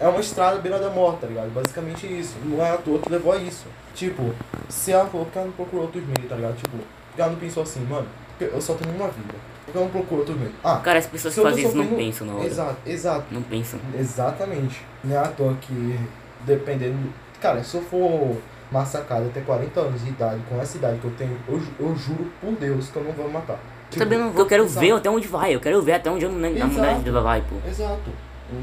é 0.00 0.08
uma 0.08 0.20
estrada 0.20 0.58
beira 0.58 0.78
da 0.78 0.90
morte, 0.90 1.20
tá 1.20 1.26
ligado? 1.28 1.50
Basicamente 1.54 2.06
isso. 2.06 2.34
Não 2.44 2.64
é 2.64 2.70
à 2.70 2.76
toa 2.76 2.98
que 2.98 3.08
levou 3.08 3.32
a 3.32 3.36
isso. 3.36 3.66
Tipo, 3.94 4.34
se 4.68 4.90
ela 4.90 5.06
falou 5.06 5.26
que 5.26 5.38
ela 5.38 5.46
não 5.46 5.52
procurou 5.52 5.84
outros 5.84 6.02
meios, 6.04 6.28
tá 6.28 6.34
ligado? 6.34 6.56
Tipo, 6.56 6.76
ela 7.16 7.30
não 7.30 7.38
pensou 7.38 7.62
assim, 7.62 7.80
mano, 7.84 8.08
eu 8.40 8.60
só 8.60 8.74
tenho 8.74 8.94
uma 8.94 9.06
vida. 9.06 9.34
Que 9.70 9.76
eu 9.76 9.82
não 9.82 9.90
procuro 9.90 10.22
outros 10.22 10.36
meios? 10.36 10.54
Ah, 10.64 10.80
Cara, 10.82 10.98
as 10.98 11.06
pessoas 11.06 11.32
que 11.32 11.40
fazem 11.40 11.64
isso 11.64 11.76
não 11.76 11.86
pensam 11.86 12.26
na 12.26 12.34
hora. 12.34 12.44
Exato, 12.44 12.76
exato. 12.84 13.24
Não 13.30 13.42
pensam. 13.42 13.78
Exatamente. 13.96 14.84
Não 15.04 15.14
é 15.14 15.18
à 15.18 15.28
toa 15.28 15.54
que, 15.60 16.00
dependendo. 16.44 17.12
Cara, 17.40 17.62
se 17.62 17.76
eu 17.76 17.82
for 17.82 18.36
massacrado 18.72 19.26
até 19.26 19.40
40 19.40 19.80
anos 19.80 20.02
de 20.02 20.08
idade, 20.10 20.40
com 20.48 20.60
essa 20.60 20.76
idade 20.76 20.98
que 20.98 21.04
eu 21.04 21.12
tenho, 21.16 21.36
eu, 21.48 21.60
eu 21.78 21.94
juro 21.94 22.26
por 22.40 22.52
Deus 22.52 22.88
que 22.88 22.96
eu 22.96 23.04
não 23.04 23.12
vou 23.12 23.26
me 23.26 23.34
matar. 23.34 23.58
Eu 23.92 23.98
também 23.98 24.18
não 24.18 24.30
vou, 24.30 24.42
eu 24.42 24.46
quero 24.46 24.64
exato. 24.64 24.80
ver 24.86 24.92
até 24.92 25.10
onde 25.10 25.28
vai. 25.28 25.54
Eu 25.54 25.60
quero 25.60 25.82
ver 25.82 25.92
até 25.92 26.10
onde 26.10 26.24
eu 26.24 26.30
não, 26.30 26.38
a 26.38 26.66
mulher 26.66 27.22
vai, 27.22 27.42
pô. 27.42 27.56
Exato. 27.68 28.10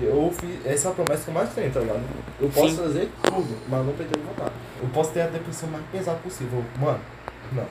Eu 0.02 0.34
fiz 0.38 0.66
essa 0.66 0.90
é 0.90 0.92
a 0.92 0.94
promessa 0.94 1.24
que 1.24 1.30
eu 1.30 1.34
mais 1.34 1.50
tenho, 1.54 1.72
tá 1.72 1.80
ligado? 1.80 2.02
Eu 2.42 2.50
posso 2.50 2.70
Sim. 2.72 2.78
fazer 2.78 3.10
tudo, 3.24 3.58
mas 3.70 3.86
não 3.86 3.94
pretendo 3.94 4.26
matar. 4.26 4.52
Eu 4.82 4.90
posso 4.90 5.12
ter 5.12 5.22
a 5.22 5.28
depressão 5.28 5.70
mais 5.70 5.84
pesada 5.92 6.18
possível. 6.20 6.64
Mano, 6.80 7.00
não. 7.54 7.66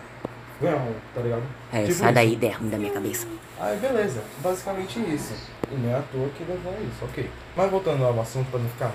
Não, 0.62 0.88
tá 1.14 1.20
ligado? 1.20 1.42
É, 1.70 1.82
Tipo 1.82 1.94
sai 1.94 2.26
isso. 2.26 2.38
daí, 2.38 2.52
ruim 2.52 2.70
da 2.70 2.78
minha 2.78 2.92
cabeça. 2.92 3.26
Aí 3.60 3.76
beleza, 3.78 4.22
basicamente 4.42 4.98
isso. 5.00 5.34
E 5.70 5.74
não 5.74 5.90
é 5.90 5.94
à 5.98 6.02
toa 6.10 6.28
que 6.30 6.44
levou 6.44 6.72
a 6.72 6.80
isso, 6.80 7.04
ok. 7.04 7.28
Mas 7.54 7.70
voltando 7.70 8.04
ao 8.04 8.18
assunto 8.20 8.50
pra 8.50 8.60
não 8.60 8.68
ficar 8.70 8.90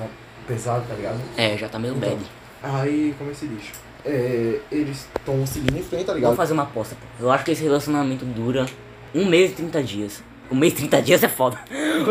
pesado, 0.48 0.84
tá 0.88 0.96
ligado? 0.96 1.20
É, 1.38 1.56
já 1.58 1.70
tá 1.70 1.78
meio 1.78 1.96
Então, 1.96 2.10
bad. 2.10 2.26
Aí, 2.64 3.14
como 3.18 3.30
é 3.30 3.34
que 3.34 3.40
se 3.40 3.48
diz? 3.48 3.72
É, 4.06 4.60
eles 4.72 5.08
estão 5.16 5.46
seguindo 5.46 5.78
em 5.78 5.84
frente, 5.84 6.06
tá 6.06 6.14
ligado? 6.14 6.30
Vamos 6.30 6.38
fazer 6.38 6.54
uma 6.54 6.64
aposta, 6.64 6.96
pô. 6.96 7.24
Eu 7.24 7.32
acho 7.32 7.46
que 7.46 7.52
esse 7.52 7.64
relacionamento 7.64 8.26
dura 8.26 8.66
um 9.14 9.26
mês 9.26 9.52
e 9.52 9.56
30 9.56 9.84
dias. 9.84 10.24
Um 10.52 10.56
mês 10.56 10.74
e 10.74 10.78
30 10.78 11.02
dias 11.02 11.24
é 11.24 11.28
foda. 11.28 11.60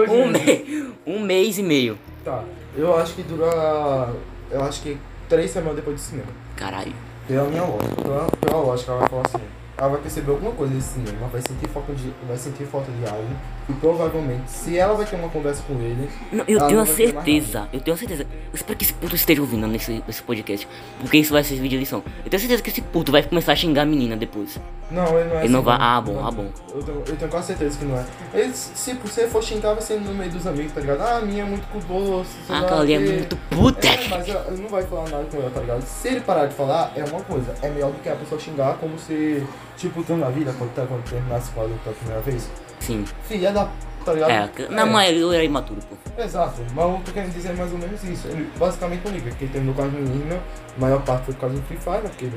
Um, 0.09 0.29
mês, 0.29 0.93
um 1.07 1.21
mês 1.21 1.59
e 1.59 1.63
meio. 1.63 1.99
Tá. 2.25 2.45
Eu 2.77 2.97
acho 2.97 3.15
que 3.15 3.23
dura. 3.23 4.15
Eu 4.51 4.63
acho 4.63 4.83
que 4.83 4.97
três 5.29 5.51
semanas 5.51 5.77
depois 5.77 5.97
do 5.97 6.03
cinema. 6.03 6.29
Caralho. 6.57 6.93
Pela 7.27 7.49
minha 7.49 7.63
lógica, 7.63 8.03
pela, 8.03 8.27
pela 8.41 8.61
lógica, 8.61 8.93
ela 8.93 9.01
vai 9.01 9.09
falar 9.09 9.23
assim. 9.27 9.45
Ela 9.77 9.89
vai 9.89 10.01
perceber 10.01 10.31
alguma 10.31 10.53
coisa 10.53 10.75
desse 10.75 10.95
cinema, 10.95 11.27
vai 11.29 11.41
sentir 11.41 11.69
falta 11.69 11.93
de, 11.95 12.13
vai 12.27 12.37
sentir 12.37 12.65
falta 12.65 12.91
de 12.93 13.09
algo. 13.09 13.29
E 13.71 13.73
provavelmente, 13.81 14.51
se 14.51 14.77
ela 14.77 14.95
vai 14.95 15.07
ter 15.07 15.17
uma 15.17 15.29
conversa 15.29 15.63
com 15.67 15.75
ele. 15.75 16.09
Não, 16.33 16.45
eu 16.49 16.59
ela 16.59 16.69
tenho 16.69 16.81
a 16.81 16.87
certeza, 16.87 17.69
eu 17.73 17.81
tenho 17.81 17.95
a 17.95 17.99
certeza. 17.99 18.23
Eu 18.23 18.55
espero 18.55 18.77
que 18.79 18.85
esse 18.85 18.93
puto 18.95 19.15
esteja 19.15 19.41
ouvindo 19.41 19.67
nesse, 19.67 20.03
nesse 20.07 20.23
podcast. 20.23 20.67
Porque 21.01 21.19
isso 21.19 21.33
vai 21.33 21.45
servir 21.45 21.69
de 21.69 21.77
lição. 21.77 22.03
Eu 22.25 22.31
tenho 22.31 22.41
certeza 22.41 22.63
que 22.63 22.71
esse 22.71 22.81
puto 22.83 23.13
vai 23.13 23.23
começar 23.23 23.53
a 23.53 23.57
xingar 23.57 23.83
a 23.83 23.87
menina 23.87 24.17
depois. 24.17 24.59
Não, 24.91 25.05
ele 25.19 25.29
não 25.29 25.37
é 25.37 25.45
Ele 25.45 25.49
não 25.53 25.61
assim, 25.61 25.67
vai- 25.67 25.79
ah, 25.81 26.01
bom, 26.01 26.25
ah, 26.27 26.31
bom. 26.33 26.49
Eu 26.75 26.83
tenho, 26.83 26.99
eu 27.07 27.17
tenho 27.17 27.31
quase 27.31 27.47
certeza 27.47 27.79
que 27.79 27.85
não 27.85 27.97
é. 27.97 28.05
Ele, 28.35 28.53
se 28.53 28.93
você 28.95 29.29
for 29.29 29.41
xingar, 29.43 29.73
vai 29.75 29.83
ser 29.83 30.01
no 30.01 30.13
meio 30.13 30.33
dos 30.33 30.47
amigos, 30.49 30.73
tá 30.73 30.81
ligado? 30.81 31.01
Ah, 31.03 31.19
a 31.19 31.21
minha 31.21 31.43
é 31.43 31.47
muito 31.47 31.65
cuboso. 31.69 32.25
sei 32.47 32.57
Ah, 32.57 32.61
aquela 32.61 32.81
ali 32.81 32.95
é 32.95 32.99
muito 32.99 33.37
puta. 33.49 33.87
É, 33.87 34.09
mas 34.09 34.27
eu- 34.29 34.41
ele 34.49 34.63
não 34.63 34.69
vai 34.69 34.83
falar 34.83 35.09
nada 35.09 35.25
com 35.31 35.37
ela, 35.37 35.51
tá 35.51 35.61
ligado? 35.61 35.83
Se 35.83 36.09
ele 36.09 36.21
parar 36.21 36.47
de 36.47 36.55
falar, 36.55 36.93
é 36.97 37.05
uma 37.05 37.21
coisa. 37.23 37.55
É 37.63 37.69
melhor 37.69 37.93
do 37.93 38.03
que 38.03 38.09
a 38.09 38.17
pessoa 38.17 38.41
xingar 38.41 38.79
como 38.79 38.99
se, 38.99 39.47
tipo, 39.77 40.03
tão 40.03 40.17
na 40.17 40.29
vida, 40.29 40.53
quando, 40.59 40.75
tá, 40.75 40.85
quando 40.89 41.05
terminar 41.09 41.37
a 41.37 41.39
escola 41.39 41.71
pela 41.85 41.95
primeira 41.95 42.21
vez. 42.23 42.51
Sim. 42.81 43.05
Filha 43.29 43.53
da. 43.53 43.69
tá 44.05 44.13
ligado? 44.13 44.31
É, 44.31 44.49
que- 44.49 44.69
na 44.69 44.85
maioria 44.87 45.21
eu 45.21 45.33
era 45.33 45.45
imaturo, 45.45 45.81
pô. 45.83 45.97
Exato, 46.21 46.61
mas 46.75 46.85
eu 46.85 47.01
tô 47.05 47.13
querendo 47.13 47.33
dizer 47.33 47.55
mais 47.57 47.73
ou 47.73 47.79
menos 47.79 48.03
isso. 48.05 48.27
Ele 48.29 48.51
basicamente 48.59 49.03
não 49.05 49.13
liga, 49.13 49.29
porque 49.31 49.45
ele 49.45 49.53
terminou 49.53 49.75
com 49.75 49.83
as 49.83 49.93
meninas, 49.93 50.39
a 50.77 50.81
maior 50.81 51.03
parte 51.03 51.25
foi 51.27 51.35
por 51.35 51.41
causa 51.41 51.57
do 51.57 51.63
Free 51.63 51.77
Fire? 51.79 52.03
Porque. 52.03 52.29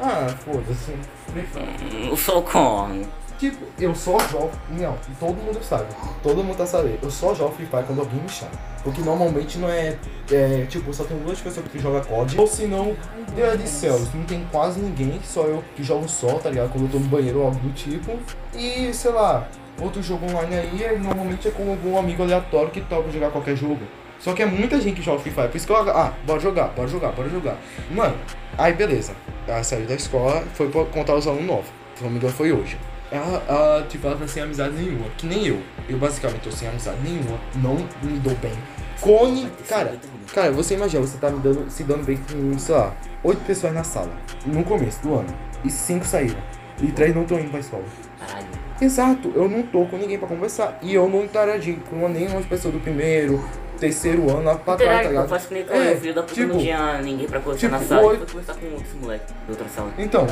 Ah, 0.00 0.26
foda-se, 0.44 0.92
Free 1.32 1.42
Fire. 1.46 2.08
Eu 2.08 2.16
sou 2.16 2.42
corno. 2.42 3.06
Tipo, 3.38 3.64
eu 3.78 3.92
só 3.94 4.18
jogo. 4.28 4.50
Não, 4.70 4.96
todo 5.18 5.34
mundo 5.34 5.60
sabe. 5.64 5.86
Todo 6.22 6.44
mundo 6.44 6.56
tá 6.56 6.64
sabendo. 6.66 6.98
Eu 7.02 7.10
só 7.10 7.34
jogo 7.34 7.52
Free 7.54 7.66
Fire 7.66 7.82
quando 7.84 8.00
alguém 8.00 8.20
me 8.20 8.28
chama. 8.28 8.52
Porque 8.84 9.00
normalmente 9.00 9.58
não 9.58 9.68
é. 9.68 9.96
é 10.30 10.66
tipo, 10.68 10.92
só 10.94 11.02
tem 11.04 11.16
duas 11.18 11.40
pessoas 11.40 11.66
que 11.66 11.78
jogam 11.78 12.00
COD. 12.02 12.38
Ou 12.38 12.46
se 12.46 12.66
não, 12.66 12.96
Deus 13.34 13.58
de 13.60 13.68
céus, 13.68 14.12
não 14.14 14.22
tem 14.24 14.44
quase 14.52 14.78
ninguém, 14.80 15.20
só 15.24 15.42
eu 15.42 15.62
que 15.74 15.82
jogo 15.82 16.08
só, 16.08 16.34
tá 16.38 16.50
ligado? 16.50 16.70
Quando 16.70 16.84
eu 16.84 16.90
tô 16.90 16.98
no 16.98 17.06
banheiro 17.06 17.40
ou 17.40 17.46
algo 17.46 17.58
do 17.58 17.72
tipo. 17.72 18.16
E 18.54 18.92
sei 18.92 19.10
lá, 19.12 19.46
outro 19.80 20.02
jogo 20.02 20.26
online 20.26 20.56
aí 20.56 20.84
é, 20.84 20.98
normalmente 20.98 21.48
é 21.48 21.50
com 21.50 21.70
algum 21.70 21.98
amigo 21.98 22.22
aleatório 22.22 22.70
que 22.70 22.80
topa 22.82 23.10
jogar 23.10 23.30
qualquer 23.30 23.56
jogo. 23.56 23.80
Só 24.18 24.32
que 24.32 24.42
é 24.42 24.46
muita 24.46 24.80
gente 24.80 24.96
que 24.96 25.02
joga 25.02 25.18
Free 25.18 25.32
Fire. 25.32 25.48
Por 25.48 25.56
isso 25.56 25.66
que 25.66 25.72
eu. 25.72 25.76
Ah, 25.76 26.12
bora 26.24 26.38
jogar, 26.38 26.68
bora 26.68 26.86
jogar, 26.86 27.10
bora 27.10 27.28
jogar. 27.28 27.56
Mano, 27.90 28.14
aí 28.56 28.72
beleza. 28.72 29.12
Ela 29.48 29.64
saiu 29.64 29.84
da 29.84 29.94
escola, 29.94 30.44
foi 30.54 30.68
pra 30.68 30.84
contar 30.84 31.16
os 31.16 31.26
alunos 31.26 31.46
novos. 31.46 31.66
Se 31.96 32.04
não 32.04 32.10
me 32.10 32.18
engano, 32.18 32.32
foi 32.32 32.52
hoje. 32.52 32.78
Ela, 33.10 33.42
ela, 33.48 33.86
tipo, 33.88 34.06
ela 34.06 34.16
tá 34.16 34.26
sem 34.28 34.42
amizade 34.42 34.74
nenhuma. 34.74 35.06
Que 35.18 35.26
nem 35.26 35.46
eu. 35.46 35.60
Eu 35.88 35.98
basicamente 35.98 36.42
tô 36.42 36.52
sem 36.52 36.68
amizade 36.68 36.98
nenhuma. 37.02 37.38
Não 37.56 37.74
me 38.02 38.18
dou 38.20 38.34
bem. 38.36 38.52
Cone. 39.00 39.50
Cara, 39.68 39.98
cara, 40.32 40.52
você 40.52 40.74
imagina, 40.74 41.04
você 41.04 41.18
tá 41.18 41.28
me 41.28 41.40
dando, 41.40 41.68
se 41.68 41.82
dando 41.82 42.04
bem 42.04 42.16
com, 42.16 42.58
sei 42.58 42.74
lá, 42.76 42.94
oito 43.24 43.40
pessoas 43.44 43.74
na 43.74 43.82
sala. 43.82 44.12
No 44.46 44.62
começo 44.62 45.02
do 45.02 45.16
ano. 45.16 45.34
E 45.64 45.70
cinco 45.70 46.06
saíram. 46.06 46.38
E 46.80 46.86
três 46.92 47.12
não 47.14 47.22
estão 47.22 47.40
indo 47.40 47.50
pra 47.50 47.58
escola. 47.58 47.84
Caralho. 48.20 48.61
Exato, 48.82 49.32
eu 49.34 49.48
não 49.48 49.62
tô 49.62 49.86
com 49.86 49.96
ninguém 49.96 50.18
pra 50.18 50.26
conversar. 50.26 50.76
E 50.82 50.92
eu 50.92 51.08
não 51.08 51.22
interagi 51.22 51.78
com 51.88 52.08
nenhuma 52.08 52.40
pessoa 52.42 52.72
do 52.72 52.80
primeiro, 52.80 53.42
terceiro 53.78 54.28
ano 54.30 54.42
lá 54.42 54.56
pra 54.56 54.76
trás, 54.76 55.02
tá 55.02 55.08
ligado? 55.08 55.28
faz 55.28 55.46
que 55.46 55.54
nem 55.54 55.64
com 55.64 55.74
É, 55.74 55.92
o 55.92 55.96
filho 56.00 56.14
da 56.14 56.22
puta 56.22 56.34
tipo, 56.34 56.52
não 56.52 56.58
tinha 56.60 57.00
ninguém 57.00 57.26
pra 57.28 57.38
conversar 57.38 57.68
tipo, 57.68 57.80
na 57.80 57.86
sala. 57.86 58.16
foi 58.16 58.26
conversar 58.26 58.54
com 58.54 58.66
outros 58.66 58.94
moleques 59.00 59.28
da 59.28 59.50
outra 59.50 59.68
sala. 59.68 59.90
Então, 59.98 60.26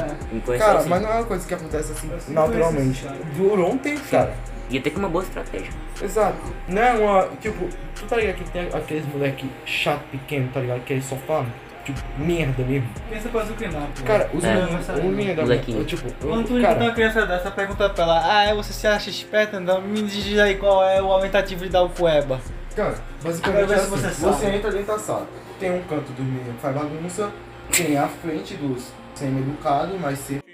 conheceu 0.44 0.66
cara, 0.66 0.78
assim. 0.80 0.88
mas 0.88 1.03
não 1.03 1.09
é 1.11 1.14
uma 1.14 1.24
coisa 1.24 1.46
que 1.46 1.55
acontece 1.55 1.92
assim 1.92 2.11
naturalmente. 2.32 3.07
Durou 3.36 3.72
um 3.72 3.78
tempo, 3.78 4.03
cara. 4.11 4.34
Ia 4.68 4.80
ter 4.80 4.90
que 4.90 4.98
uma 4.98 5.09
boa 5.09 5.24
estratégia. 5.24 5.70
Exato. 6.03 6.38
Não 6.68 6.82
é 6.82 6.92
uma. 6.92 7.28
Tipo, 7.40 7.68
tu 7.94 8.07
tá 8.07 8.16
ligado 8.16 8.36
que 8.36 8.51
tem 8.51 8.68
aqueles 8.72 9.05
moleque 9.07 9.51
chato 9.64 10.03
pequeno, 10.11 10.48
tá 10.53 10.61
ligado? 10.61 10.80
Que 10.84 10.92
eles 10.92 11.05
só 11.05 11.16
falam, 11.16 11.46
tipo, 11.93 12.20
merda 12.20 12.62
mesmo. 12.62 12.88
Pensa 13.09 13.28
quase 13.28 13.53
o 13.53 13.57
que 13.57 13.66
não, 13.68 13.82
pô. 13.86 14.03
Cara, 14.05 14.30
os 14.32 14.45
É. 14.45 14.55
meninos, 14.55 14.88
o 14.88 15.03
menino 15.09 15.47
da 15.47 15.55
eu, 15.55 15.84
tipo, 15.84 16.03
Quando 16.20 16.47
tu 16.47 16.53
eu, 16.55 16.59
encontra 16.59 16.76
uma 16.76 16.78
cara, 16.78 16.93
criança 16.93 17.26
dessa, 17.26 17.51
pergunta 17.51 17.88
pra 17.91 18.05
ela, 18.05 18.51
ah, 18.51 18.55
você 18.55 18.72
se 18.72 18.86
acha 18.86 19.11
esperta? 19.11 19.59
Então 19.61 19.80
me 19.82 20.03
diz 20.03 20.38
aí 20.38 20.57
qual 20.57 20.82
é 20.84 21.01
o 21.03 21.11
aumentativo 21.12 21.64
de 21.64 21.70
dar 21.70 21.82
o 21.82 21.88
fueba. 21.88 22.41
Cara, 22.76 22.95
basicamente 23.22 23.62
Agora 23.64 23.78
é 23.78 23.82
assim, 23.82 23.91
você 23.91 24.09
você, 24.09 24.47
entra 24.47 24.70
dentro 24.70 24.86
da 24.86 24.99
sala. 24.99 25.26
Tem 25.59 25.70
um 25.70 25.82
canto 25.82 26.12
dos 26.12 26.24
meninos 26.24 26.55
que 26.55 26.61
faz 26.62 26.74
bagunça, 26.74 27.30
tem 27.70 27.99
a 27.99 28.09
frente 28.09 28.55
dos 28.55 28.88
semi-educados, 29.14 29.99
mas 30.01 30.18
sempre. 30.18 30.51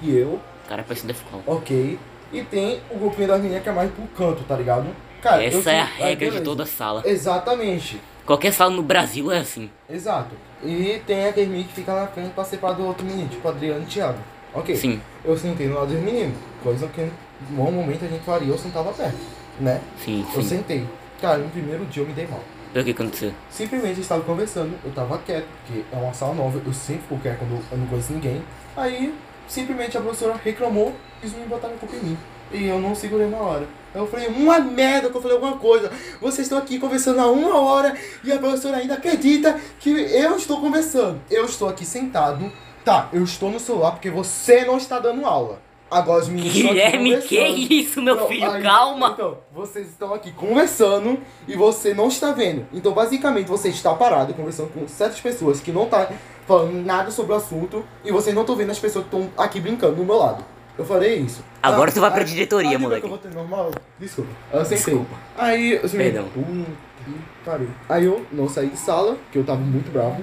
E 0.00 0.16
eu, 0.16 0.40
Cara, 0.68 0.82
parece 0.82 1.06
Defcon. 1.06 1.42
ok. 1.46 1.98
E 2.32 2.42
tem 2.42 2.80
o 2.90 2.98
grupinho 2.98 3.28
das 3.28 3.40
meninas 3.40 3.62
que 3.62 3.68
é 3.68 3.72
mais 3.72 3.90
pro 3.90 4.04
canto, 4.16 4.42
tá 4.44 4.56
ligado? 4.56 4.86
Cara, 5.20 5.44
eu 5.44 5.58
Essa 5.58 5.70
é 5.70 5.80
a 5.80 5.84
regra 5.84 6.14
de 6.14 6.24
beleza. 6.24 6.44
toda 6.44 6.66
sala. 6.66 7.02
Exatamente. 7.04 8.00
Qualquer 8.24 8.52
sala 8.52 8.70
no 8.70 8.82
Brasil 8.82 9.30
é 9.32 9.38
assim. 9.38 9.68
Exato. 9.90 10.34
E 10.62 11.00
tem 11.06 11.26
aquele 11.26 11.46
menino 11.50 11.68
que 11.68 11.74
fica 11.74 11.94
na 11.94 12.06
frente 12.06 12.30
pra 12.30 12.44
separar 12.44 12.74
do 12.74 12.86
outro 12.86 13.04
menino, 13.04 13.28
tipo 13.28 13.46
Adriano 13.48 13.82
e 13.82 13.86
Thiago. 13.86 14.18
Ok. 14.54 14.76
Sim. 14.76 15.00
Eu 15.24 15.36
sentei 15.36 15.66
no 15.66 15.74
lado 15.74 15.88
dos 15.92 16.00
meninos, 16.00 16.36
coisa 16.62 16.86
que 16.88 17.08
normalmente 17.50 18.04
a 18.04 18.08
gente 18.08 18.24
faria, 18.24 18.48
eu 18.48 18.58
sentava 18.58 18.92
perto, 18.92 19.16
né? 19.60 19.80
Sim, 20.04 20.24
Eu 20.34 20.42
sim. 20.42 20.48
sentei. 20.48 20.86
Cara, 21.20 21.38
no 21.38 21.48
primeiro 21.50 21.84
dia 21.86 22.02
eu 22.02 22.06
me 22.06 22.12
dei 22.12 22.26
mal. 22.26 22.40
O 22.74 22.84
que 22.84 22.90
aconteceu? 22.90 23.32
Simplesmente 23.50 23.96
eu 23.98 24.02
estava 24.02 24.22
conversando, 24.22 24.72
eu 24.84 24.90
tava 24.92 25.18
quieto, 25.18 25.46
porque 25.66 25.82
é 25.92 25.96
uma 25.96 26.14
sala 26.14 26.34
nova, 26.34 26.60
eu 26.64 26.72
sempre 26.72 27.02
fico 27.02 27.18
quieto 27.20 27.38
quando 27.38 27.60
eu 27.70 27.78
não 27.78 27.86
conheço 27.86 28.12
ninguém. 28.12 28.42
Aí, 28.76 29.14
simplesmente 29.46 29.98
a 29.98 30.00
professora 30.00 30.40
reclamou 30.42 30.94
e 31.22 31.26
eles 31.26 31.36
me 31.36 31.44
botaram 31.46 31.74
a 31.74 31.78
culpa 31.78 31.96
em 31.96 32.00
mim. 32.00 32.18
E 32.50 32.66
eu 32.66 32.78
não 32.80 32.94
segurei 32.94 33.28
na 33.28 33.36
hora. 33.38 33.66
Eu 33.94 34.06
falei, 34.06 34.28
uma 34.28 34.58
merda 34.58 35.10
que 35.10 35.16
eu 35.16 35.20
falei 35.22 35.36
alguma 35.36 35.56
coisa. 35.58 35.90
Vocês 36.20 36.46
estão 36.46 36.58
aqui 36.58 36.78
conversando 36.78 37.20
há 37.20 37.26
uma 37.30 37.60
hora 37.60 37.94
e 38.24 38.32
a 38.32 38.38
professora 38.38 38.78
ainda 38.78 38.94
acredita 38.94 39.58
que 39.78 39.90
eu 39.90 40.36
estou 40.36 40.60
conversando. 40.60 41.20
Eu 41.30 41.44
estou 41.44 41.68
aqui 41.68 41.84
sentado. 41.84 42.50
Tá, 42.84 43.08
eu 43.12 43.22
estou 43.22 43.50
no 43.50 43.60
celular 43.60 43.92
porque 43.92 44.10
você 44.10 44.64
não 44.64 44.76
está 44.76 44.98
dando 44.98 45.24
aula. 45.26 45.60
Agora 45.90 46.22
os 46.22 46.28
meninos 46.28 46.54
Guilherme, 46.54 47.18
que 47.20 47.38
isso, 47.38 48.00
meu 48.00 48.16
Não, 48.16 48.26
filho? 48.26 48.50
aí- 48.50 48.62
Calma. 48.62 49.10
Então, 49.12 49.36
vocês 49.54 49.86
estão 49.88 50.14
aqui 50.14 50.32
conversando 50.32 51.18
e 51.46 51.54
você 51.54 51.92
não 51.92 52.08
está 52.08 52.32
vendo. 52.32 52.66
Então, 52.72 52.92
basicamente, 52.92 53.46
você 53.46 53.68
está 53.68 53.92
parado 53.92 54.32
conversando 54.32 54.70
com 54.72 54.88
certas 54.88 55.20
pessoas 55.20 55.60
que 55.60 55.70
não 55.70 55.84
tá 55.84 56.08
falando 56.46 56.72
nada 56.82 57.10
sobre 57.10 57.32
o 57.32 57.36
assunto 57.36 57.84
e 58.02 58.10
vocês 58.10 58.34
não 58.34 58.40
estão 58.42 58.56
vendo 58.56 58.70
as 58.70 58.78
pessoas 58.78 59.04
que 59.06 59.14
estão 59.14 59.30
aqui 59.36 59.60
brincando 59.60 59.96
do 59.96 60.04
meu 60.04 60.16
lado. 60.16 60.42
Eu 60.78 60.84
falei 60.84 61.16
isso. 61.20 61.42
Agora 61.62 61.90
Ah, 61.90 61.94
tu 61.94 62.00
vai 62.00 62.10
pra 62.10 62.22
diretoria, 62.24 62.78
moleque. 62.78 63.02
que 63.02 63.06
Eu 63.06 63.10
vou 63.10 63.18
ter 63.18 63.32
normal? 63.34 63.70
Desculpa. 63.98 64.30
Eu 64.52 64.64
sentei. 64.64 64.76
Desculpa. 64.78 65.14
Aí, 65.36 65.70
meninos, 65.70 65.92
Perdão. 65.92 66.24
"Hum, 66.36 66.64
ih, 67.08 67.14
parei. 67.44 67.68
Aí 67.88 68.04
eu 68.06 68.24
não 68.32 68.48
saí 68.48 68.68
de 68.68 68.78
sala, 68.78 69.16
que 69.30 69.38
eu 69.38 69.44
tava 69.44 69.60
muito 69.60 69.92
bravo. 69.92 70.22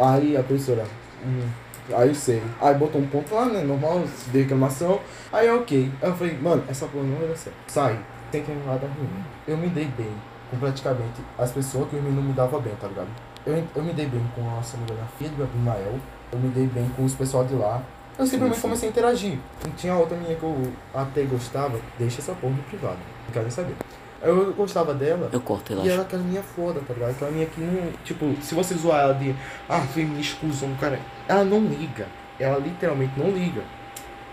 Aí 0.00 0.36
a 0.36 0.42
professora, 0.42 0.84
hum, 1.24 1.48
aí 1.92 2.08
eu 2.08 2.14
sei. 2.14 2.42
Aí 2.60 2.74
botou 2.74 3.00
um 3.00 3.06
ponto 3.08 3.34
lá, 3.34 3.46
né? 3.46 3.62
Normal, 3.62 4.04
de 4.30 4.38
reclamação. 4.42 5.00
Aí 5.32 5.50
ok. 5.50 5.90
Aí 6.00 6.08
eu 6.08 6.14
falei, 6.16 6.38
mano, 6.40 6.62
essa 6.68 6.86
porra 6.86 7.04
não 7.04 7.16
vai 7.16 7.28
dar 7.28 7.36
certo. 7.36 7.56
Sai, 7.66 7.98
tem 8.30 8.42
que 8.42 8.52
ir 8.52 8.62
lá 8.66 8.74
da 8.76 8.86
ruim. 8.86 9.08
Eu 9.48 9.56
me 9.56 9.68
dei 9.68 9.86
bem 9.96 10.12
com 10.50 10.58
praticamente 10.58 11.20
as 11.36 11.50
pessoas 11.50 11.88
que 11.90 11.96
o 11.96 12.02
menino 12.02 12.22
me 12.22 12.32
dava 12.32 12.60
bem, 12.60 12.72
tá 12.80 12.86
ligado? 12.86 13.08
Eu, 13.44 13.64
eu 13.74 13.82
me 13.82 13.92
dei 13.92 14.06
bem 14.06 14.22
com 14.34 14.42
a 14.58 14.62
Samira, 14.62 14.94
a 15.02 15.18
filha 15.18 15.30
do 15.30 15.42
Abimael. 15.42 15.94
Eu 16.30 16.38
me 16.38 16.48
dei 16.50 16.66
bem 16.66 16.88
com 16.96 17.04
os 17.04 17.14
pessoal 17.14 17.44
de 17.44 17.54
lá. 17.54 17.82
Eu 18.18 18.26
simplesmente 18.26 18.56
sim. 18.56 18.62
comecei 18.62 18.88
a 18.88 18.90
interagir. 18.90 19.38
E 19.66 19.70
tinha 19.76 19.94
outra 19.94 20.16
menina 20.16 20.34
que 20.34 20.42
eu 20.42 20.72
até 20.92 21.22
gostava. 21.22 21.78
Deixa 21.98 22.20
essa 22.20 22.32
porra 22.32 22.54
no 22.54 22.62
privado. 22.64 22.98
Não 23.26 23.32
quero 23.32 23.44
nem 23.44 23.50
saber. 23.50 23.74
Eu 24.20 24.52
gostava 24.54 24.92
dela. 24.92 25.30
Eu 25.32 25.40
corto, 25.40 25.70
E 25.72 25.74
relaxa. 25.74 25.92
ela 25.92 26.02
é 26.02 26.04
aquela 26.04 26.22
minha 26.24 26.42
foda, 26.42 26.80
tá 26.86 26.92
ligado? 26.92 27.10
Aquela 27.10 27.30
minha 27.30 27.46
que 27.46 27.60
não. 27.60 27.92
Tipo, 28.04 28.34
se 28.42 28.54
você 28.54 28.74
zoar 28.74 29.02
ela 29.02 29.14
de. 29.14 29.34
Ah, 29.68 29.80
feminista 29.82 30.36
cuzão, 30.40 30.74
cara. 30.80 30.98
Ela 31.28 31.44
não 31.44 31.60
liga. 31.60 32.06
Ela 32.38 32.58
literalmente 32.58 33.12
não 33.16 33.30
liga. 33.30 33.62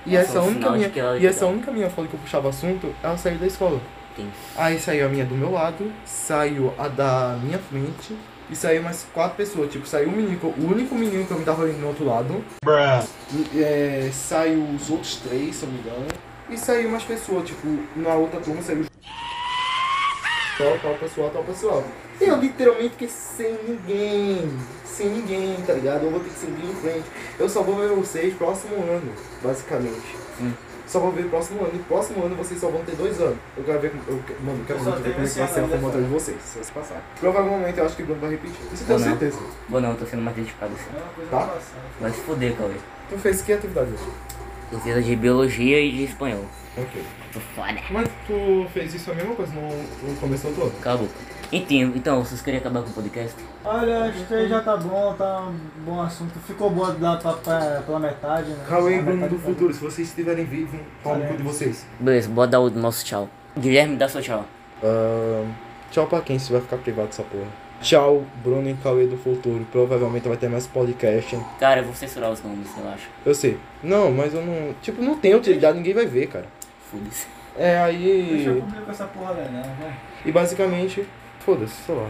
E 0.05 0.11
Nossa, 0.17 0.29
essa 0.29 0.41
única 0.41 0.71
minha. 0.71 0.91
ela 0.95 1.17
E 1.17 1.25
essa 1.27 1.45
única 1.45 1.71
minha 1.71 1.89
foda 1.89 2.07
que 2.07 2.15
eu 2.15 2.19
puxava 2.19 2.49
assunto, 2.49 2.93
ela 3.03 3.17
saiu 3.17 3.37
da 3.37 3.45
escola. 3.45 3.79
Tem. 4.15 4.27
Aí 4.55 4.79
saiu 4.79 5.05
a 5.05 5.09
minha 5.09 5.25
do 5.25 5.35
meu 5.35 5.51
lado, 5.51 5.91
saiu 6.05 6.73
a 6.77 6.87
da 6.87 7.37
minha 7.43 7.59
frente. 7.59 8.15
E 8.49 8.55
saiu 8.55 8.83
mais 8.83 9.05
quatro 9.13 9.37
pessoas. 9.37 9.71
Tipo, 9.71 9.87
saiu 9.87 10.09
o 10.09 10.11
menino, 10.11 10.39
o 10.43 10.71
único 10.71 10.95
menino 10.95 11.25
que 11.25 11.31
eu 11.31 11.39
me 11.39 11.45
tava 11.45 11.65
vendo 11.65 11.79
do 11.79 11.87
outro 11.87 12.05
lado. 12.05 12.43
É, 13.55 14.09
saiu 14.13 14.63
os 14.75 14.89
outros 14.89 15.17
três, 15.17 15.55
se 15.55 15.63
eu 15.63 15.69
não 15.69 15.75
me 15.75 15.81
engano. 15.81 16.07
E 16.49 16.57
saiu 16.57 16.89
mais 16.89 17.03
pessoas, 17.03 17.47
tipo, 17.47 17.67
na 17.95 18.13
outra 18.13 18.39
turma 18.39 18.61
saiu 18.61 18.85
tal, 20.57 20.79
tal 20.79 20.93
pessoal, 20.95 21.29
tal 21.31 21.43
pessoal. 21.43 21.83
E 22.21 22.23
eu 22.23 22.37
literalmente 22.37 22.89
fiquei 22.91 23.09
sem 23.09 23.57
ninguém. 23.67 24.57
Sem 24.85 25.09
ninguém, 25.09 25.55
tá 25.65 25.73
ligado? 25.73 26.03
Eu 26.03 26.11
vou 26.11 26.19
ter 26.19 26.29
que 26.29 26.39
seguir 26.39 26.65
em 26.65 26.75
frente. 26.75 27.05
Eu 27.37 27.49
só 27.49 27.61
vou 27.61 27.75
ver 27.75 27.89
vocês 27.89 28.33
próximo 28.35 28.75
ano, 28.75 29.11
basicamente. 29.43 30.15
Sim. 30.37 30.53
Só 30.87 30.99
vou 30.99 31.11
ver 31.11 31.25
próximo 31.29 31.61
ano. 31.61 31.71
E 31.73 31.79
próximo 31.79 32.25
ano 32.25 32.35
vocês 32.35 32.59
só 32.59 32.69
vão 32.69 32.83
ter 32.83 32.95
dois 32.95 33.19
anos. 33.19 33.37
Eu 33.57 33.63
quero 33.63 33.79
ver 33.79 33.91
como. 33.91 34.03
Eu, 34.07 34.23
que- 34.23 34.33
mano, 34.43 34.59
eu 34.59 34.65
quero 34.65 34.79
muito 34.83 34.95
ver 35.01 35.01
como 35.01 35.09
é 35.09 35.11
que 35.13 35.17
vai 35.17 35.27
ser 35.27 35.41
a 35.41 35.63
ano, 35.63 35.69
formatura 35.69 36.03
de 36.03 36.09
vocês, 36.09 36.41
se 36.41 36.53
vocês 36.53 36.69
passarem. 36.71 37.03
Provavelmente 37.19 37.77
eu 37.79 37.85
acho 37.85 37.95
que 37.95 38.03
o 38.03 38.05
Bruno 38.05 38.21
vai 38.21 38.29
repetir. 38.31 38.55
Isso 38.73 38.83
eu 38.83 38.87
tenho 38.87 38.99
Ou 38.99 39.05
não. 39.05 39.17
certeza. 39.17 39.39
Vou 39.69 39.81
não, 39.81 39.89
eu 39.91 39.97
tô 39.97 40.05
sendo 40.05 40.21
mais 40.21 40.35
dedicado 40.37 40.71
assim. 40.73 40.89
É 40.97 41.25
Tá? 41.31 41.55
Vai 41.99 42.11
se 42.11 42.21
foder, 42.21 42.55
Cauê. 42.55 42.73
Tu 43.09 43.17
fez 43.17 43.41
que 43.41 43.53
atividade 43.53 43.91
hoje? 43.91 44.03
Eu 44.71 44.79
fiz 44.79 44.97
a 44.97 45.01
de 45.01 45.15
biologia 45.15 45.79
e 45.79 45.91
de 45.91 46.03
espanhol. 46.05 46.45
Ok. 46.77 47.03
Tô 47.33 47.39
foda. 47.39 47.79
Mas 47.91 48.09
tu 48.27 48.67
fez 48.73 48.93
isso 48.93 49.11
a 49.11 49.13
mesma 49.13 49.35
coisa 49.35 49.53
no, 49.53 49.69
no 49.69 50.15
começo 50.19 50.47
do 50.49 50.61
ano? 50.63 50.71
Cala 50.81 50.95
a 50.99 51.01
boca. 51.03 51.13
Enfim, 51.51 51.93
então, 51.95 52.23
vocês 52.23 52.41
queriam 52.41 52.59
acabar 52.59 52.81
com 52.81 52.89
o 52.89 52.93
podcast? 52.93 53.35
Olha, 53.65 54.03
acho 54.05 54.25
que 54.25 54.47
já 54.47 54.61
tá 54.61 54.77
bom, 54.77 55.13
tá 55.17 55.41
um 55.41 55.83
bom 55.83 55.99
assunto. 56.01 56.37
Ficou 56.39 56.69
boa 56.69 56.91
da, 56.91 57.17
pra, 57.17 57.33
pra, 57.33 57.81
pela 57.85 57.99
metade, 57.99 58.49
né? 58.49 58.63
Cauê 58.69 58.97
e 58.97 59.01
Bruno 59.01 59.27
do 59.27 59.35
tá- 59.37 59.41
futuro, 59.41 59.73
se 59.73 59.79
vocês 59.79 60.07
estiverem 60.07 60.45
vivos, 60.45 60.79
no 61.03 61.25
cu 61.27 61.37
de 61.37 61.43
vocês. 61.43 61.85
Beleza, 61.99 62.29
bora 62.29 62.47
dar 62.47 62.59
o 62.59 62.69
nosso 62.69 63.03
tchau. 63.03 63.27
Guilherme, 63.57 63.95
dá 63.95 64.07
seu 64.07 64.21
tchau. 64.21 64.45
Ahn, 64.83 65.49
tchau 65.91 66.05
pra 66.05 66.21
quem, 66.21 66.37
se 66.37 66.51
vai 66.51 66.61
ficar 66.61 66.77
privado 66.77 67.07
essa 67.09 67.23
porra. 67.23 67.47
Tchau, 67.81 68.23
Bruno 68.43 68.69
e 68.69 68.73
Cauê 68.75 69.05
do 69.07 69.17
futuro. 69.17 69.65
Provavelmente 69.71 70.27
vai 70.27 70.37
ter 70.37 70.47
mais 70.49 70.67
podcast. 70.67 71.37
Cara, 71.59 71.81
eu 71.81 71.85
vou 71.85 71.93
censurar 71.93 72.31
os 72.31 72.41
nomes, 72.43 72.67
relaxa. 72.75 73.07
Eu 73.25 73.33
sei. 73.35 73.57
Não, 73.83 74.11
mas 74.11 74.33
eu 74.33 74.41
não. 74.45 74.73
Tipo, 74.81 75.01
não 75.01 75.17
tem 75.17 75.33
utilidade, 75.35 75.77
ninguém 75.77 75.93
vai 75.93 76.05
ver, 76.05 76.27
cara. 76.27 76.45
Foda-se. 76.91 77.27
É, 77.57 77.85
Deixa 77.91 78.49
eu 78.49 78.55
aí. 78.55 78.61
cumprir 78.61 78.81
com 78.81 78.91
essa 78.91 79.05
porra 79.05 79.33
né? 79.33 79.75
né? 79.79 79.93
E 80.25 80.31
basicamente, 80.31 81.05
foda-se, 81.39 81.73
sei 81.85 81.95
lá. 81.95 82.07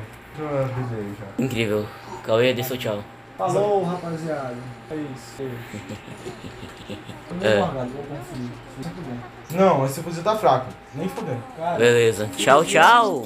Incrível. 1.39 1.85
Cauê, 2.23 2.53
dê 2.53 2.63
seu 2.63 2.77
tchau. 2.77 2.99
Falou, 3.37 3.83
rapaziada. 3.83 4.55
É 4.89 4.95
isso. 4.95 5.41
É. 5.41 6.95
Tô 7.27 7.35
meio 7.35 7.51
É. 7.53 7.59
morgado, 7.59 7.89
vou 7.89 8.03
confundir. 8.03 8.51
Muito 8.77 9.01
bem. 9.07 9.19
Não, 9.59 9.85
esse 9.85 10.01
fuzil 10.01 10.23
tá 10.23 10.35
fraco. 10.35 10.67
Nem 10.95 11.07
fudendo. 11.09 11.41
Cara, 11.57 11.77
Beleza. 11.77 12.29
Tchau, 12.37 12.63
tchau. 12.63 13.25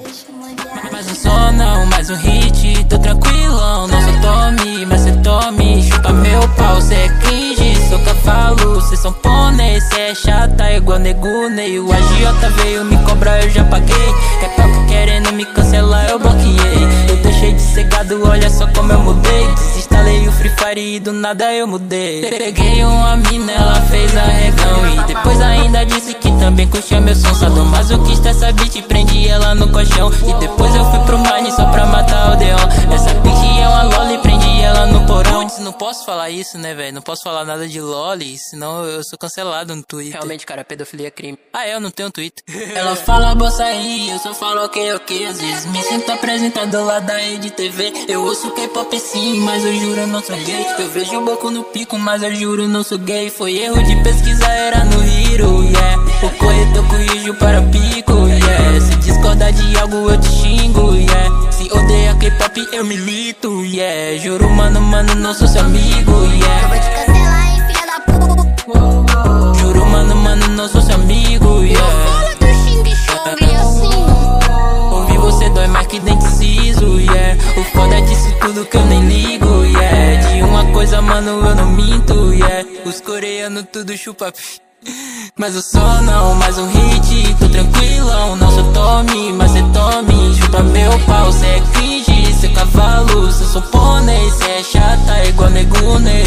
Mais 0.92 1.10
um 1.10 1.14
som 1.14 1.52
não, 1.52 1.86
mais 1.86 2.10
um 2.10 2.16
hit, 2.16 2.84
tô 2.88 2.98
tranquilão 2.98 3.86
Não 3.88 4.00
sou 4.02 4.12
Tommy, 4.20 4.84
mas 4.86 5.00
cê 5.02 5.12
tome 5.22 5.82
Chupa 5.82 6.12
meu 6.12 6.40
pau, 6.56 6.80
cê 6.80 6.94
é 6.94 7.08
cringe, 7.20 7.76
sou 7.90 7.98
cavalo. 7.98 8.80
Cê 8.80 8.96
são 8.96 9.12
pônei, 9.12 9.80
cê 9.80 10.00
é 10.00 10.14
chata 10.14 10.70
igual 10.72 10.98
nego 10.98 11.48
Ney 11.48 11.78
O 11.80 11.92
agiota 11.92 12.50
veio 12.50 12.84
me 12.84 12.96
cobrar, 12.98 13.42
eu 13.42 13.50
já 13.50 13.64
paguei. 13.64 14.14
É 14.42 14.48
papo 14.48 14.86
querendo 14.86 15.32
me 15.32 15.44
cancelar, 15.44 16.08
eu 16.08 16.18
bloqueei. 16.18 16.88
Eu 17.08 17.16
deixei 17.16 17.52
de 17.52 17.60
ser 17.60 17.84
gado, 17.84 18.26
olha 18.26 18.48
só 18.48 18.66
como 18.68 18.92
eu 18.92 19.00
mudei. 19.00 19.46
Desinstalei 19.54 20.28
o 20.28 20.32
Free 20.32 20.50
Fire 20.50 20.96
e 20.96 21.00
do 21.00 21.12
nada 21.12 21.52
eu 21.52 21.66
mudei. 21.66 22.22
Peguei 22.22 22.84
uma 22.84 23.16
mina, 23.16 23.52
ela 23.52 23.80
fez 23.82 24.16
arregão 24.16 24.94
E 24.94 25.06
depois 25.06 25.40
ainda 25.40 25.84
disse 25.84 26.14
que 26.14 26.30
também 26.38 26.68
curtia 26.68 27.00
meu 27.00 27.14
som 27.14 27.34
Sadomasoquista, 27.34 28.28
essa 28.28 28.52
bitch, 28.52 28.82
prendi 28.82 29.28
ela 29.28 29.54
no 29.54 29.68
colchão. 29.68 30.10
E 30.28 30.34
depois 30.34 30.74
eu 30.74 30.84
fui 30.90 31.00
pro 31.00 31.18
Mine 31.18 31.50
só 31.50 31.64
pra 31.66 31.86
matar 31.86 32.32
o 32.32 32.36
Deon 32.36 32.56
Essa 32.92 33.12
bitch 33.14 33.60
é 33.60 33.68
uma 33.68 33.82
loli, 33.82 34.18
prendi 34.18 34.60
ela 34.60 34.86
no 34.86 35.00
porão 35.06 35.48
não 35.70 35.78
posso 35.78 36.04
falar 36.04 36.30
isso, 36.30 36.58
né, 36.58 36.74
velho? 36.74 36.94
Não 36.94 37.02
posso 37.02 37.22
falar 37.22 37.44
nada 37.44 37.68
de 37.68 37.80
loli, 37.80 38.36
senão 38.36 38.84
eu 38.84 39.04
sou 39.04 39.16
cancelado 39.16 39.74
no 39.74 39.84
Twitter. 39.84 40.14
Realmente, 40.14 40.44
cara, 40.44 40.64
pedofilia 40.64 41.06
é 41.06 41.10
crime. 41.12 41.38
Ah, 41.52 41.66
eu 41.68 41.78
não 41.78 41.92
tenho 41.92 42.10
Twitter. 42.10 42.42
Ela 42.74 42.96
fala 42.96 43.36
bolsa 43.36 43.62
aí, 43.62 44.10
eu 44.10 44.18
só 44.18 44.34
falo 44.34 44.64
ok, 44.64 44.94
ok 44.94 45.26
Às 45.26 45.40
vezes 45.40 45.66
me 45.66 45.80
sinto 45.82 46.10
apresentador 46.10 46.84
lá 46.84 46.98
da 46.98 47.16
rede 47.16 47.50
TV 47.50 47.92
Eu 48.08 48.24
ouço 48.24 48.50
K-pop 48.50 48.98
sim, 48.98 49.40
mas 49.40 49.64
eu 49.64 49.72
juro 49.74 50.00
eu 50.00 50.06
não 50.08 50.20
sou 50.20 50.36
gay. 50.36 50.66
Eu 50.78 50.88
vejo 50.90 51.18
o 51.18 51.24
boco 51.24 51.50
no 51.50 51.62
pico, 51.62 51.96
mas 51.96 52.22
eu 52.22 52.34
juro 52.34 52.66
não 52.66 52.82
sou 52.82 52.98
gay. 52.98 53.30
Foi 53.30 53.56
erro 53.56 53.80
de 53.82 54.02
pesquisa, 54.02 54.46
era 54.46 54.84
no 54.84 55.04
Hiro, 55.04 55.62
yeah. 55.62 56.02
O 56.22 56.30
corretor 56.30 56.88
corrigiu 56.88 57.34
para 57.36 57.62
pico, 57.62 58.12
yeah. 58.26 58.80
Se 58.80 58.96
discordar 58.96 59.52
de 59.52 59.78
algo 59.78 60.10
eu 60.10 60.20
te 60.20 60.28
xingo, 60.28 60.96
yeah. 60.96 61.52
Se 61.52 61.70
odeia 61.72 62.14
K-pop 62.16 62.68
eu 62.72 62.84
milito, 62.84 63.64
yeah. 63.64 64.18
Juro, 64.18 64.48
mano, 64.50 64.80
mano, 64.80 65.14
não 65.14 65.32
sou 65.34 65.46
seu 65.46 65.59
amigo, 65.60 66.24
yeah. 66.26 66.60
Juro, 69.58 69.86
mano, 69.86 70.16
mano, 70.16 70.48
não 70.48 70.68
sou 70.68 70.80
seu 70.80 70.94
amigo, 70.94 71.62
yeah 71.64 72.30
Ouvir 74.92 75.18
você 75.18 75.48
dói 75.50 75.66
mais 75.68 75.86
que 75.86 76.00
dente 76.00 76.24
siso, 76.24 77.00
yeah. 77.00 77.36
O 77.56 77.64
foda 77.64 78.00
disso 78.02 78.32
tudo 78.40 78.64
que 78.66 78.76
eu 78.76 78.86
nem 78.86 79.00
ligo, 79.06 79.64
yeah. 79.64 80.34
De 80.34 80.42
uma 80.42 80.64
coisa, 80.72 81.00
mano, 81.00 81.46
eu 81.46 81.54
não 81.54 81.70
minto, 81.70 82.32
yeah. 82.32 82.66
Os 82.84 83.00
coreanos 83.00 83.64
tudo 83.72 83.96
chupa 83.96 84.32
Mas 85.36 85.54
eu 85.54 85.62
sou 85.62 86.02
não, 86.02 86.34
mais 86.34 86.58
um 86.58 86.66
hit, 86.68 87.34
tô 87.38 87.48
tranquilão 87.48 88.36
Não 88.36 88.50
sou 88.50 88.72
tome, 88.72 89.32
mas 89.32 89.52
cê 89.52 89.62
tome 89.72 90.34
Chupa 90.34 90.62
meu 90.62 90.98
pau, 91.00 91.32
cê 91.32 91.46
é 91.46 91.60
cringe 91.72 92.09
cavalo, 92.60 93.32
cê 93.32 93.44
supone 93.44 94.30
Cê 94.30 94.50
é 94.50 94.62
chata 94.62 95.18
é 95.18 95.28
igual 95.28 95.50
negune 95.50 96.22